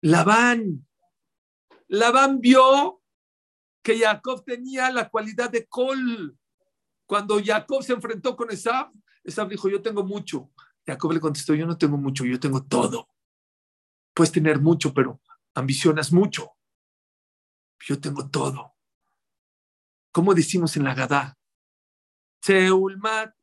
Labán. 0.00 0.86
Labán 1.88 2.40
vio 2.40 3.02
que 3.82 3.98
Jacob 3.98 4.44
tenía 4.44 4.90
la 4.90 5.08
cualidad 5.08 5.50
de 5.50 5.66
col. 5.66 6.38
Cuando 7.06 7.42
Jacob 7.44 7.82
se 7.82 7.92
enfrentó 7.92 8.36
con 8.36 8.50
Esab, 8.50 8.92
Esab 9.24 9.48
dijo, 9.48 9.68
yo 9.68 9.82
tengo 9.82 10.04
mucho. 10.04 10.52
Jacob 10.86 11.12
le 11.12 11.20
contestó, 11.20 11.54
yo 11.54 11.66
no 11.66 11.76
tengo 11.76 11.96
mucho, 11.96 12.24
yo 12.24 12.38
tengo 12.38 12.62
todo. 12.62 13.08
Puedes 14.20 14.32
tener 14.32 14.60
mucho, 14.60 14.92
pero 14.92 15.18
ambicionas 15.54 16.12
mucho. 16.12 16.52
Yo 17.86 17.98
tengo 17.98 18.28
todo. 18.28 18.74
¿Cómo 20.12 20.34
decimos 20.34 20.76
en 20.76 20.84
la 20.84 20.92
Gadá? 20.92 21.38
Seulmat, 22.42 23.34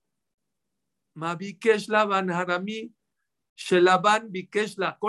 ma 1.15 1.33
bikesh 1.33 1.87
laban 1.87 2.29
harami, 2.29 2.93
shelaban 3.55 4.31
bikesh 4.31 4.77
la. 4.77 4.99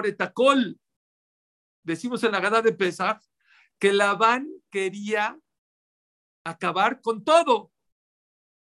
Decimos 1.82 2.24
en 2.24 2.32
la 2.32 2.40
Gadá 2.40 2.62
de 2.62 2.72
Pesach 2.72 3.22
que 3.78 3.92
Labán 3.92 4.48
quería 4.70 5.38
acabar 6.44 7.02
con 7.02 7.22
todo. 7.22 7.72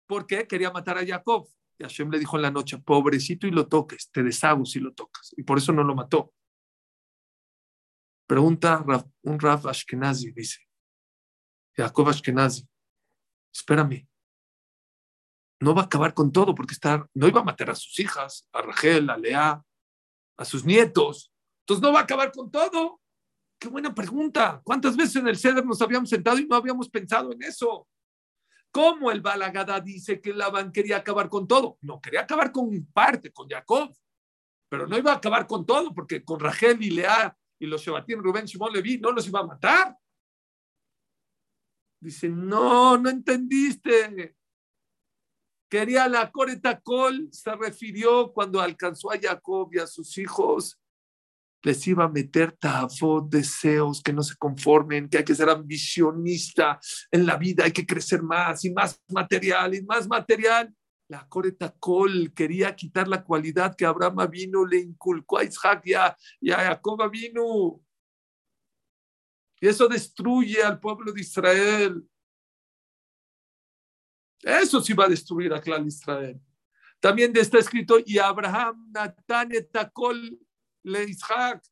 porque 0.08 0.47
Quería 0.47 0.72
matar 0.72 0.99
a 0.99 1.06
Jacob. 1.06 1.49
Y 1.78 1.84
Hashem 1.84 2.10
le 2.10 2.20
dijo 2.20 2.38
en 2.38 2.43
la 2.43 2.51
noche, 2.51 2.78
pobrecito 2.78 3.45
y 3.45 3.51
lo 3.51 3.68
toques, 3.68 4.10
te 4.10 4.24
deshago 4.24 4.66
si 4.66 4.80
lo 4.80 4.93
tocas. 4.93 5.34
Y 5.36 5.43
por 5.43 5.58
eso 5.58 5.74
no 5.74 5.84
lo 5.84 5.95
mató. 5.95 6.34
Pregunta 8.34 8.84
un 9.21 9.39
Rav 9.39 9.67
Ashkenazi, 9.67 10.31
dice, 10.31 10.57
Jacob 11.77 12.09
Ashkenazi, 12.09 12.67
espérame, 13.53 14.07
no 15.59 15.75
va 15.75 15.84
a 15.84 15.86
acabar 15.86 16.15
con 16.15 16.31
todo 16.31 16.55
porque 16.55 16.73
está, 16.73 17.07
no 17.13 17.27
iba 17.27 17.41
a 17.41 17.43
matar 17.43 17.69
a 17.69 17.75
sus 17.75 17.99
hijas, 17.99 18.49
a 18.51 18.63
Rachel, 18.63 19.07
a 19.11 19.17
Lea, 19.17 19.63
a 20.36 20.45
sus 20.45 20.65
nietos. 20.65 21.31
Entonces 21.59 21.84
no 21.84 21.93
va 21.93 21.99
a 21.99 22.03
acabar 22.05 22.31
con 22.31 22.49
todo. 22.49 22.99
Qué 23.59 23.67
buena 23.67 23.93
pregunta. 23.93 24.63
¿Cuántas 24.63 24.97
veces 24.97 25.17
en 25.17 25.27
el 25.27 25.38
CEDER 25.38 25.63
nos 25.63 25.84
habíamos 25.84 26.09
sentado 26.09 26.39
y 26.39 26.47
no 26.47 26.55
habíamos 26.55 26.89
pensado 26.89 27.34
en 27.34 27.43
eso? 27.43 27.88
¿Cómo 28.71 29.11
el 29.11 29.21
Balagada 29.21 29.79
dice 29.79 30.19
que 30.19 30.34
Labán 30.34 30.71
quería 30.71 30.97
acabar 30.97 31.29
con 31.29 31.47
todo? 31.47 31.77
No, 31.81 32.01
quería 32.01 32.21
acabar 32.21 32.51
con 32.51 32.84
parte, 32.88 33.31
con 33.31 33.47
Jacob, 33.47 33.95
pero 34.69 34.88
no 34.88 34.97
iba 34.97 35.11
a 35.11 35.17
acabar 35.17 35.45
con 35.45 35.67
todo 35.67 35.93
porque 35.93 36.23
con 36.25 36.39
Rachel 36.39 36.81
y 36.81 36.89
Lea 36.89 37.38
y 37.64 37.66
los 37.66 37.82
Shebatim, 37.82 38.20
Rubén, 38.20 38.45
Shimon, 38.45 38.74
Levi, 38.74 38.97
no 38.97 39.11
los 39.11 39.26
iba 39.26 39.39
a 39.39 39.47
matar. 39.47 39.97
Dice, 42.01 42.28
no, 42.28 42.97
no 42.97 43.09
entendiste. 43.09 44.36
Quería 45.70 46.09
la 46.09 46.30
Coretacol, 46.30 47.30
se 47.32 47.55
refirió 47.55 48.34
cuando 48.34 48.59
alcanzó 48.59 49.11
a 49.11 49.20
Jacob 49.20 49.70
y 49.72 49.80
a 49.80 49.88
sus 49.88 50.18
hijos, 50.18 50.78
les 51.61 51.88
iba 51.88 52.03
a 52.03 52.09
meter 52.09 52.51
tafot, 52.51 53.30
deseos, 53.30 54.03
que 54.03 54.11
no 54.11 54.22
se 54.22 54.36
conformen, 54.36 55.07
que 55.07 55.20
hay 55.20 55.24
que 55.24 55.34
ser 55.34 55.49
ambicionista 55.49 56.78
en 57.09 57.26
la 57.26 57.38
vida, 57.38 57.64
hay 57.64 57.72
que 57.72 57.86
crecer 57.86 58.22
más 58.22 58.66
y 58.66 58.74
más 58.74 59.01
material 59.07 59.74
y 59.74 59.82
más 59.84 60.05
material. 60.05 60.76
La 61.14 61.30
Coretacol 61.30 62.34
quería 62.34 62.76
quitar 62.76 63.07
la 63.07 63.24
cualidad 63.24 63.76
que 63.76 63.86
Abraham 63.86 64.28
vino, 64.32 64.66
le 64.66 64.80
inculcó 64.80 65.38
a 65.38 65.43
Isaac 65.43 65.84
y 65.86 65.93
a, 65.93 66.18
Jacob 66.41 67.07
vino. 67.11 67.80
Y 69.61 69.68
eso 69.68 69.88
destruye 69.88 70.64
al 70.64 70.80
pueblo 70.80 71.11
de 71.14 71.22
Israel. 71.22 72.03
Eso 74.41 74.82
sí 74.82 74.93
va 74.93 75.05
a 75.05 75.09
destruir 75.09 75.53
a 75.53 75.61
clan 75.61 75.86
Israel. 75.86 76.41
También 76.99 77.32
está 77.38 77.59
escrito, 77.59 77.99
y 78.03 78.18
Abraham, 78.18 78.89
Natán, 78.91 79.51
Etacol, 79.51 80.39
le 80.82 81.03
Isaac. 81.03 81.64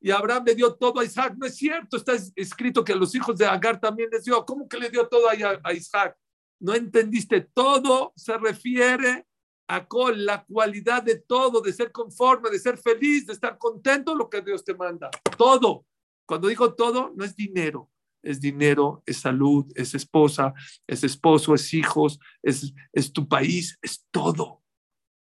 Y 0.00 0.10
Abraham 0.10 0.44
le 0.46 0.54
dio 0.54 0.74
todo 0.74 1.00
a 1.00 1.04
Isaac. 1.04 1.34
No 1.36 1.44
es 1.44 1.54
cierto, 1.54 1.98
está 1.98 2.14
escrito 2.34 2.82
que 2.82 2.94
a 2.94 2.96
los 2.96 3.14
hijos 3.14 3.36
de 3.36 3.44
Agar 3.44 3.78
también 3.78 4.08
les 4.10 4.24
dio. 4.24 4.42
¿Cómo 4.46 4.66
que 4.66 4.78
le 4.78 4.88
dio 4.88 5.06
todo 5.06 5.28
a 5.28 5.72
Isaac? 5.74 6.16
No 6.64 6.74
entendiste, 6.74 7.42
todo 7.42 8.14
se 8.16 8.38
refiere 8.38 9.26
a 9.68 9.86
con 9.86 10.24
la 10.24 10.46
cualidad 10.46 11.02
de 11.02 11.16
todo, 11.16 11.60
de 11.60 11.74
ser 11.74 11.92
conforme, 11.92 12.48
de 12.48 12.58
ser 12.58 12.78
feliz, 12.78 13.26
de 13.26 13.34
estar 13.34 13.58
contento, 13.58 14.14
lo 14.14 14.30
que 14.30 14.40
Dios 14.40 14.64
te 14.64 14.74
manda. 14.74 15.10
Todo. 15.36 15.84
Cuando 16.26 16.48
digo 16.48 16.74
todo, 16.74 17.12
no 17.14 17.22
es 17.22 17.36
dinero, 17.36 17.90
es 18.22 18.40
dinero, 18.40 19.02
es 19.04 19.18
salud, 19.18 19.70
es 19.74 19.94
esposa, 19.94 20.54
es 20.86 21.04
esposo, 21.04 21.54
es 21.54 21.74
hijos, 21.74 22.18
es, 22.42 22.72
es 22.94 23.12
tu 23.12 23.28
país, 23.28 23.78
es 23.82 24.06
todo. 24.10 24.62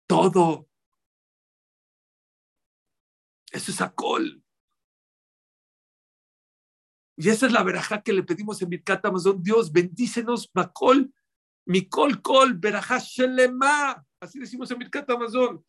Todo. 0.10 0.68
Eso 3.50 3.72
es 3.72 3.80
acol. 3.80 4.44
Y 7.16 7.30
esa 7.30 7.46
es 7.46 7.54
la 7.54 7.64
veraja 7.64 8.02
que 8.02 8.12
le 8.12 8.24
pedimos 8.24 8.62
en 8.62 8.70
Birkat 8.70 9.06
Amazon. 9.06 9.42
Dios, 9.42 9.72
bendícenos, 9.72 10.50
Bacol, 10.54 11.14
Mikol 11.70 12.24
Kol, 12.24 12.56
Berajá 12.56 12.98
Shelema. 12.98 14.04
Así 14.20 14.40
decimos 14.40 14.72
en 14.72 14.80
Birkat 14.80 15.08
Amazon. 15.12 15.64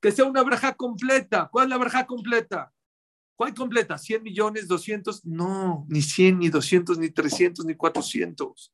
Que 0.00 0.10
sea 0.10 0.24
una 0.24 0.42
braja 0.42 0.72
completa. 0.74 1.50
¿Cuál 1.52 1.66
es 1.66 1.70
la 1.70 1.76
braja 1.76 2.06
completa? 2.06 2.72
¿Cuál 3.36 3.52
completa? 3.52 3.96
¿100 3.96 4.22
millones, 4.22 4.66
200? 4.66 5.26
No, 5.26 5.84
ni 5.88 6.00
100, 6.00 6.38
ni 6.38 6.48
200, 6.48 6.98
ni 6.98 7.10
300, 7.10 7.66
ni 7.66 7.74
400. 7.74 8.72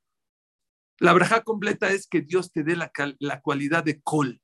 La 1.00 1.12
braja 1.14 1.42
completa 1.42 1.90
es 1.90 2.06
que 2.06 2.20
Dios 2.20 2.52
te 2.52 2.62
dé 2.62 2.76
la, 2.76 2.92
la 3.18 3.40
cualidad 3.40 3.82
de 3.82 4.00
Kol. 4.00 4.40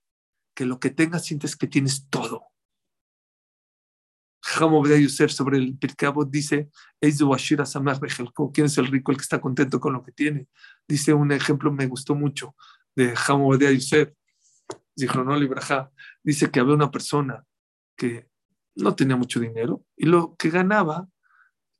Que 0.57 0.65
lo 0.65 0.81
que 0.81 0.91
tengas 0.91 1.25
sientes 1.25 1.55
que 1.55 1.69
tienes 1.69 2.09
todo. 2.11 2.49
De 4.85 5.03
Yosef 5.03 5.33
sobre 5.33 5.59
el 5.59 5.77
Pirkabot 5.77 6.31
dice, 6.31 6.71
¿quién 7.01 8.67
es 8.67 8.79
el 8.79 8.87
rico, 8.87 9.11
el 9.11 9.17
que 9.17 9.23
está 9.23 9.41
contento 9.41 9.81
con 9.81 9.93
lo 9.95 10.03
que 10.03 10.13
tiene? 10.13 10.49
dice 10.87 11.15
un 11.15 11.33
ejemplo, 11.33 11.73
me 11.73 11.87
gustó 11.87 12.15
mucho, 12.15 12.55
de 12.95 13.15
Hamodia 13.27 13.73
Yosef, 13.73 14.13
no 15.15 15.37
Libraja, 15.37 15.91
dice 16.23 16.51
que 16.51 16.61
había 16.61 16.75
una 16.75 16.91
persona 16.91 17.45
que 17.97 18.29
no 18.77 18.95
tenía 18.95 19.17
mucho 19.17 19.41
dinero 19.41 19.85
y 19.97 20.07
lo 20.07 20.37
que 20.37 20.51
ganaba 20.51 21.09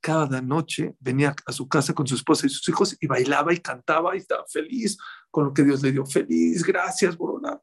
cada 0.01 0.39
noche 0.39 0.95
venía 0.99 1.35
a 1.47 1.51
su 1.51 1.67
casa 1.67 1.93
con 1.93 2.05
su 2.05 2.13
esposa 2.13 2.45
y 2.45 2.49
sus 2.49 2.69
hijos 2.69 2.95
y 2.99 3.07
bailaba 3.07 3.53
y 3.53 3.57
cantaba 3.57 4.15
y 4.15 4.19
estaba 4.19 4.45
feliz 4.47 4.97
con 5.31 5.45
lo 5.45 5.53
que 5.53 5.63
Dios 5.63 5.81
le 5.81 5.91
dio. 5.91 6.05
Feliz, 6.05 6.63
gracias, 6.63 7.17
Borona. 7.17 7.59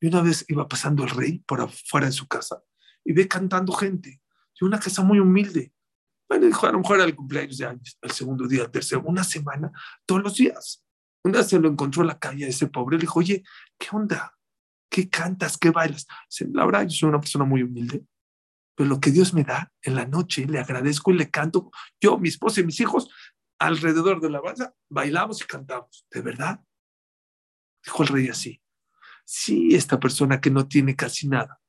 Y 0.00 0.06
una 0.06 0.22
vez 0.22 0.44
iba 0.48 0.66
pasando 0.66 1.04
el 1.04 1.10
rey 1.10 1.40
por 1.46 1.60
afuera 1.60 2.06
de 2.06 2.12
su 2.12 2.26
casa 2.26 2.62
y 3.04 3.12
ve 3.12 3.28
cantando 3.28 3.74
gente. 3.74 4.21
Una 4.62 4.78
casa 4.78 5.02
muy 5.02 5.18
humilde. 5.18 5.72
Bueno, 6.28 6.46
dijo, 6.46 6.66
a 6.66 6.72
lo 6.72 6.78
mejor 6.78 6.96
era 6.96 7.04
el 7.04 7.16
cumpleaños 7.16 7.58
de 7.58 7.66
años, 7.66 7.98
el 8.00 8.10
segundo 8.12 8.46
día, 8.46 8.62
el 8.62 8.70
tercero, 8.70 9.02
una 9.04 9.24
semana, 9.24 9.70
todos 10.06 10.22
los 10.22 10.36
días. 10.36 10.84
Una 11.24 11.42
se 11.42 11.58
lo 11.58 11.68
encontró 11.68 12.02
en 12.02 12.08
la 12.08 12.18
calle 12.18 12.46
ese 12.46 12.68
pobre, 12.68 12.96
le 12.96 13.02
dijo, 13.02 13.18
oye, 13.18 13.42
¿qué 13.78 13.88
onda? 13.92 14.36
¿Qué 14.88 15.08
cantas? 15.08 15.58
¿Qué 15.58 15.70
bailas? 15.70 16.06
La 16.52 16.64
verdad, 16.64 16.82
yo 16.84 16.90
soy 16.90 17.08
una 17.08 17.20
persona 17.20 17.44
muy 17.44 17.62
humilde, 17.62 18.04
pero 18.74 18.88
lo 18.88 19.00
que 19.00 19.10
Dios 19.10 19.34
me 19.34 19.44
da 19.44 19.72
en 19.82 19.94
la 19.94 20.06
noche, 20.06 20.46
le 20.46 20.58
agradezco 20.58 21.10
y 21.10 21.18
le 21.18 21.30
canto. 21.30 21.70
Yo, 22.00 22.18
mi 22.18 22.28
esposa 22.28 22.60
y 22.60 22.64
mis 22.64 22.80
hijos, 22.80 23.10
alrededor 23.58 24.20
de 24.20 24.30
la 24.30 24.40
banda, 24.40 24.74
bailamos 24.88 25.42
y 25.42 25.44
cantamos. 25.44 26.06
¿De 26.10 26.20
verdad? 26.20 26.60
Dijo 27.84 28.02
el 28.02 28.08
rey 28.08 28.28
así. 28.28 28.62
Sí, 29.24 29.74
esta 29.74 29.98
persona 30.00 30.40
que 30.40 30.50
no 30.50 30.66
tiene 30.66 30.96
casi 30.96 31.28
nada, 31.28 31.60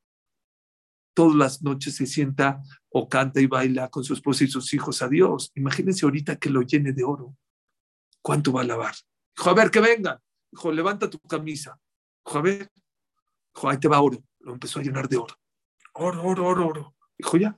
todas 1.13 1.35
las 1.35 1.61
noches 1.61 1.95
se 1.95 2.05
sienta 2.05 2.61
o 2.89 3.07
canta 3.07 3.39
y 3.41 3.47
baila 3.47 3.89
con 3.89 4.03
su 4.03 4.13
esposa 4.13 4.43
y 4.43 4.47
sus 4.47 4.73
hijos 4.73 5.01
a 5.01 5.07
Dios. 5.07 5.51
Imagínense 5.55 6.05
ahorita 6.05 6.37
que 6.37 6.49
lo 6.49 6.61
llene 6.61 6.93
de 6.93 7.03
oro. 7.03 7.35
¿Cuánto 8.21 8.53
va 8.53 8.61
a 8.61 8.65
lavar? 8.65 8.95
Dijo, 9.35 9.49
a 9.49 9.53
ver, 9.53 9.71
que 9.71 9.79
venga. 9.79 10.21
Dijo, 10.51 10.71
levanta 10.71 11.09
tu 11.09 11.19
camisa. 11.19 11.79
Dijo, 12.25 12.37
a 12.37 12.41
ver. 12.41 12.71
Dijo, 13.53 13.69
ahí 13.69 13.77
te 13.77 13.87
va 13.87 14.01
oro. 14.01 14.23
Lo 14.39 14.53
empezó 14.53 14.79
a 14.79 14.83
llenar 14.83 15.07
de 15.07 15.17
oro. 15.17 15.35
Oro, 15.93 16.23
oro, 16.23 16.47
oro, 16.47 16.67
oro. 16.67 16.95
Dijo, 17.17 17.37
ya, 17.37 17.57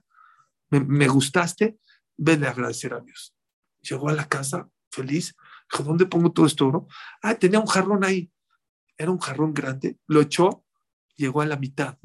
me, 0.69 1.07
gustaste, 1.07 1.79
vele 2.17 2.47
a 2.47 2.51
agradecer 2.51 2.93
a 2.93 2.99
Dios. 2.99 3.33
Llegó 3.81 4.09
a 4.09 4.13
la 4.13 4.27
casa 4.27 4.69
feliz. 4.91 5.35
Dijo, 5.71 5.83
¿dónde 5.83 6.05
pongo 6.05 6.31
todo 6.31 6.45
esto 6.45 6.67
oro? 6.67 6.87
Ah, 7.21 7.35
tenía 7.35 7.59
un 7.59 7.67
jarrón 7.67 8.03
ahí. 8.03 8.31
Era 8.97 9.11
un 9.11 9.19
jarrón 9.19 9.53
grande. 9.53 9.97
Lo 10.07 10.21
echó, 10.21 10.65
llegó 11.15 11.41
a 11.41 11.45
la 11.45 11.57
mitad. 11.57 11.97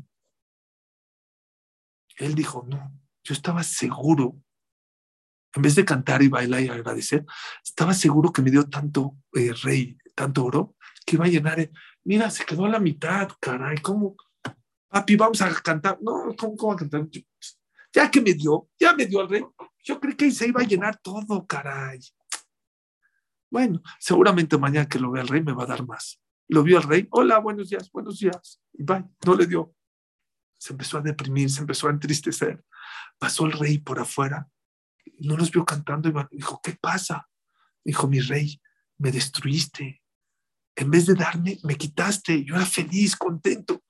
Él 2.20 2.34
dijo, 2.34 2.64
no, 2.68 2.92
yo 3.24 3.34
estaba 3.34 3.62
seguro 3.62 4.36
en 5.54 5.62
vez 5.62 5.74
de 5.74 5.84
cantar 5.84 6.22
y 6.22 6.28
bailar 6.28 6.62
y 6.62 6.68
agradecer, 6.68 7.24
estaba 7.64 7.92
seguro 7.94 8.32
que 8.32 8.42
me 8.42 8.50
dio 8.50 8.68
tanto 8.68 9.16
eh, 9.32 9.52
rey, 9.62 9.98
tanto 10.14 10.44
oro, 10.44 10.76
que 11.04 11.16
iba 11.16 11.24
a 11.24 11.28
llenar. 11.28 11.70
Mira, 12.04 12.30
se 12.30 12.44
quedó 12.44 12.66
a 12.66 12.68
la 12.68 12.78
mitad, 12.78 13.28
caray, 13.40 13.78
¿cómo? 13.78 14.16
Papi, 14.88 15.16
vamos 15.16 15.40
a 15.42 15.52
cantar. 15.60 15.98
No, 16.00 16.34
¿cómo, 16.38 16.56
cómo 16.56 16.72
a 16.72 16.76
cantar? 16.76 17.08
Ya 17.92 18.10
que 18.10 18.20
me 18.20 18.34
dio, 18.34 18.68
ya 18.78 18.92
me 18.94 19.06
dio 19.06 19.22
el 19.22 19.28
rey, 19.28 19.44
Yo 19.82 19.98
creí 19.98 20.14
que 20.14 20.30
se 20.30 20.46
iba 20.46 20.60
a 20.60 20.66
llenar 20.66 20.98
todo, 20.98 21.46
caray. 21.46 21.98
Bueno, 23.50 23.82
seguramente 23.98 24.56
mañana 24.56 24.88
que 24.88 25.00
lo 25.00 25.10
vea 25.10 25.22
el 25.22 25.28
rey 25.28 25.42
me 25.42 25.52
va 25.52 25.64
a 25.64 25.66
dar 25.66 25.84
más. 25.84 26.20
Lo 26.48 26.62
vio 26.62 26.78
el 26.78 26.84
rey, 26.84 27.08
hola, 27.10 27.38
buenos 27.38 27.70
días, 27.70 27.90
buenos 27.90 28.18
días. 28.20 28.60
Bye, 28.72 29.04
no 29.26 29.34
le 29.34 29.46
dio. 29.46 29.74
Se 30.60 30.74
empezó 30.74 30.98
a 30.98 31.00
deprimir, 31.00 31.50
se 31.50 31.62
empezó 31.62 31.88
a 31.88 31.90
entristecer. 31.90 32.62
Pasó 33.18 33.46
el 33.46 33.52
rey 33.52 33.78
por 33.78 33.98
afuera, 33.98 34.46
no 35.20 35.36
los 35.36 35.50
vio 35.50 35.64
cantando 35.64 36.08
y 36.08 36.36
dijo, 36.36 36.60
¿qué 36.62 36.76
pasa? 36.80 37.28
Dijo, 37.82 38.06
mi 38.06 38.20
rey, 38.20 38.60
me 38.98 39.10
destruiste. 39.10 40.02
En 40.76 40.90
vez 40.90 41.06
de 41.06 41.14
darme, 41.14 41.58
me 41.62 41.76
quitaste. 41.76 42.44
Yo 42.44 42.56
era 42.56 42.66
feliz, 42.66 43.16
contento. 43.16 43.82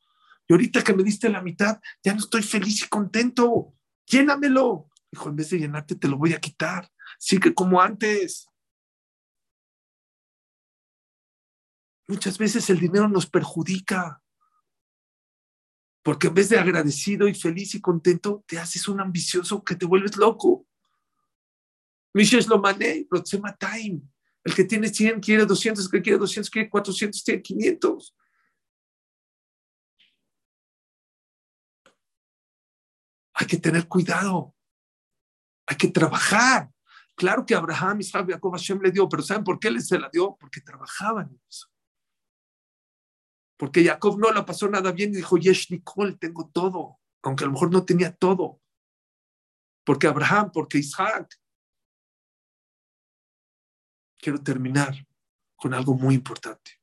Y 0.47 0.53
ahorita 0.53 0.83
que 0.83 0.95
me 0.95 1.03
diste 1.03 1.29
la 1.29 1.43
mitad, 1.43 1.81
ya 2.03 2.13
no 2.13 2.21
estoy 2.21 2.43
feliz 2.43 2.85
y 2.85 2.89
contento. 2.89 3.75
Llénamelo. 4.07 4.89
Dijo, 5.11 5.29
en 5.29 5.37
vez 5.37 5.51
de 5.51 5.59
llenarte, 5.59 5.97
te 5.97 6.09
lo 6.09 6.17
voy 6.17 6.35
a 6.35 6.41
quitar. 6.41 6.89
Sigue 7.19 7.53
como 7.53 7.81
antes. 7.81 8.47
Muchas 12.09 12.39
veces 12.39 12.69
el 12.71 12.81
dinero 12.81 13.09
nos 13.09 13.27
perjudica. 13.27 14.23
Porque 16.03 16.29
en 16.29 16.35
vez 16.35 16.49
de 16.49 16.59
agradecido 16.59 17.29
y 17.29 17.35
feliz 17.35 17.75
y 17.75 17.81
contento, 17.81 18.43
te 18.47 18.59
haces 18.59 18.89
un 18.89 19.01
ambicioso 19.01 19.63
que 19.63 19.77
te 19.77 19.87
vuelves 19.87 20.17
loco. 20.17 20.67
Mishesh 22.15 22.47
lo 22.47 22.59
mané, 22.59 23.07
time. 23.59 24.03
El 24.43 24.55
que 24.55 24.65
tiene 24.65 24.89
100 24.89 25.21
quiere 25.21 25.45
200, 25.45 25.85
el 25.85 25.91
que 25.91 26.03
quiere 26.03 26.19
200 26.19 26.51
quiere 26.51 26.71
400, 26.71 27.23
quiere 27.23 27.43
500. 27.43 28.17
Hay 33.35 33.47
que 33.47 33.59
tener 33.59 33.87
cuidado. 33.87 34.55
Hay 35.67 35.77
que 35.77 35.89
trabajar. 35.89 36.71
Claro 37.15 37.45
que 37.45 37.55
Abraham, 37.55 38.01
Isaac, 38.01 38.31
Jacob, 38.31 38.53
Hashem 38.53 38.81
le 38.81 38.91
dio, 38.91 39.09
pero 39.09 39.23
¿saben 39.23 39.45
por 39.45 39.59
qué 39.59 39.71
les 39.71 39.87
se 39.87 39.99
la 39.99 40.09
dio? 40.11 40.37
Porque 40.41 40.61
trabajaban 40.63 41.29
en 41.29 41.41
eso. 41.49 41.69
Porque 43.61 43.85
Jacob 43.85 44.19
no 44.19 44.33
la 44.33 44.47
pasó 44.47 44.71
nada 44.71 44.91
bien 44.91 45.11
y 45.11 45.17
dijo, 45.17 45.37
Yesh 45.37 45.71
Nicole, 45.71 46.17
tengo 46.17 46.49
todo, 46.49 46.99
aunque 47.23 47.45
a 47.45 47.47
lo 47.47 47.53
mejor 47.53 47.71
no 47.71 47.85
tenía 47.85 48.11
todo. 48.17 48.59
Porque 49.85 50.07
Abraham, 50.07 50.51
porque 50.51 50.79
Isaac. 50.79 51.39
Quiero 54.17 54.43
terminar 54.43 54.95
con 55.57 55.75
algo 55.75 55.93
muy 55.93 56.15
importante. 56.15 56.81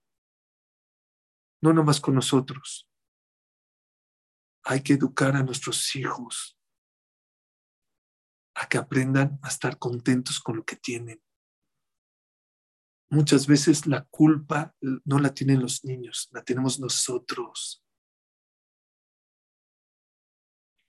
No 1.63 1.73
nomás 1.73 1.99
con 1.99 2.13
nosotros. 2.13 2.87
Hay 4.63 4.83
que 4.83 4.93
educar 4.93 5.35
a 5.35 5.41
nuestros 5.41 5.95
hijos 5.95 6.59
a 8.53 8.69
que 8.69 8.77
aprendan 8.77 9.39
a 9.41 9.47
estar 9.47 9.79
contentos 9.79 10.39
con 10.39 10.57
lo 10.57 10.63
que 10.63 10.75
tienen. 10.75 11.19
Muchas 13.09 13.47
veces 13.47 13.87
la 13.87 14.03
culpa 14.05 14.75
no 14.81 15.19
la 15.19 15.33
tienen 15.33 15.61
los 15.61 15.85
niños, 15.85 16.27
la 16.31 16.43
tenemos 16.43 16.79
nosotros. 16.79 17.83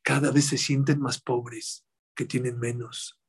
Cada 0.03 0.33
vez 0.33 0.47
se 0.47 0.59
sienten 0.59 1.01
más 1.01 1.21
pobres, 1.21 1.87
que 2.17 2.25
tienen 2.25 2.59
menos, 2.59 3.21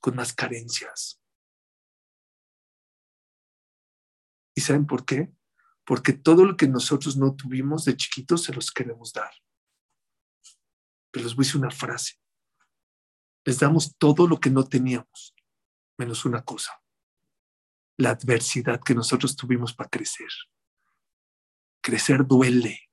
con 0.00 0.16
más 0.16 0.34
carencias. 0.34 1.22
¿Y 4.56 4.62
saben 4.62 4.86
por 4.86 5.04
qué? 5.04 5.32
Porque 5.84 6.12
todo 6.12 6.44
lo 6.44 6.56
que 6.56 6.66
nosotros 6.66 7.16
no 7.16 7.36
tuvimos 7.36 7.84
de 7.84 7.96
chiquitos 7.96 8.42
se 8.42 8.52
los 8.52 8.72
queremos 8.72 9.12
dar. 9.12 9.30
Pero 11.12 11.24
les 11.24 11.36
voy 11.36 11.44
a 11.44 11.46
decir 11.46 11.60
una 11.60 11.70
frase. 11.70 12.14
Les 13.44 13.60
damos 13.60 13.96
todo 13.96 14.26
lo 14.26 14.40
que 14.40 14.50
no 14.50 14.64
teníamos, 14.64 15.36
menos 15.96 16.24
una 16.24 16.42
cosa 16.42 16.72
la 17.96 18.10
adversidad 18.10 18.80
que 18.80 18.94
nosotros 18.94 19.36
tuvimos 19.36 19.74
para 19.74 19.88
crecer. 19.88 20.28
Crecer 21.82 22.26
duele. 22.26 22.90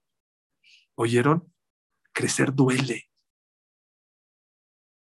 ¿Oyeron? 0.96 1.54
Crecer 2.14 2.54
duele. 2.54 3.10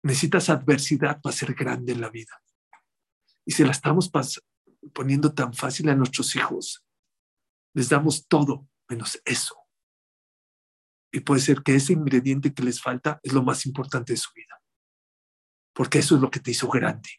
Necesitas 0.03 0.51
adversidad 0.51 1.21
para 1.21 1.35
ser 1.35 1.55
grande 1.55 1.93
en 1.93 2.01
la 2.01 2.11
vida. 2.11 2.43
Y 3.45 3.53
si 3.53 3.65
la 3.65 3.71
estamos 3.71 4.11
poniendo 4.93 5.35
tan 5.35 5.55
fácil 5.55 5.89
a 5.89 5.95
nuestros 5.95 6.35
hijos, 6.37 6.85
les 7.75 7.89
damos 7.89 8.27
todo 8.29 8.69
menos 8.89 9.21
eso. 9.25 9.57
Y 11.13 11.21
puede 11.21 11.41
ser 11.41 11.63
que 11.63 11.75
ese 11.77 11.93
ingrediente 11.93 12.53
que 12.53 12.63
les 12.63 12.81
falta 12.81 13.21
es 13.23 13.33
lo 13.33 13.43
más 13.43 13.65
importante 13.67 14.13
de 14.13 14.19
su 14.19 14.31
vida. 14.35 14.61
Porque 15.73 16.01
eso 16.01 16.17
es 16.17 16.21
lo 16.21 16.31
que 16.31 16.41
te 16.41 16.51
hizo 16.51 16.69
grande 16.69 17.11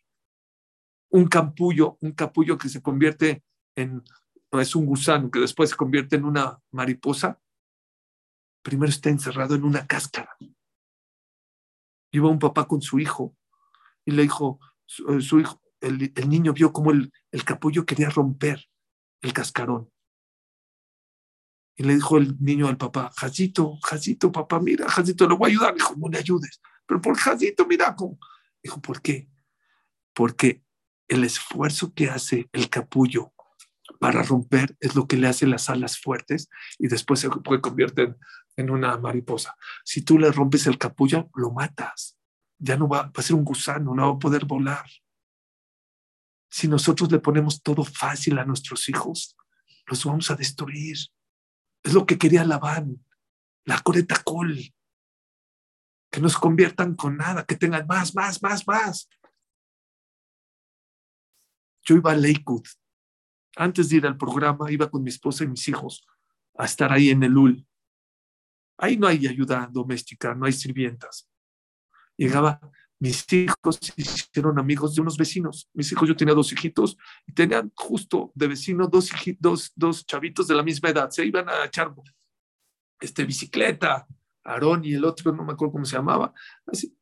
un 1.10 1.28
capullo, 1.28 1.98
un 2.02 2.12
capullo 2.12 2.58
que 2.58 2.70
se 2.70 2.82
convierte 2.82 3.44
en, 3.76 4.04
no 4.52 4.62
es 4.62 4.76
un 4.76 4.86
gusano, 4.86 5.32
que 5.32 5.40
después 5.40 5.70
se 5.70 5.76
convierte 5.76 6.16
en 6.16 6.26
una 6.26 6.60
mariposa, 6.72 7.40
primero 8.62 8.90
está 8.90 9.10
encerrado 9.10 9.56
en 9.56 9.64
una 9.64 9.88
cáscara. 9.88 10.36
Iba 12.12 12.30
un 12.30 12.40
papá 12.40 12.68
con 12.68 12.82
su 12.82 13.00
hijo 13.00 13.36
y 14.06 14.12
le 14.12 14.24
dijo, 14.24 14.60
su, 14.86 15.10
eh, 15.38 15.42
hijo, 15.42 15.62
el, 15.82 16.30
niño 16.30 16.54
vio 16.54 16.74
como 16.74 16.92
el, 16.92 17.12
el 17.32 17.44
capullo 17.44 17.86
quería 17.86 18.10
romper 18.10 18.70
el 19.22 19.34
cascarón. 19.34 19.92
Y 21.76 21.84
le 21.84 21.94
dijo 21.94 22.18
el 22.18 22.36
niño 22.40 22.68
al 22.68 22.78
papá, 22.78 23.12
Jacito, 23.16 23.78
Jacito, 23.84 24.32
papá, 24.32 24.60
mira, 24.60 24.90
Jacito, 24.90 25.28
le 25.30 25.36
voy 25.36 25.52
a 25.52 25.54
ayudar. 25.54 25.76
Dijo, 25.76 25.94
no 25.96 26.10
le 26.10 26.18
ayudes. 26.18 26.60
Pero 26.88 27.00
por 27.00 27.16
Jacito, 27.16 27.68
mira 27.68 27.96
cómo. 27.96 28.18
Dijo, 28.64 28.82
¿por 28.82 29.00
qué? 29.00 29.30
Porque 30.14 30.64
el 31.08 31.24
esfuerzo 31.24 31.94
que 31.94 32.10
hace 32.10 32.50
el 32.52 32.70
capullo 32.70 33.34
para 34.00 34.24
romper 34.24 34.76
es 34.80 34.96
lo 34.96 35.08
que 35.08 35.18
le 35.18 35.28
hace 35.28 35.48
las 35.48 35.70
alas 35.70 36.00
fuertes 36.00 36.50
y 36.78 36.88
después 36.88 37.20
se 37.20 37.30
convertir 37.30 38.16
en, 38.56 38.70
una 38.70 38.98
mariposa. 38.98 39.56
Si 39.84 40.02
tú 40.02 40.20
le 40.20 40.32
rompes 40.32 40.68
el 40.68 40.78
capullo, 40.78 41.30
lo 41.36 41.52
matas. 41.52 42.18
Ya 42.60 42.76
no 42.76 42.88
va, 42.88 43.04
va 43.04 43.12
a 43.16 43.22
ser 43.22 43.36
un 43.36 43.44
gusano, 43.44 43.94
no 43.94 44.10
va 44.10 44.16
a 44.16 44.20
poder 44.20 44.46
volar. 44.46 44.86
Si 46.50 46.68
nosotros 46.68 47.12
le 47.12 47.20
ponemos 47.20 47.62
todo 47.62 47.84
fácil 47.84 48.40
a 48.40 48.46
nuestros 48.46 48.90
hijos, 48.90 49.38
los 49.86 50.04
vamos 50.06 50.32
a 50.32 50.36
destruir. 50.36 50.98
Es 51.84 51.94
lo 51.94 52.06
que 52.06 52.18
quería 52.18 52.44
Labán, 52.46 53.06
la 53.64 53.80
coreta 53.82 54.22
col. 54.24 54.58
Que 56.10 56.22
nos 56.22 56.38
conviertan 56.38 56.96
con 56.96 57.18
nada, 57.18 57.46
que 57.46 57.56
tengan 57.56 57.86
más, 57.86 58.16
más, 58.16 58.42
más, 58.42 58.68
más. 58.68 59.10
Yo 61.88 61.96
iba 61.96 62.12
a 62.12 62.16
Lakewood. 62.16 62.68
Antes 63.56 63.90
de 63.90 63.98
ir 63.98 64.06
al 64.06 64.18
programa, 64.18 64.70
iba 64.72 64.90
con 64.90 65.02
mi 65.02 65.10
esposa 65.10 65.46
y 65.46 65.48
mis 65.48 65.68
hijos 65.68 66.06
a 66.58 66.66
estar 66.66 66.92
ahí 66.92 67.10
en 67.10 67.24
el 67.24 67.38
UL. 67.38 67.66
Ahí 68.78 68.98
no 68.98 69.08
hay 69.08 69.26
ayuda 69.26 69.70
doméstica, 69.72 70.36
no 70.36 70.46
hay 70.46 70.52
sirvientas. 70.52 71.30
Llegaba, 72.18 72.60
mis 73.00 73.32
hijos 73.32 73.80
se 73.82 73.94
hicieron 73.96 74.60
amigos 74.60 74.96
de 74.96 75.02
unos 75.02 75.18
vecinos. 75.18 75.70
Mis 75.74 75.92
hijos, 75.92 76.08
yo 76.08 76.16
tenía 76.16 76.34
dos 76.34 76.52
hijitos 76.52 76.98
y 77.26 77.32
tenían 77.32 77.72
justo 77.76 78.32
de 78.36 78.48
vecino 78.48 78.88
dos, 78.88 79.10
dos, 79.40 79.72
dos 79.76 80.06
chavitos 80.06 80.48
de 80.48 80.56
la 80.56 80.64
misma 80.64 80.90
edad. 80.90 81.10
Se 81.10 81.26
iban 81.26 81.48
a 81.48 81.66
echar 81.66 81.96
este, 83.00 83.24
bicicleta, 83.24 84.06
Aarón 84.44 84.84
y 84.84 84.94
el 84.94 85.06
otro, 85.06 85.32
no 85.32 85.44
me 85.44 85.54
acuerdo 85.54 85.74
cómo 85.74 85.86
se 85.86 85.96
llamaba. 85.96 86.34
Así. 86.66 86.96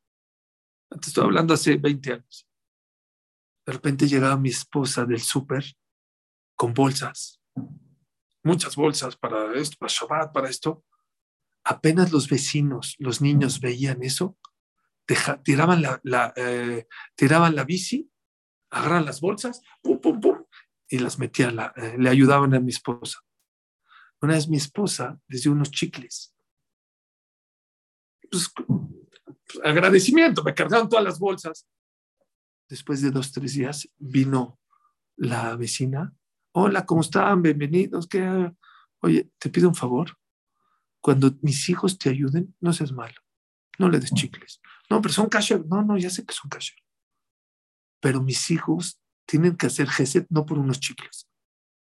Antes 0.92 1.08
estoy 1.08 1.24
hablando 1.24 1.54
hace 1.54 1.76
20 1.78 2.14
años. 2.14 2.48
De 3.66 3.74
repente 3.74 4.08
llegaba 4.08 4.38
mi 4.38 4.50
esposa 4.50 5.06
del 5.06 5.22
súper 5.22 5.66
con 6.56 6.74
bolsas, 6.74 7.42
muchas 8.44 8.76
bolsas 8.76 9.18
para 9.18 9.54
esto, 9.56 9.76
para 9.80 9.92
Shabbat, 9.92 10.34
para 10.34 10.50
esto. 10.50 10.86
Apenas 11.64 12.12
los 12.12 12.30
vecinos, 12.30 12.96
los 13.00 13.22
niños 13.22 13.60
veían 13.60 14.04
eso, 14.04 14.38
tiraban 15.44 15.82
la, 15.82 16.34
eh, 16.36 16.88
tiraban 17.16 17.56
la 17.56 17.64
bici, 17.64 18.10
agarraban 18.70 19.06
las 19.06 19.20
bolsas, 19.20 19.62
pum, 19.82 20.00
pum, 20.00 20.20
pum, 20.22 20.46
y 20.88 21.00
las 21.00 21.18
metían, 21.18 21.60
eh, 21.76 21.96
le 21.98 22.10
ayudaban 22.10 22.54
a 22.54 22.60
mi 22.60 22.70
esposa. 22.70 23.20
Una 24.22 24.36
vez 24.36 24.48
mi 24.48 24.58
esposa 24.58 25.20
les 25.28 25.42
dio 25.42 25.52
unos 25.52 25.72
chicles. 25.72 26.36
Pues, 28.30 28.52
agradecimiento, 29.64 30.44
me 30.44 30.54
cargaron 30.54 30.88
todas 30.88 31.04
las 31.04 31.20
bolsas 31.20 31.68
después 32.68 33.02
de 33.02 33.12
dos, 33.12 33.32
tres 33.32 33.54
días, 33.54 33.90
vino 33.98 34.60
la 35.16 35.56
vecina. 35.56 36.14
Hola, 36.52 36.86
¿cómo 36.86 37.02
están? 37.02 37.42
Bienvenidos. 37.42 38.08
¿Qué? 38.08 38.52
Oye, 39.02 39.30
te 39.38 39.50
pido 39.50 39.68
un 39.68 39.76
favor. 39.76 40.18
Cuando 41.02 41.38
mis 41.42 41.70
hijos 41.70 41.98
te 41.98 42.10
ayuden, 42.10 42.56
no 42.60 42.74
seas 42.74 42.92
malo. 42.92 43.16
No 43.78 43.90
le 43.90 44.00
des 44.00 44.14
chicles. 44.14 44.62
No, 44.90 45.02
pero 45.02 45.14
son 45.14 45.30
kasher. 45.30 45.66
No, 45.68 45.82
no, 45.84 45.98
ya 45.98 46.10
sé 46.10 46.26
que 46.26 46.34
son 46.34 46.50
kasher. 46.50 46.78
Pero 48.00 48.22
mis 48.22 48.50
hijos 48.52 49.02
tienen 49.26 49.58
que 49.58 49.68
hacer 49.68 49.90
geset 49.90 50.28
no 50.30 50.46
por 50.46 50.58
unos 50.58 50.80
chicles, 50.80 51.28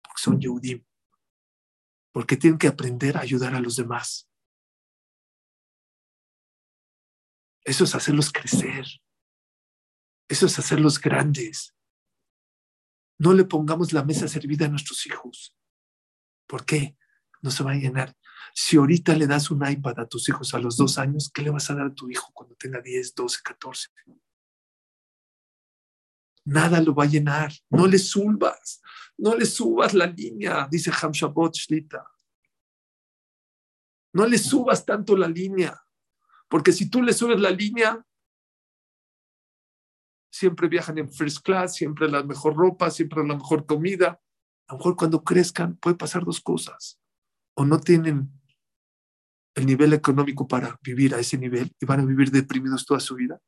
porque 0.02 0.20
son 0.20 0.40
Yehudim. 0.40 0.84
Porque 2.12 2.36
tienen 2.36 2.58
que 2.58 2.68
aprender 2.68 3.16
a 3.16 3.20
ayudar 3.20 3.54
a 3.54 3.60
los 3.60 3.76
demás. 3.76 4.28
Eso 7.64 7.84
es 7.84 7.94
hacerlos 7.94 8.30
crecer. 8.30 8.86
Eso 10.28 10.46
es 10.46 10.58
hacerlos 10.58 11.00
grandes. 11.00 11.74
No 13.18 13.32
le 13.34 13.44
pongamos 13.44 13.92
la 13.92 14.04
mesa 14.04 14.26
servida 14.28 14.66
a 14.66 14.68
nuestros 14.68 15.06
hijos. 15.06 15.56
¿Por 16.46 16.64
qué? 16.64 16.96
No 17.40 17.50
se 17.50 17.62
va 17.62 17.72
a 17.72 17.76
llenar. 17.76 18.16
Si 18.54 18.76
ahorita 18.76 19.14
le 19.14 19.26
das 19.26 19.50
un 19.50 19.66
iPad 19.66 20.00
a 20.00 20.08
tus 20.08 20.28
hijos 20.28 20.54
a 20.54 20.58
los 20.58 20.76
dos 20.76 20.98
años, 20.98 21.30
¿qué 21.32 21.42
le 21.42 21.50
vas 21.50 21.70
a 21.70 21.74
dar 21.74 21.86
a 21.86 21.94
tu 21.94 22.10
hijo 22.10 22.30
cuando 22.32 22.54
tenga 22.56 22.80
10, 22.80 23.14
12, 23.14 23.38
14? 23.42 23.88
Nada 26.44 26.80
lo 26.80 26.94
va 26.94 27.04
a 27.04 27.08
llenar. 27.08 27.52
No 27.70 27.86
le 27.86 27.98
subas. 27.98 28.82
No 29.16 29.34
le 29.34 29.46
subas 29.46 29.94
la 29.94 30.06
línea, 30.06 30.66
dice 30.70 30.90
Hamshabot 30.90 31.54
Shlita. 31.54 32.04
No 34.14 34.26
le 34.26 34.38
subas 34.38 34.84
tanto 34.84 35.16
la 35.16 35.28
línea. 35.28 35.80
Porque 36.48 36.72
si 36.72 36.90
tú 36.90 37.02
le 37.02 37.12
subes 37.12 37.40
la 37.40 37.50
línea, 37.50 38.04
siempre 40.32 40.68
viajan 40.68 40.98
en 40.98 41.12
first 41.12 41.44
class, 41.44 41.76
siempre 41.76 42.08
la 42.08 42.22
mejor 42.22 42.56
ropa, 42.56 42.90
siempre 42.90 43.24
la 43.24 43.34
mejor 43.34 43.66
comida. 43.66 44.20
A 44.66 44.72
lo 44.72 44.78
mejor 44.78 44.96
cuando 44.96 45.22
crezcan 45.22 45.76
puede 45.76 45.96
pasar 45.96 46.24
dos 46.24 46.40
cosas. 46.40 46.98
O 47.54 47.64
no 47.66 47.78
tienen 47.78 48.32
el 49.54 49.66
nivel 49.66 49.92
económico 49.92 50.48
para 50.48 50.78
vivir 50.82 51.14
a 51.14 51.18
ese 51.20 51.36
nivel 51.36 51.70
y 51.78 51.84
van 51.84 52.00
a 52.00 52.06
vivir 52.06 52.30
deprimidos 52.30 52.86
toda 52.86 52.98
su 52.98 53.14
vida. 53.14 53.38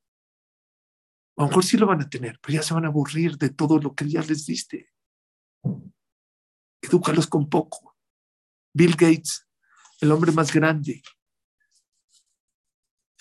A 1.37 1.43
lo 1.43 1.49
mejor 1.49 1.65
sí 1.65 1.79
lo 1.79 1.87
van 1.87 2.03
a 2.03 2.09
tener, 2.09 2.39
pero 2.41 2.55
ya 2.55 2.63
se 2.63 2.75
van 2.75 2.85
a 2.85 2.89
aburrir 2.89 3.39
de 3.39 3.49
todo 3.49 3.79
lo 3.79 3.95
que 3.95 4.07
ya 4.07 4.21
les 4.21 4.45
diste. 4.45 4.91
Edúcalos 6.83 7.27
con 7.27 7.49
poco. 7.49 7.97
Bill 8.75 8.93
Gates, 8.93 9.49
el 10.01 10.13
hombre 10.13 10.33
más 10.33 10.53
grande, 10.53 11.03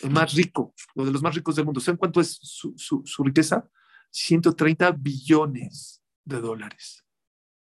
el 0.04 0.12
más 0.12 0.34
rico, 0.34 0.74
uno 0.96 1.06
de 1.06 1.12
los 1.12 1.22
más 1.22 1.36
ricos 1.36 1.56
del 1.56 1.66
mundo. 1.66 1.80
¿Saben 1.80 1.98
cuánto 1.98 2.22
es 2.22 2.38
su, 2.42 2.74
su 2.78 3.24
riqueza? 3.24 3.68
130 4.12 4.92
billones 4.92 6.04
de 6.24 6.40
dólares. 6.40 7.04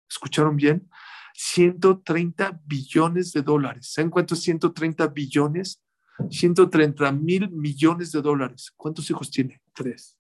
¿Escucharon 0.09 0.57
bien? 0.57 0.91
130 1.35 2.61
billones 2.65 3.33
de 3.33 3.43
dólares. 3.43 3.93
¿Saben 3.93 4.11
cuánto 4.11 4.35
es 4.35 4.43
130 4.43 5.07
billones? 5.09 5.83
130 6.29 7.13
mil 7.13 7.51
millones 7.51 8.13
de 8.13 8.21
dólares. 8.21 8.73
¿Cuántos 8.77 9.09
hijos 9.11 9.31
tiene? 9.31 9.63
Tres. 9.73 10.19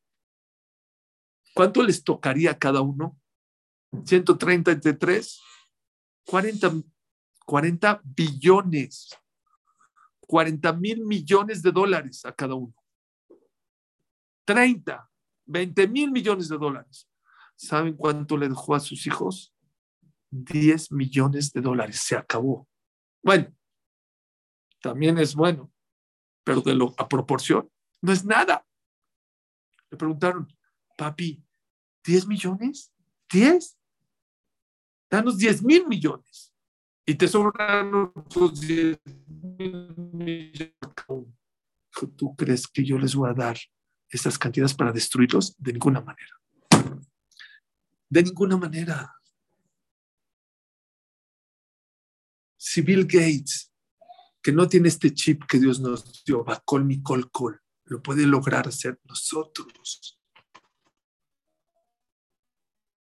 ¿Cuánto 1.54 1.82
les 1.82 2.02
tocaría 2.02 2.52
a 2.52 2.58
cada 2.58 2.80
uno? 2.80 3.18
130 4.04 4.72
entre 4.72 4.94
tres. 4.94 5.42
40, 6.24 6.72
40 7.44 8.00
billones. 8.04 9.10
40 10.30 10.72
mil 10.74 11.04
millones 11.04 11.60
de 11.60 11.72
dólares 11.72 12.24
a 12.24 12.32
cada 12.32 12.54
uno. 12.54 12.72
30, 14.44 15.10
20 15.46 15.88
mil 15.88 16.12
millones 16.12 16.48
de 16.48 16.56
dólares. 16.56 17.10
¿Saben 17.56 17.96
cuánto 17.96 18.36
le 18.36 18.48
dejó 18.48 18.76
a 18.76 18.80
sus 18.80 19.08
hijos? 19.08 19.52
10 20.30 20.92
millones 20.92 21.52
de 21.52 21.60
dólares. 21.60 21.98
Se 21.98 22.16
acabó. 22.16 22.68
Bueno, 23.20 23.52
también 24.80 25.18
es 25.18 25.34
bueno, 25.34 25.72
pero 26.44 26.60
de 26.60 26.76
lo 26.76 26.94
a 26.96 27.08
proporción 27.08 27.68
no 28.00 28.12
es 28.12 28.24
nada. 28.24 28.64
Le 29.90 29.96
preguntaron, 29.96 30.46
papi, 30.96 31.44
¿10 32.04 32.28
millones? 32.28 32.92
¿10? 33.28 33.76
Danos 35.10 35.38
10 35.38 35.64
mil 35.64 35.88
millones. 35.88 36.49
Y 37.06 37.14
te 37.14 37.26
sobran 37.28 37.94
otros 37.94 38.60
10 38.60 38.98
mil 39.58 39.94
millones. 39.96 40.74
¿Tú 42.16 42.34
crees 42.36 42.68
que 42.68 42.84
yo 42.84 42.98
les 42.98 43.14
voy 43.14 43.30
a 43.30 43.34
dar 43.34 43.58
esas 44.08 44.38
cantidades 44.38 44.74
para 44.74 44.92
destruirlos? 44.92 45.56
De 45.58 45.72
ninguna 45.72 46.00
manera. 46.00 46.40
De 48.08 48.22
ninguna 48.22 48.56
manera. 48.56 49.14
Si 52.56 52.82
Bill 52.82 53.04
Gates, 53.04 53.72
que 54.42 54.52
no 54.52 54.68
tiene 54.68 54.88
este 54.88 55.12
chip 55.12 55.44
que 55.44 55.58
Dios 55.58 55.80
nos 55.80 56.24
dio, 56.24 56.44
va 56.44 56.60
col 56.64 56.84
mi 56.84 57.02
col 57.02 57.30
col, 57.30 57.60
lo 57.84 58.02
puede 58.02 58.26
lograr 58.26 58.68
hacer 58.68 59.00
nosotros. 59.04 60.20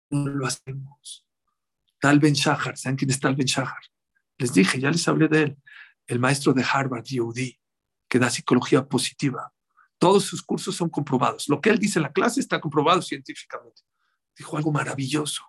No 0.10 0.28
lo 0.28 0.48
hacemos. 0.48 1.29
Tal 2.00 2.20
Ben 2.20 2.34
Shahar, 2.34 2.78
¿saben 2.78 2.98
quién 2.98 3.10
es 3.12 3.20
Tal 3.20 3.36
Ben 3.36 3.48
Shahar? 3.48 3.82
Les 4.38 4.54
dije, 4.54 4.80
ya 4.80 4.90
les 4.90 5.08
hablé 5.08 5.28
de 5.28 5.44
él, 5.44 5.58
el 6.08 6.20
maestro 6.20 6.54
de 6.54 6.64
Harvard, 6.64 7.06
UD, 7.20 7.40
que 8.08 8.20
da 8.20 8.30
psicología 8.30 8.88
positiva. 8.88 9.54
Todos 9.98 10.24
sus 10.24 10.42
cursos 10.42 10.76
son 10.76 10.90
comprobados. 10.90 11.50
Lo 11.50 11.60
que 11.60 11.70
él 11.70 11.78
dice 11.78 12.00
en 12.00 12.04
la 12.04 12.14
clase 12.14 12.40
está 12.40 12.62
comprobado 12.62 13.02
científicamente. 13.02 13.82
Dijo 14.36 14.56
algo 14.56 14.72
maravilloso 14.72 15.44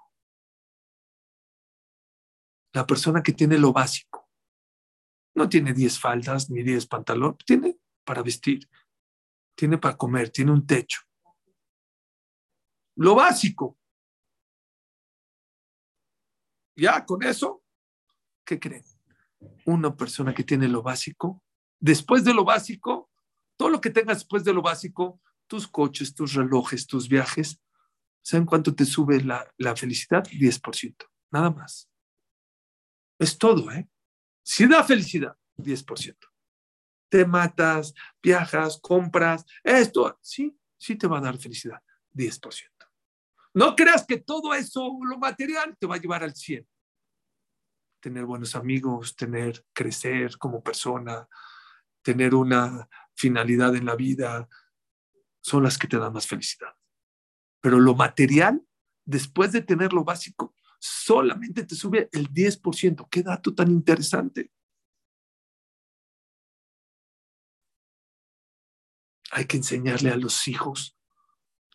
la 2.73 2.87
persona 2.87 3.23
que 3.23 3.33
tiene 3.33 3.59
lo 3.59 3.73
básico. 3.73 4.29
No 5.35 5.49
tiene 5.49 5.73
10 5.73 5.99
faldas 5.99 6.51
ni 6.51 6.63
10 6.63 6.87
pantalones, 6.87 7.39
tiene 7.45 7.79
para 8.05 8.23
vestir, 8.23 8.69
tiene 9.55 9.79
para 9.79 9.97
comer, 9.97 10.31
tiene 10.31 10.53
un 10.53 10.67
techo. 10.67 11.01
Lo 12.97 13.15
básico. 13.15 13.79
Ya 16.77 17.05
con 17.05 17.23
eso, 17.23 17.63
¿qué 18.45 18.59
creen? 18.59 18.85
Una 19.65 19.97
persona 19.97 20.35
que 20.35 20.45
tiene 20.45 20.69
lo 20.69 20.83
básico, 20.83 21.43
después 21.79 22.25
de 22.25 22.35
lo 22.35 22.45
básico, 22.45 23.11
todo 23.57 23.71
lo 23.71 23.81
que 23.81 23.91
tengas 23.91 24.19
después 24.19 24.45
de 24.45 24.53
lo 24.53 24.63
básico, 24.63 25.21
tus 25.47 25.67
coches, 25.67 26.15
tus 26.15 26.35
relojes, 26.35 26.87
tus 26.87 27.09
viajes, 27.09 27.61
¿saben 28.23 28.47
cuánto 28.47 28.75
te 28.75 28.85
sube 28.85 29.21
la, 29.23 29.47
la 29.59 29.75
felicidad? 29.77 30.25
10%, 30.25 31.07
nada 31.31 31.51
más. 31.51 31.91
Es 33.19 33.37
todo, 33.37 33.71
¿eh? 33.73 33.89
Si 34.43 34.67
da 34.67 34.83
felicidad, 34.85 35.37
10%. 35.59 36.17
Te 37.09 37.27
matas, 37.27 37.93
viajas, 38.23 38.79
compras, 38.81 39.45
esto, 39.63 40.19
sí, 40.23 40.57
sí 40.79 40.97
te 40.97 41.07
va 41.07 41.19
a 41.19 41.23
dar 41.23 41.37
felicidad, 41.37 41.83
10%. 42.15 42.80
No 43.55 43.75
creas 43.75 44.07
que 44.07 44.19
todo 44.19 44.55
eso, 44.55 44.99
lo 45.03 45.19
material, 45.19 45.77
te 45.79 45.87
va 45.87 45.97
a 45.97 46.01
llevar 46.01 46.23
al 46.23 46.35
100. 46.35 46.67
Tener 48.01 48.25
buenos 48.25 48.55
amigos, 48.55 49.17
tener, 49.17 49.65
crecer 49.73 50.39
como 50.39 50.63
persona, 50.63 51.29
tener 52.03 52.35
una 52.35 52.89
finalidad 53.15 53.75
en 53.75 53.87
la 53.87 53.97
vida, 53.97 54.49
son 55.43 55.65
las 55.65 55.77
que 55.77 55.89
te 55.89 55.99
dan 55.99 56.13
más 56.13 56.27
felicidad. 56.27 56.75
Pero 57.61 57.81
lo 57.81 57.95
material, 57.95 58.63
después 59.05 59.53
de 59.53 59.63
tener 59.63 59.93
lo 59.93 60.05
básico, 60.05 60.55
solamente 60.79 61.65
te 61.65 61.75
sube 61.75 62.09
el 62.13 62.33
10%. 62.33 63.09
Qué 63.11 63.23
dato 63.23 63.55
tan 63.55 63.71
interesante. 63.71 64.51
Hay 69.33 69.45
que 69.45 69.59
enseñarle 69.59 70.11
a 70.11 70.17
los 70.17 70.49
hijos 70.49 71.00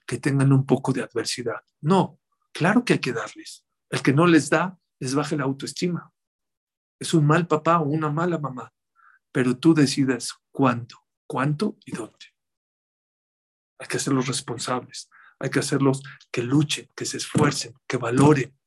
que 0.05 0.17
tengan 0.17 0.53
un 0.53 0.65
poco 0.65 0.93
de 0.93 1.01
adversidad. 1.01 1.63
No, 1.81 2.19
claro 2.53 2.85
que 2.85 2.93
hay 2.93 2.99
que 2.99 3.13
darles. 3.13 3.65
El 3.89 4.01
que 4.01 4.13
no 4.13 4.27
les 4.27 4.49
da, 4.49 4.77
les 4.99 5.15
baja 5.15 5.35
la 5.35 5.43
autoestima. 5.43 6.11
Es 6.99 7.13
un 7.13 7.25
mal 7.25 7.47
papá 7.47 7.79
o 7.79 7.85
una 7.85 8.09
mala 8.09 8.37
mamá, 8.37 8.73
pero 9.31 9.57
tú 9.57 9.73
decides 9.73 10.33
cuánto, 10.51 10.97
cuánto 11.27 11.77
y 11.85 11.91
dónde. 11.91 12.33
Hay 13.79 13.87
que 13.87 13.97
hacerlos 13.97 14.27
responsables, 14.27 15.09
hay 15.39 15.49
que 15.49 15.59
hacerlos 15.59 16.01
que 16.31 16.41
luchen, 16.41 16.89
que 16.95 17.05
se 17.05 17.17
esfuercen, 17.17 17.73
que 17.87 17.97
valoren, 17.97 18.57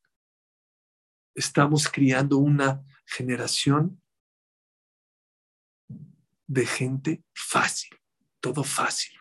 estamos 1.34 1.88
criando 1.88 2.36
una 2.38 2.84
generación 3.06 4.02
de 6.46 6.66
gente 6.66 7.24
fácil, 7.34 7.98
todo 8.40 8.64
fácil, 8.64 9.16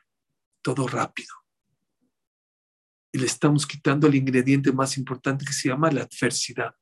todo 0.61 0.87
rápido. 0.87 1.33
Le 3.17 3.25
estamos 3.25 3.65
quitando 3.65 4.05
el 4.05 4.13
ingrediente 4.13 4.71
más 4.71 4.95
importante 4.95 5.43
que 5.43 5.51
se 5.51 5.69
llama 5.69 5.89
la 5.89 6.03
adversidad. 6.03 6.75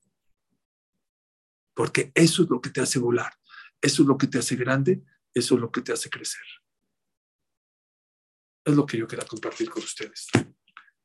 Porque 1.74 2.12
eso 2.14 2.44
es 2.44 2.50
lo 2.50 2.60
que 2.60 2.70
te 2.70 2.82
hace 2.82 3.00
volar, 3.00 3.34
eso 3.82 4.02
es 4.02 4.08
lo 4.08 4.18
que 4.18 4.28
te 4.28 4.40
hace 4.40 4.58
grande, 4.58 5.02
eso 5.34 5.56
es 5.56 5.62
lo 5.62 5.72
que 5.72 5.82
te 5.82 5.94
hace 5.94 6.10
crecer. 6.10 6.44
Es 8.66 8.76
lo 8.76 8.86
que 8.86 8.98
yo 8.98 9.08
quería 9.08 9.26
compartir 9.26 9.70
con 9.70 9.82
ustedes. 9.82 10.28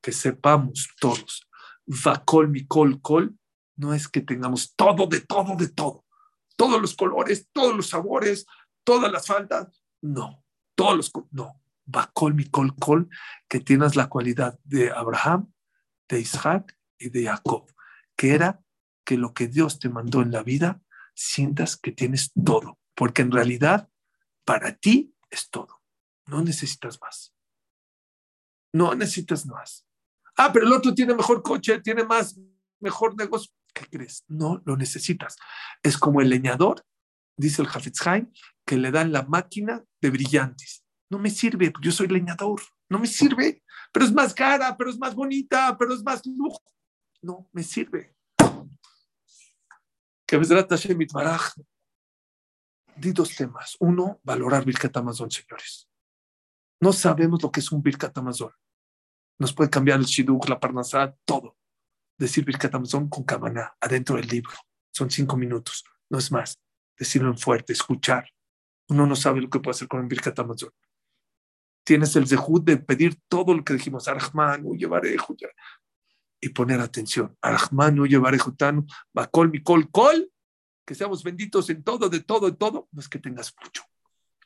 Que 0.02 0.10
sepamos 0.10 0.88
todos, 0.98 1.48
va 1.88 2.24
col 2.24 2.48
mi 2.48 2.66
col 2.66 3.00
col, 3.00 3.38
no 3.76 3.94
es 3.94 4.08
que 4.08 4.22
tengamos 4.22 4.74
todo, 4.74 5.06
de 5.06 5.20
todo, 5.20 5.54
de 5.56 5.68
todo. 5.68 6.04
Todos 6.56 6.82
los 6.82 6.96
colores, 6.96 7.48
todos 7.52 7.76
los 7.76 7.86
sabores, 7.86 8.46
todas 8.82 9.12
las 9.12 9.28
faldas. 9.28 9.80
No, 10.02 10.44
todos 10.74 10.96
los, 10.96 11.12
no. 11.30 11.62
Bacol, 11.90 12.34
mi 12.34 12.44
col, 12.44 12.74
col, 12.76 13.08
que 13.48 13.60
tienes 13.60 13.96
la 13.96 14.08
cualidad 14.08 14.58
de 14.64 14.90
Abraham, 14.90 15.52
de 16.08 16.20
Isaac 16.20 16.78
y 16.98 17.10
de 17.10 17.24
Jacob, 17.24 17.66
que 18.16 18.34
era 18.34 18.62
que 19.04 19.16
lo 19.16 19.34
que 19.34 19.48
Dios 19.48 19.78
te 19.78 19.88
mandó 19.88 20.22
en 20.22 20.30
la 20.30 20.42
vida, 20.42 20.82
sientas 21.14 21.76
que 21.76 21.92
tienes 21.92 22.32
todo, 22.44 22.78
porque 22.94 23.22
en 23.22 23.32
realidad 23.32 23.88
para 24.44 24.76
ti 24.76 25.14
es 25.30 25.50
todo, 25.50 25.82
no 26.26 26.42
necesitas 26.42 26.98
más. 27.00 27.34
No 28.72 28.94
necesitas 28.94 29.46
más. 29.46 29.86
Ah, 30.36 30.52
pero 30.52 30.66
el 30.66 30.72
otro 30.72 30.94
tiene 30.94 31.14
mejor 31.14 31.42
coche, 31.42 31.80
tiene 31.80 32.04
más, 32.04 32.38
mejor 32.78 33.16
negocio. 33.16 33.52
¿Qué 33.74 33.86
crees? 33.86 34.24
No 34.28 34.62
lo 34.64 34.76
necesitas. 34.76 35.36
Es 35.82 35.98
como 35.98 36.20
el 36.20 36.28
leñador, 36.28 36.84
dice 37.36 37.62
el 37.62 37.68
Hafetz 37.68 38.00
que 38.64 38.76
le 38.76 38.90
dan 38.90 39.12
la 39.12 39.22
máquina 39.22 39.84
de 40.00 40.10
brillantes. 40.10 40.79
No 41.10 41.18
me 41.18 41.28
sirve, 41.28 41.72
yo 41.82 41.92
soy 41.92 42.06
leñador. 42.06 42.60
No 42.88 42.98
me 42.98 43.06
sirve, 43.06 43.62
pero 43.92 44.06
es 44.06 44.12
más 44.12 44.32
cara, 44.32 44.76
pero 44.76 44.90
es 44.90 44.98
más 44.98 45.14
bonita, 45.14 45.76
pero 45.76 45.92
es 45.92 46.02
más 46.02 46.24
lujo. 46.24 46.62
No 47.20 47.48
me 47.52 47.62
sirve. 47.62 48.14
Que 50.26 50.38
di 53.00 53.12
dos 53.12 53.34
temas. 53.34 53.76
Uno, 53.80 54.20
valorar 54.22 54.64
Birkat 54.64 54.96
Amazon, 54.96 55.30
señores. 55.30 55.88
No 56.80 56.92
sabemos 56.92 57.42
lo 57.42 57.50
que 57.50 57.60
es 57.60 57.72
un 57.72 57.82
Birkat 57.82 58.16
Amazon. 58.18 58.52
Nos 59.38 59.52
puede 59.52 59.70
cambiar 59.70 59.98
el 59.98 60.06
Shiduk, 60.06 60.48
la 60.48 60.60
Parnasá, 60.60 61.16
todo. 61.24 61.56
Decir 62.18 62.44
Birkat 62.44 62.74
Amazon 62.74 63.08
con 63.08 63.24
cabana, 63.24 63.74
adentro 63.80 64.16
del 64.16 64.26
libro. 64.26 64.52
Son 64.92 65.10
cinco 65.10 65.36
minutos, 65.36 65.84
no 66.10 66.18
es 66.18 66.30
más. 66.30 66.60
Decirlo 66.96 67.30
en 67.30 67.38
fuerte, 67.38 67.72
escuchar. 67.72 68.30
Uno 68.88 69.06
no 69.06 69.16
sabe 69.16 69.40
lo 69.40 69.48
que 69.48 69.60
puede 69.60 69.74
hacer 69.74 69.88
con 69.88 70.00
un 70.00 70.08
Birkat 70.08 70.38
Amazon. 70.38 70.70
Tienes 71.90 72.14
el 72.14 72.28
zehut 72.28 72.62
de 72.64 72.76
pedir 72.76 73.18
todo 73.26 73.52
lo 73.52 73.64
que 73.64 73.72
dijimos, 73.72 74.06
Arahman, 74.06 74.62
llevaré 74.78 75.16
y 76.40 76.48
poner 76.50 76.78
atención. 76.78 77.36
Arahman, 77.40 78.04
llevaré 78.04 78.38
Tanu, 78.56 78.86
Bakol, 79.12 79.50
Mikol, 79.50 79.90
Kol, 79.90 80.30
que 80.86 80.94
seamos 80.94 81.24
benditos 81.24 81.68
en 81.68 81.82
todo, 81.82 82.08
de 82.08 82.20
todo, 82.20 82.48
de 82.48 82.56
todo, 82.56 82.86
no 82.92 83.00
es 83.00 83.08
que 83.08 83.18
tengas 83.18 83.52
mucho, 83.60 83.82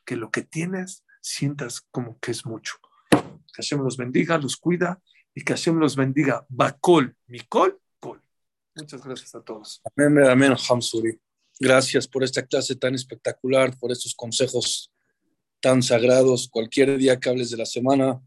que 0.03 0.15
lo 0.15 0.31
que 0.31 0.41
tienes 0.41 1.05
sientas 1.21 1.81
como 1.91 2.17
que 2.17 2.31
es 2.31 2.47
mucho. 2.47 2.77
Que 3.11 3.61
Hashem 3.61 3.83
los 3.83 3.95
bendiga, 3.95 4.39
los 4.39 4.57
cuida 4.57 4.99
y 5.35 5.43
que 5.43 5.53
Hashem 5.53 5.77
los 5.77 5.95
bendiga. 5.95 6.47
Bakol, 6.49 7.15
Mikol, 7.27 7.79
Kol. 7.99 8.23
Muchas 8.73 9.05
gracias 9.05 9.35
a 9.35 9.41
todos. 9.41 9.83
Amén, 9.95 10.17
amén, 10.27 10.55
Hamsuri. 10.67 11.21
Gracias 11.59 12.07
por 12.07 12.23
esta 12.23 12.43
clase 12.43 12.75
tan 12.75 12.95
espectacular, 12.95 13.77
por 13.77 13.91
estos 13.91 14.15
consejos 14.15 14.91
tan 15.61 15.83
sagrados. 15.83 16.47
Cualquier 16.49 16.97
día 16.97 17.19
que 17.19 17.29
hables 17.29 17.49
de 17.49 17.57
la 17.57 17.65
semana, 17.65 18.21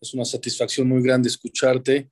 es 0.00 0.14
una 0.14 0.24
satisfacción 0.24 0.88
muy 0.88 1.02
grande 1.02 1.28
escucharte. 1.28 2.10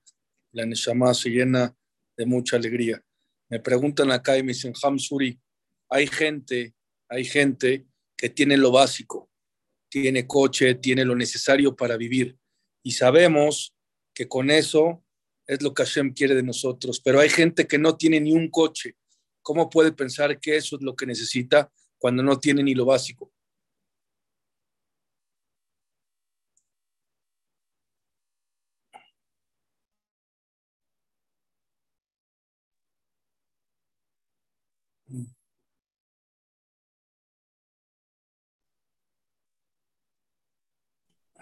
La 0.53 0.67
Neshama 0.67 1.15
se 1.15 1.31
llena 1.31 1.77
de 2.17 2.27
mucha 2.27 2.57
alegría. 2.57 3.03
Me 3.49 3.61
preguntan 3.61 4.11
acá 4.11 4.39
y 4.39 4.43
me 4.43 4.53
dicen, 4.53 4.73
Hamsuri, 4.83 5.39
hay 5.89 6.07
gente, 6.07 6.75
hay 7.09 7.25
gente 7.25 7.87
que 8.17 8.31
tiene 8.31 8.57
lo 8.57 8.71
básico, 8.71 9.31
tiene 9.91 10.27
coche, 10.27 10.75
tiene 10.77 11.05
lo 11.05 11.15
necesario 11.15 11.77
para 11.77 11.97
vivir. 11.97 12.39
Y 12.83 12.93
sabemos 12.93 13.75
que 14.15 14.27
con 14.27 14.51
eso 14.51 15.05
es 15.47 15.63
lo 15.63 15.75
que 15.75 15.85
Hashem 15.85 16.15
quiere 16.15 16.35
de 16.35 16.43
nosotros. 16.43 17.01
Pero 17.01 17.21
hay 17.21 17.29
gente 17.29 17.67
que 17.67 17.79
no 17.79 17.97
tiene 17.97 18.21
ni 18.21 18.33
un 18.33 18.49
coche. 18.49 18.97
¿Cómo 19.43 19.69
puede 19.69 19.93
pensar 19.93 20.39
que 20.41 20.57
eso 20.57 20.77
es 20.77 20.83
lo 20.83 20.95
que 20.95 21.05
necesita 21.05 21.71
cuando 21.99 22.23
no 22.23 22.39
tiene 22.39 22.63
ni 22.63 22.75
lo 22.75 22.87
básico? 22.87 23.33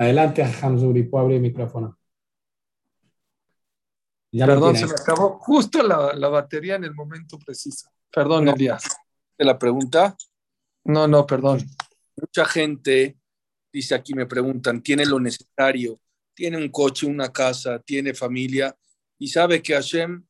Adelante, 0.01 0.42
Hamzuri, 0.42 1.03
puedo 1.03 1.24
abrir 1.24 1.36
el 1.36 1.42
micrófono. 1.42 1.98
Perdón, 4.32 4.74
se 4.74 4.86
me 4.86 4.92
acabó 4.92 5.38
justo 5.38 5.82
la, 5.82 6.28
batería 6.30 6.76
en 6.76 6.84
el 6.84 6.94
momento 6.94 7.38
preciso. 7.38 7.90
Perdón, 8.11 8.46
no, 8.46 8.55
Elías. 8.55 8.82
¿Te 9.36 9.44
la 9.44 9.59
pregunta? 9.59 10.16
No, 10.84 11.07
no, 11.07 11.26
perdón. 11.26 11.61
Mucha 12.16 12.46
gente, 12.46 13.18
dice 13.70 13.94
aquí, 13.94 14.14
me 14.14 14.24
preguntan, 14.24 14.82
tiene 14.82 15.05
lo 15.05 15.20
necesario, 15.20 16.01
tiene 16.32 16.57
un 16.57 16.70
coche, 16.70 17.05
una 17.05 17.30
casa, 17.30 17.78
tiene 17.80 18.14
familia 18.14 18.74
y 19.18 19.28
sabe 19.28 19.62
que 19.62 19.74
Hashem, 19.74 20.24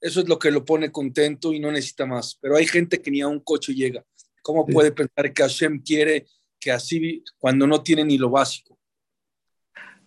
eso 0.00 0.18
es 0.18 0.28
lo 0.28 0.36
que 0.36 0.50
lo 0.50 0.64
pone 0.64 0.90
contento 0.90 1.52
y 1.52 1.60
no 1.60 1.70
necesita 1.70 2.06
más. 2.06 2.36
Pero 2.40 2.56
hay 2.56 2.66
gente 2.66 3.00
que 3.00 3.12
ni 3.12 3.20
a 3.20 3.28
un 3.28 3.38
coche 3.38 3.72
llega. 3.72 4.04
¿Cómo 4.42 4.66
puede 4.66 4.90
pensar 4.90 5.32
que 5.32 5.42
Hashem 5.44 5.80
quiere 5.80 6.26
que 6.58 6.72
así, 6.72 7.22
cuando 7.38 7.68
no 7.68 7.84
tiene 7.84 8.04
ni 8.04 8.18
lo 8.18 8.28
básico? 8.28 8.71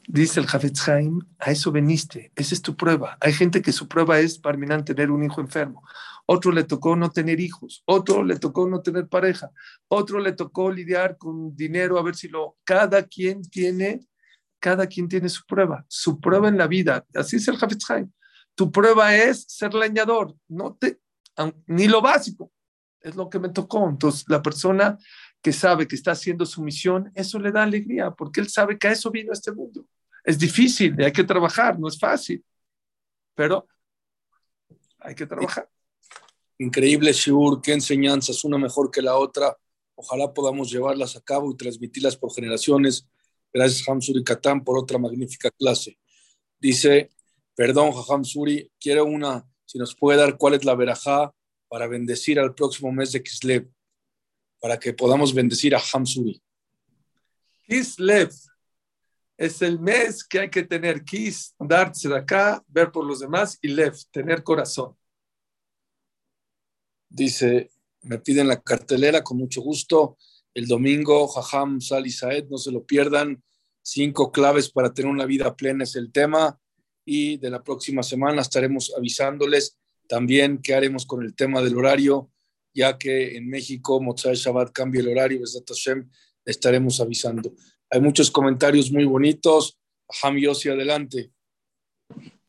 Dice 0.08 0.40
el 0.40 0.46
Jafetz 0.46 0.88
Haim, 0.88 1.20
a 1.40 1.52
eso 1.52 1.72
veniste, 1.72 2.32
esa 2.36 2.54
es 2.54 2.62
tu 2.62 2.76
prueba. 2.76 3.18
Hay 3.22 3.34
gente 3.34 3.62
que 3.62 3.72
su 3.72 3.88
prueba 3.88 4.20
es 4.20 4.38
para 4.38 4.84
tener 4.84 5.10
un 5.10 5.24
hijo 5.24 5.42
enfermo. 5.42 5.84
Otro 6.28 6.52
le 6.52 6.64
tocó 6.64 6.96
no 6.96 7.10
tener 7.10 7.40
hijos, 7.40 7.84
otro 7.86 8.24
le 8.24 8.38
tocó 8.38 8.68
no 8.68 8.82
tener 8.82 9.08
pareja, 9.08 9.52
otro 9.88 10.20
le 10.20 10.34
tocó 10.34 10.72
lidiar 10.72 11.18
con 11.18 11.56
dinero 11.56 11.98
a 11.98 12.04
ver 12.04 12.16
si 12.16 12.28
lo. 12.28 12.58
Cada 12.64 13.04
quien 13.04 13.42
tiene, 13.44 14.08
cada 14.60 14.88
quien 14.88 15.08
tiene 15.08 15.30
su 15.30 15.44
prueba, 15.46 15.86
su 15.88 16.20
prueba 16.20 16.50
en 16.50 16.58
la 16.58 16.68
vida. 16.68 17.06
Así 17.14 17.38
es 17.38 17.48
el 17.48 17.58
Jafetz 17.58 17.90
Haim. 17.90 18.12
Tu 18.56 18.72
prueba 18.72 19.16
es 19.16 19.46
ser 19.48 19.74
leñador, 19.74 20.36
no 20.48 20.76
te, 20.76 21.00
ni 21.68 21.88
lo 21.88 22.02
básico, 22.02 22.52
es 23.02 23.16
lo 23.16 23.30
que 23.30 23.40
me 23.40 23.50
tocó. 23.50 23.88
Entonces, 23.90 24.26
la 24.28 24.42
persona 24.42 24.98
que 25.46 25.54
sabe 25.54 25.88
que 25.88 25.96
está 25.96 26.10
haciendo 26.10 26.44
su 26.44 26.60
misión, 26.64 27.12
eso 27.14 27.38
le 27.38 27.52
da 27.52 27.62
alegría, 27.62 28.10
porque 28.10 28.42
él 28.42 28.50
sabe 28.50 28.80
que 28.80 28.88
a 28.88 28.94
eso 28.94 29.12
vino 29.12 29.32
este 29.32 29.52
mundo. 29.52 29.86
Es 30.24 30.40
difícil, 30.40 31.00
hay 31.00 31.12
que 31.12 31.24
trabajar, 31.24 31.78
no 31.78 31.88
es 31.88 32.00
fácil, 32.00 32.44
pero 33.36 33.68
hay 34.98 35.14
que 35.14 35.28
trabajar. 35.28 35.70
Increíble, 36.58 37.14
Shiur, 37.14 37.62
qué 37.62 37.74
enseñanzas, 37.74 38.44
una 38.44 38.58
mejor 38.58 38.90
que 38.90 39.04
la 39.04 39.18
otra. 39.18 39.56
Ojalá 39.94 40.34
podamos 40.34 40.72
llevarlas 40.72 41.16
a 41.16 41.22
cabo 41.22 41.52
y 41.52 41.58
transmitirlas 41.58 42.18
por 42.18 42.34
generaciones. 42.34 43.08
Gracias, 43.54 43.88
Hamsuri 43.88 44.24
Katán, 44.24 44.64
por 44.64 44.80
otra 44.80 44.98
magnífica 44.98 45.52
clase. 45.52 46.00
Dice, 46.58 47.12
perdón, 47.54 47.92
Hamsuri, 48.10 48.72
quiero 48.80 49.06
una, 49.06 49.48
si 49.64 49.78
nos 49.78 49.96
puede 49.96 50.18
dar 50.18 50.38
cuál 50.40 50.56
es 50.56 50.66
la 50.66 50.74
verajá 50.74 51.36
para 51.68 51.86
bendecir 51.86 52.40
al 52.40 52.56
próximo 52.56 52.92
mes 52.92 53.12
de 53.12 53.22
Kislev, 53.22 53.70
para 54.60 54.80
que 54.80 54.94
podamos 54.94 55.34
bendecir 55.34 55.76
a 55.76 55.82
Hamsuri. 55.82 56.42
Kislev 57.68 58.32
es 59.38 59.62
el 59.62 59.80
mes 59.80 60.24
que 60.24 60.40
hay 60.40 60.50
que 60.50 60.64
tener 60.64 61.04
kis, 61.04 61.56
darse 61.60 62.08
de 62.08 62.18
acá, 62.18 62.64
ver 62.68 62.92
por 62.92 63.06
los 63.06 63.20
demás 63.20 63.58
y 63.62 63.70
lev, 63.70 63.94
tener 64.12 64.44
corazón. 64.44 64.96
Dice, 67.10 67.70
me 68.02 68.20
piden 68.20 68.48
la 68.48 68.62
cartelera 68.62 69.24
con 69.24 69.38
mucho 69.38 69.62
gusto. 69.62 70.18
El 70.54 70.68
domingo, 70.68 71.28
Jajam 71.28 71.82
Sal 71.82 72.08
y 72.08 72.12
Saed, 72.12 72.46
no 72.50 72.58
se 72.58 72.72
lo 72.72 72.86
pierdan. 72.86 73.44
Cinco 73.82 74.32
claves 74.32 74.70
para 74.70 74.94
tener 74.94 75.12
una 75.12 75.26
vida 75.26 75.56
plena 75.56 75.84
es 75.84 75.96
el 75.96 76.12
tema. 76.12 76.60
Y 77.04 77.38
de 77.38 77.50
la 77.50 77.64
próxima 77.64 78.04
semana 78.04 78.42
estaremos 78.42 78.94
avisándoles 78.98 79.78
también 80.08 80.60
qué 80.62 80.76
haremos 80.76 81.06
con 81.06 81.24
el 81.24 81.36
tema 81.36 81.62
del 81.62 81.78
horario, 81.78 82.32
ya 82.76 82.98
que 82.98 83.38
en 83.38 83.48
México, 83.50 84.02
Motzai 84.02 84.36
Shabbat 84.36 84.72
cambia 84.72 85.02
el 85.02 85.08
horario, 85.08 85.40
Hashem, 85.68 86.10
estaremos 86.46 87.00
avisando. 87.00 87.54
Hay 87.90 88.02
muchos 88.02 88.30
comentarios 88.30 88.92
muy 88.92 89.06
bonitos. 89.06 89.80
Aham 90.10 90.38
Yossi, 90.38 90.70
adelante. 90.70 91.32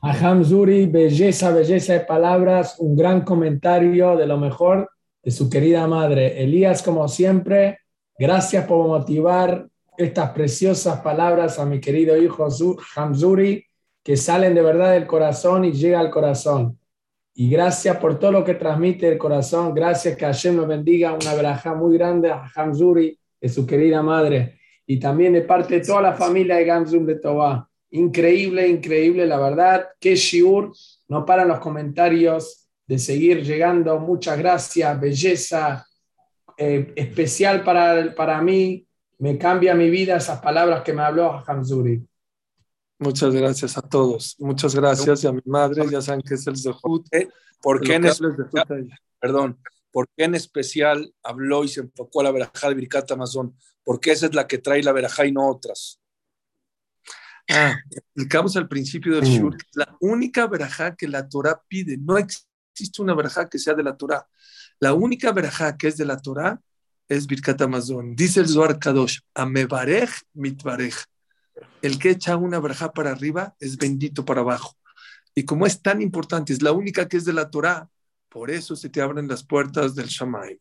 Aham 0.02 0.44
Zuri, 0.44 0.86
belleza, 0.86 1.52
belleza 1.52 1.92
de 1.94 2.00
palabras, 2.00 2.76
un 2.78 2.96
gran 2.96 3.22
comentario 3.22 4.16
de 4.16 4.26
lo 4.26 4.36
mejor 4.36 4.90
de 5.22 5.30
su 5.30 5.48
querida 5.48 5.86
madre. 5.86 6.42
Elías, 6.42 6.82
como 6.82 7.08
siempre, 7.08 7.78
gracias 8.18 8.66
por 8.66 8.86
motivar 8.86 9.68
estas 9.96 10.30
preciosas 10.30 11.00
palabras 11.00 11.58
a 11.58 11.64
mi 11.64 11.80
querido 11.80 12.16
hijo 12.16 12.48
Hamzuri, 12.96 13.64
que 14.02 14.16
salen 14.16 14.54
de 14.54 14.62
verdad 14.62 14.92
del 14.92 15.06
corazón 15.06 15.64
y 15.64 15.72
llega 15.72 16.00
al 16.00 16.10
corazón. 16.10 16.78
Y 17.38 17.50
gracias 17.50 17.98
por 17.98 18.18
todo 18.18 18.32
lo 18.32 18.44
que 18.44 18.54
transmite 18.54 19.06
el 19.08 19.18
corazón. 19.18 19.74
Gracias 19.74 20.16
que 20.16 20.24
Hashem 20.24 20.56
nos 20.56 20.66
bendiga. 20.66 21.12
Una 21.12 21.34
veraja 21.34 21.74
muy 21.74 21.98
grande 21.98 22.30
a 22.30 22.50
Hamzuri, 22.54 23.18
de 23.38 23.48
su 23.50 23.66
querida 23.66 24.02
madre 24.02 24.58
y 24.86 24.98
también 24.98 25.34
de 25.34 25.42
parte 25.42 25.74
de 25.74 25.86
toda 25.86 26.00
la 26.00 26.14
familia 26.14 26.56
de 26.56 26.64
Gamsum 26.64 27.04
de 27.04 27.16
Tobá. 27.16 27.68
Increíble, 27.90 28.66
increíble, 28.66 29.26
la 29.26 29.38
verdad. 29.38 29.86
Qué 30.00 30.14
shiur. 30.16 30.72
No 31.08 31.26
paran 31.26 31.48
los 31.48 31.58
comentarios 31.58 32.68
de 32.86 32.98
seguir 32.98 33.42
llegando. 33.42 34.00
Muchas 34.00 34.38
gracias, 34.38 34.98
belleza. 34.98 35.86
Eh, 36.56 36.94
especial 36.96 37.62
para, 37.62 38.14
para 38.14 38.40
mí. 38.40 38.86
Me 39.18 39.36
cambia 39.36 39.74
mi 39.74 39.90
vida 39.90 40.16
esas 40.16 40.40
palabras 40.40 40.80
que 40.82 40.94
me 40.94 41.02
habló 41.02 41.42
Hamzuri. 41.46 42.02
Muchas 42.98 43.34
gracias 43.34 43.76
a 43.76 43.82
todos. 43.82 44.36
Muchas 44.38 44.74
gracias 44.74 45.24
y 45.24 45.26
a 45.26 45.32
mi 45.32 45.42
madre. 45.44 45.86
Ya 45.90 46.00
saben 46.00 46.22
que 46.22 46.34
es 46.34 46.46
el 46.46 46.56
Zehut. 46.56 47.06
¿Por 47.60 47.80
qué 47.80 47.94
en 47.94 48.06
especial, 48.06 48.90
perdón, 49.20 49.58
¿por 49.90 50.08
qué 50.16 50.24
en 50.24 50.34
especial 50.34 51.12
habló 51.22 51.64
y 51.64 51.68
se 51.68 51.80
enfocó 51.80 52.20
a 52.20 52.24
la 52.24 52.30
verajá 52.32 52.68
de 52.68 52.74
Birkat 52.74 53.10
Amazon? 53.12 53.54
porque 53.86 54.10
esa 54.10 54.26
es 54.26 54.34
la 54.34 54.48
que 54.48 54.58
trae 54.58 54.82
la 54.82 54.90
verajá 54.90 55.26
y 55.26 55.30
no 55.30 55.48
otras. 55.48 56.00
Ah, 57.48 57.78
explicamos 57.88 58.56
al 58.56 58.66
principio 58.66 59.14
del 59.14 59.22
Mm. 59.22 59.32
shur, 59.32 59.56
la 59.74 59.96
única 60.00 60.48
verajá 60.48 60.96
que 60.96 61.06
la 61.06 61.28
Torah 61.28 61.62
pide. 61.68 61.96
No 61.96 62.18
existe 62.18 63.00
una 63.00 63.14
verajá 63.14 63.48
que 63.48 63.60
sea 63.60 63.74
de 63.74 63.84
la 63.84 63.96
Torah. 63.96 64.26
La 64.80 64.92
única 64.92 65.30
verajá 65.30 65.76
que 65.76 65.86
es 65.86 65.96
de 65.96 66.04
la 66.04 66.20
Torah 66.20 66.60
es 67.08 67.28
Birkat 67.28 67.62
Amazon. 67.62 68.16
Dice 68.16 68.40
el 68.40 68.48
Zohar 68.48 68.76
Kadosh, 68.80 69.20
Amebarej 69.34 70.10
mitbarej. 70.34 70.94
El 71.82 71.98
que 71.98 72.10
echa 72.10 72.36
una 72.36 72.60
verajá 72.60 72.92
para 72.92 73.10
arriba 73.10 73.54
es 73.60 73.76
bendito 73.76 74.24
para 74.24 74.40
abajo. 74.40 74.76
Y 75.34 75.44
como 75.44 75.66
es 75.66 75.82
tan 75.82 76.00
importante, 76.00 76.52
es 76.52 76.62
la 76.62 76.72
única 76.72 77.08
que 77.08 77.16
es 77.16 77.24
de 77.24 77.32
la 77.32 77.50
Torah, 77.50 77.88
por 78.28 78.50
eso 78.50 78.74
se 78.76 78.88
te 78.88 79.00
abren 79.00 79.28
las 79.28 79.44
puertas 79.44 79.94
del 79.94 80.06
Shammai. 80.06 80.58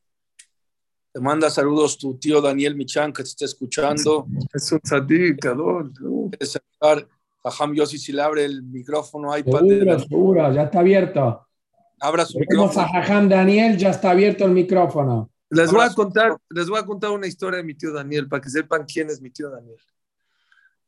Te 1.13 1.19
manda 1.21 1.49
saludos 1.49 1.97
tu 1.97 2.17
tío 2.17 2.41
Daniel 2.41 2.75
Michan, 2.75 3.13
que 3.13 3.23
te 3.23 3.29
está 3.29 3.45
escuchando. 3.45 4.27
Es 4.53 4.71
un 4.71 4.79
tzadik, 4.79 5.45
Jajam 7.45 7.73
Yossi 7.75 7.97
si 7.97 8.11
le 8.11 8.21
abre 8.21 8.43
el 8.43 8.63
micrófono, 8.63 9.37
iPad. 9.37 9.59
Seguro, 9.59 9.99
seguro, 9.99 10.53
ya 10.53 10.63
está 10.63 10.79
abierto. 10.79 11.47
Abra 11.99 12.25
su 12.25 12.39
Tenemos 12.39 12.75
a 12.75 12.81
micrófono. 12.81 13.01
Jajam 13.01 13.29
Daniel, 13.29 13.77
ya 13.77 13.91
está 13.91 14.11
abierto 14.11 14.45
el 14.45 14.51
micrófono. 14.51 15.29
Les 15.49 15.71
voy, 15.71 15.85
a 15.85 15.93
contar, 15.93 16.35
les 16.49 16.67
voy 16.67 16.79
a 16.79 16.85
contar 16.85 17.11
una 17.11 17.27
historia 17.27 17.57
de 17.57 17.63
mi 17.63 17.75
tío 17.75 17.93
Daniel 17.93 18.27
para 18.27 18.41
que 18.41 18.49
sepan 18.49 18.83
quién 18.83 19.09
es 19.09 19.21
mi 19.21 19.29
tío 19.29 19.49
Daniel. 19.49 19.77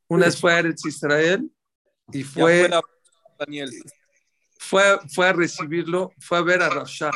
Una 0.10 0.26
vez 0.26 0.40
fue 0.40 0.54
a 0.54 0.60
Eretz 0.60 0.86
Israel 0.86 1.52
y 2.12 2.24
fue, 2.24 2.60
fue 2.62 2.70
la- 2.70 2.82
Daniel. 3.40 3.70
fue, 4.58 5.00
fue 5.14 5.28
a 5.28 5.34
recibirlo, 5.34 6.12
fue 6.20 6.38
a 6.38 6.42
ver 6.42 6.62
a 6.62 6.70
Rafshah. 6.70 7.12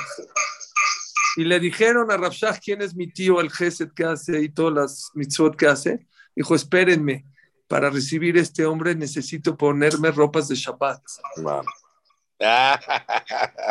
Y 1.37 1.45
le 1.45 1.59
dijeron 1.59 2.11
a 2.11 2.17
Rafshah 2.17 2.59
quién 2.59 2.81
es 2.81 2.93
mi 2.93 3.07
tío, 3.07 3.39
el 3.39 3.49
Gesed 3.49 3.91
que 3.93 4.03
hace 4.03 4.41
y 4.41 4.49
todas 4.49 4.73
las 4.73 5.11
mitzvot 5.13 5.55
que 5.55 5.67
hace. 5.67 6.05
Dijo, 6.35 6.55
espérenme, 6.55 7.25
para 7.67 7.89
recibir 7.89 8.37
este 8.37 8.65
hombre 8.65 8.93
necesito 8.95 9.55
ponerme 9.55 10.11
ropas 10.11 10.49
de 10.49 10.55
Shabbat. 10.55 11.01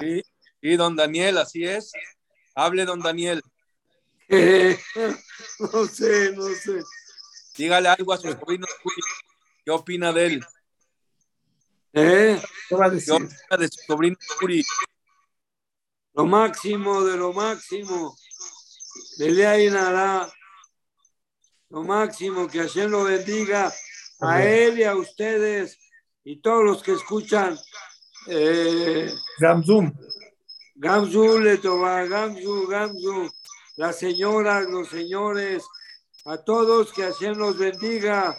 Sí, 0.00 0.22
y 0.62 0.76
don 0.76 0.96
Daniel, 0.96 1.38
así 1.38 1.64
es. 1.64 1.92
Hable, 2.54 2.84
don 2.86 3.00
Daniel. 3.00 3.42
no 4.30 5.84
sé, 5.86 6.32
no 6.36 6.48
sé. 6.48 6.80
Dígale 7.60 7.90
algo 7.90 8.14
a 8.14 8.16
su 8.16 8.32
sobrino. 8.32 8.66
¿Qué 9.62 9.70
opina 9.70 10.14
de 10.14 10.26
él? 10.26 10.46
¿Eh? 11.92 12.40
¿Qué 12.66 12.74
va 12.74 12.86
a 12.86 12.88
¿Qué 12.88 12.94
decir? 12.94 13.12
opina 13.12 13.56
de 13.58 13.68
su 13.68 13.80
sobrino 13.86 14.16
Yuri? 14.40 14.64
Lo 16.14 16.24
máximo 16.24 17.04
de 17.04 17.18
lo 17.18 17.34
máximo. 17.34 18.16
Belea 19.18 19.62
y 19.62 19.68
Nara. 19.68 20.32
Lo 21.68 21.82
máximo, 21.82 22.48
que 22.48 22.60
Hashem 22.60 22.90
lo 22.90 23.04
bendiga 23.04 23.66
a 24.20 24.34
Amén. 24.36 24.48
él 24.48 24.78
y 24.78 24.84
a 24.84 24.96
ustedes 24.96 25.78
y 26.24 26.40
todos 26.40 26.64
los 26.64 26.82
que 26.82 26.92
escuchan. 26.92 27.58
Eh, 28.26 29.12
Gamzum. 29.38 29.92
Gamzu, 30.76 31.38
Letová, 31.40 32.06
Gamzu, 32.06 32.66
Gamzu, 32.68 33.30
las 33.76 33.98
señoras, 33.98 34.66
los 34.66 34.88
señores, 34.88 35.62
a 36.24 36.38
todos 36.38 36.92
que 36.92 37.02
Hashem 37.02 37.36
los 37.36 37.58
bendiga. 37.58 38.36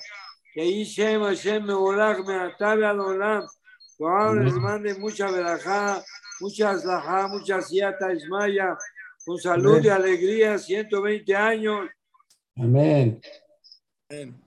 Que 0.53 0.65
Ishem, 0.65 1.21
Hashem, 1.23 1.65
Meolach, 1.65 2.19
Meatabe 2.25 2.85
Adolam. 2.85 3.47
Loam 4.01 4.43
les 4.43 4.53
mande 4.55 4.95
mucha 4.95 5.29
verajá, 5.29 6.03
mucha 6.39 6.75
zahá, 6.79 7.27
mucha 7.27 7.61
siata, 7.61 8.11
ismaya, 8.11 8.75
con 9.23 9.37
salud 9.37 9.77
Amén. 9.77 9.85
y 9.85 9.89
alegría, 9.89 10.57
120 10.57 11.35
años. 11.35 11.87
Amén. 12.55 13.21
Amén. 14.09 14.41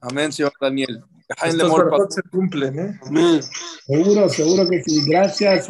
Amén, 0.00 0.32
señor 0.32 0.52
Daniel. 0.60 1.00
Estos 1.44 2.14
se 2.14 2.22
cumplen, 2.24 2.78
¿eh? 2.78 3.00
Amén. 3.06 3.40
Seguro, 3.86 4.28
seguro 4.28 4.68
que 4.68 4.82
sí. 4.82 5.08
Gracias, 5.08 5.68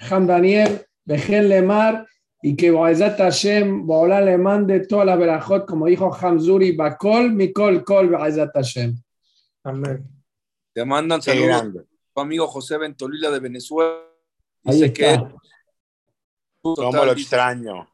Jajam 0.00 0.26
Daniel, 0.26 0.86
Bejel 1.06 1.48
Lemar, 1.48 2.06
y 2.42 2.56
que 2.56 2.70
Baezat 2.70 3.18
Hashem, 3.18 3.86
Baola 3.86 4.20
le 4.20 4.38
mande 4.38 4.80
toda 4.86 5.04
la 5.04 5.16
verajot, 5.16 5.66
como 5.66 5.86
dijo 5.86 6.14
Hamzuri, 6.14 6.72
Bakol, 6.72 7.32
Mikol, 7.32 7.84
Kol, 7.84 8.08
Baezat 8.08 8.50
Hashem. 8.54 8.96
Amén. 9.62 10.08
Te 10.72 10.84
mandan 10.84 11.20
saludos 11.20 11.84
tu 12.14 12.20
amigo 12.20 12.46
José 12.46 12.78
Ventolila 12.78 13.30
de 13.30 13.40
Venezuela. 13.40 14.00
Ahí 14.64 14.74
Dice 14.74 14.92
que 14.92 15.10
está. 15.10 15.34
¿Cómo 16.62 16.76
total, 16.76 17.06
lo 17.06 17.12
extraño? 17.12 17.88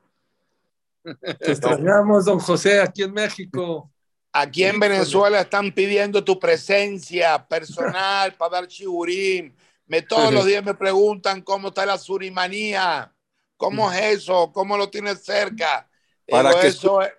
Te 1.38 1.52
extrañamos, 1.52 2.24
don 2.24 2.40
José, 2.40 2.80
aquí 2.80 3.02
en 3.02 3.12
México. 3.12 3.90
Aquí 4.32 4.64
en 4.64 4.78
Venezuela 4.78 5.40
están 5.40 5.72
pidiendo 5.72 6.22
tu 6.22 6.38
presencia 6.38 7.46
personal 7.46 8.34
para 8.34 8.56
dar 8.56 8.66
chiburín. 8.66 9.54
Me, 9.86 10.02
todos 10.02 10.32
los 10.32 10.44
días 10.46 10.64
me 10.64 10.74
preguntan 10.74 11.40
cómo 11.42 11.68
está 11.68 11.86
la 11.86 11.96
surimanía. 11.96 13.12
¿Cómo 13.56 13.90
es 13.92 14.18
eso? 14.18 14.50
¿Cómo 14.52 14.76
lo 14.76 14.88
tienes 14.90 15.24
cerca? 15.24 15.88
Para 16.28 16.50
Digo, 16.50 16.60
que 16.60 16.66
eso 16.68 17.02
es 17.02 17.10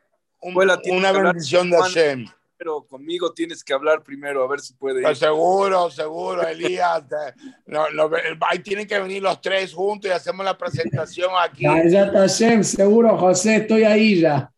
un- 0.41 0.55
una 0.91 1.11
bendición 1.11 1.69
de. 1.69 1.77
Hashem. 1.77 2.27
pero 2.57 2.83
conmigo 2.87 3.31
tienes 3.33 3.63
que 3.63 3.71
hablar 3.73 4.01
primero, 4.03 4.43
a 4.43 4.47
ver 4.47 4.59
si 4.59 4.73
puede 4.73 4.97
ir. 4.99 5.03
Pues 5.03 5.19
seguro, 5.19 5.89
seguro, 5.91 6.41
Elías. 6.47 7.03
te- 7.07 7.33
no, 7.67 7.89
no, 7.91 8.09
ahí 8.49 8.59
tienen 8.59 8.87
que 8.87 8.99
venir 8.99 9.21
los 9.21 9.39
tres 9.41 9.73
juntos 9.73 10.09
y 10.09 10.13
hacemos 10.13 10.43
la 10.45 10.57
presentación 10.57 11.31
aquí. 11.39 11.65
Baezat 11.67 12.13
Hashem, 12.13 12.63
seguro, 12.63 13.17
José, 13.17 13.57
estoy 13.57 13.83
ahí 13.83 14.21
ya. 14.21 14.51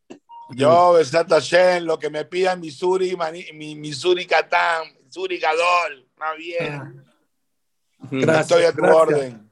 Yo, 0.51 0.93
Besat 0.93 1.29
Hashem, 1.29 1.83
lo 1.83 1.99
que 1.99 2.09
me 2.09 2.25
pidan 2.25 2.59
Missouri, 2.59 3.15
Mani- 3.15 3.51
mi 3.53 3.75
Missouri 3.75 4.25
Catán, 4.25 4.83
Missouri 5.05 5.37
Gadol. 5.37 6.07
Está 6.11 6.33
bien. 6.33 7.05
Gracias, 8.11 8.41
Estoy 8.51 8.63
a 8.63 8.71
tu 8.71 8.77
gracias. 8.81 8.97
orden. 9.01 9.48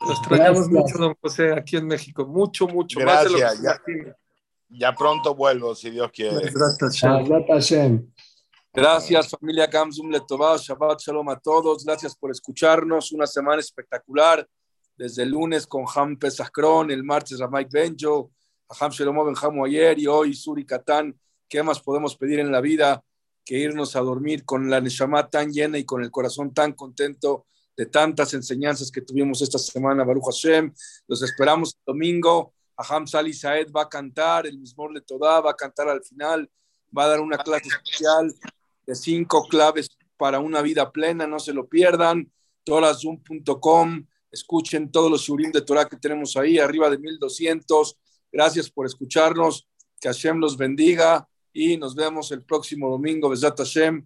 Lo 0.00 0.12
extrañamos 0.12 0.68
Gracias. 0.68 0.70
mucho, 0.70 0.98
don 0.98 1.14
José, 1.20 1.52
aquí 1.52 1.76
en 1.76 1.86
México. 1.86 2.26
Mucho, 2.26 2.68
mucho. 2.68 3.00
más 3.00 3.24
de 3.24 3.30
lo 3.30 3.36
que 3.36 3.42
Gracias, 3.42 3.62
ya. 3.62 4.16
Ya 4.70 4.94
pronto 4.94 5.34
vuelvo, 5.34 5.74
si 5.74 5.90
Dios 5.90 6.10
quiere. 6.12 6.50
Gracias. 6.52 7.02
Gracias, 8.72 9.30
familia 9.30 9.66
Gamsum 9.66 10.10
Letová, 10.10 10.56
Shabbat 10.56 11.00
Shalom 11.00 11.28
a 11.30 11.40
todos. 11.40 11.84
Gracias 11.84 12.14
por 12.14 12.30
escucharnos. 12.30 13.12
Una 13.12 13.26
semana 13.26 13.60
espectacular. 13.60 14.46
Desde 14.96 15.22
el 15.22 15.30
lunes 15.30 15.66
con 15.66 15.84
Ham 15.94 16.16
Pesachron, 16.16 16.90
el 16.90 17.04
martes 17.04 17.40
a 17.40 17.48
Mike 17.48 17.70
Benjo, 17.72 18.32
a 18.68 18.84
Ham 18.84 18.90
Shalom 18.90 19.26
Benjamo 19.26 19.64
ayer 19.64 19.98
y 19.98 20.06
hoy 20.06 20.34
Suri 20.34 20.66
Katán. 20.66 21.18
¿Qué 21.48 21.62
más 21.62 21.80
podemos 21.80 22.16
pedir 22.16 22.40
en 22.40 22.52
la 22.52 22.60
vida 22.60 23.02
que 23.44 23.56
irnos 23.58 23.96
a 23.96 24.00
dormir 24.00 24.44
con 24.44 24.68
la 24.68 24.80
Neshama 24.80 25.30
tan 25.30 25.50
llena 25.50 25.78
y 25.78 25.84
con 25.84 26.02
el 26.02 26.10
corazón 26.10 26.52
tan 26.52 26.72
contento 26.72 27.46
de 27.78 27.86
tantas 27.86 28.34
enseñanzas 28.34 28.90
que 28.90 29.00
tuvimos 29.00 29.40
esta 29.40 29.56
semana, 29.56 30.02
Baruch 30.02 30.24
Hashem? 30.24 30.74
Los 31.06 31.22
esperamos 31.22 31.78
domingo. 31.86 32.52
Aham 32.76 33.06
Sali 33.06 33.32
Saed 33.32 33.70
va 33.70 33.82
a 33.82 33.88
cantar, 33.88 34.48
el 34.48 34.58
mismo 34.58 34.88
Letodá 34.88 35.40
va 35.40 35.52
a 35.52 35.54
cantar 35.54 35.88
al 35.88 36.02
final, 36.02 36.50
va 36.96 37.04
a 37.04 37.08
dar 37.08 37.20
una 37.20 37.38
clase 37.38 37.68
especial 37.68 38.34
de 38.84 38.94
cinco 38.96 39.46
claves 39.46 39.88
para 40.16 40.40
una 40.40 40.60
vida 40.60 40.90
plena, 40.90 41.26
no 41.28 41.38
se 41.38 41.52
lo 41.52 41.68
pierdan. 41.68 42.30
Torazoom.com, 42.64 44.06
escuchen 44.30 44.90
todos 44.90 45.10
los 45.10 45.22
shurim 45.22 45.52
de 45.52 45.62
Torah 45.62 45.88
que 45.88 45.96
tenemos 45.96 46.36
ahí, 46.36 46.58
arriba 46.58 46.90
de 46.90 46.98
1200. 46.98 47.96
Gracias 48.32 48.70
por 48.70 48.86
escucharnos, 48.86 49.68
que 50.00 50.08
Hashem 50.08 50.38
los 50.38 50.56
bendiga 50.56 51.28
y 51.52 51.76
nos 51.76 51.94
vemos 51.94 52.32
el 52.32 52.42
próximo 52.44 52.90
domingo, 52.90 53.28
Besat 53.28 53.56
Hashem. 53.56 54.04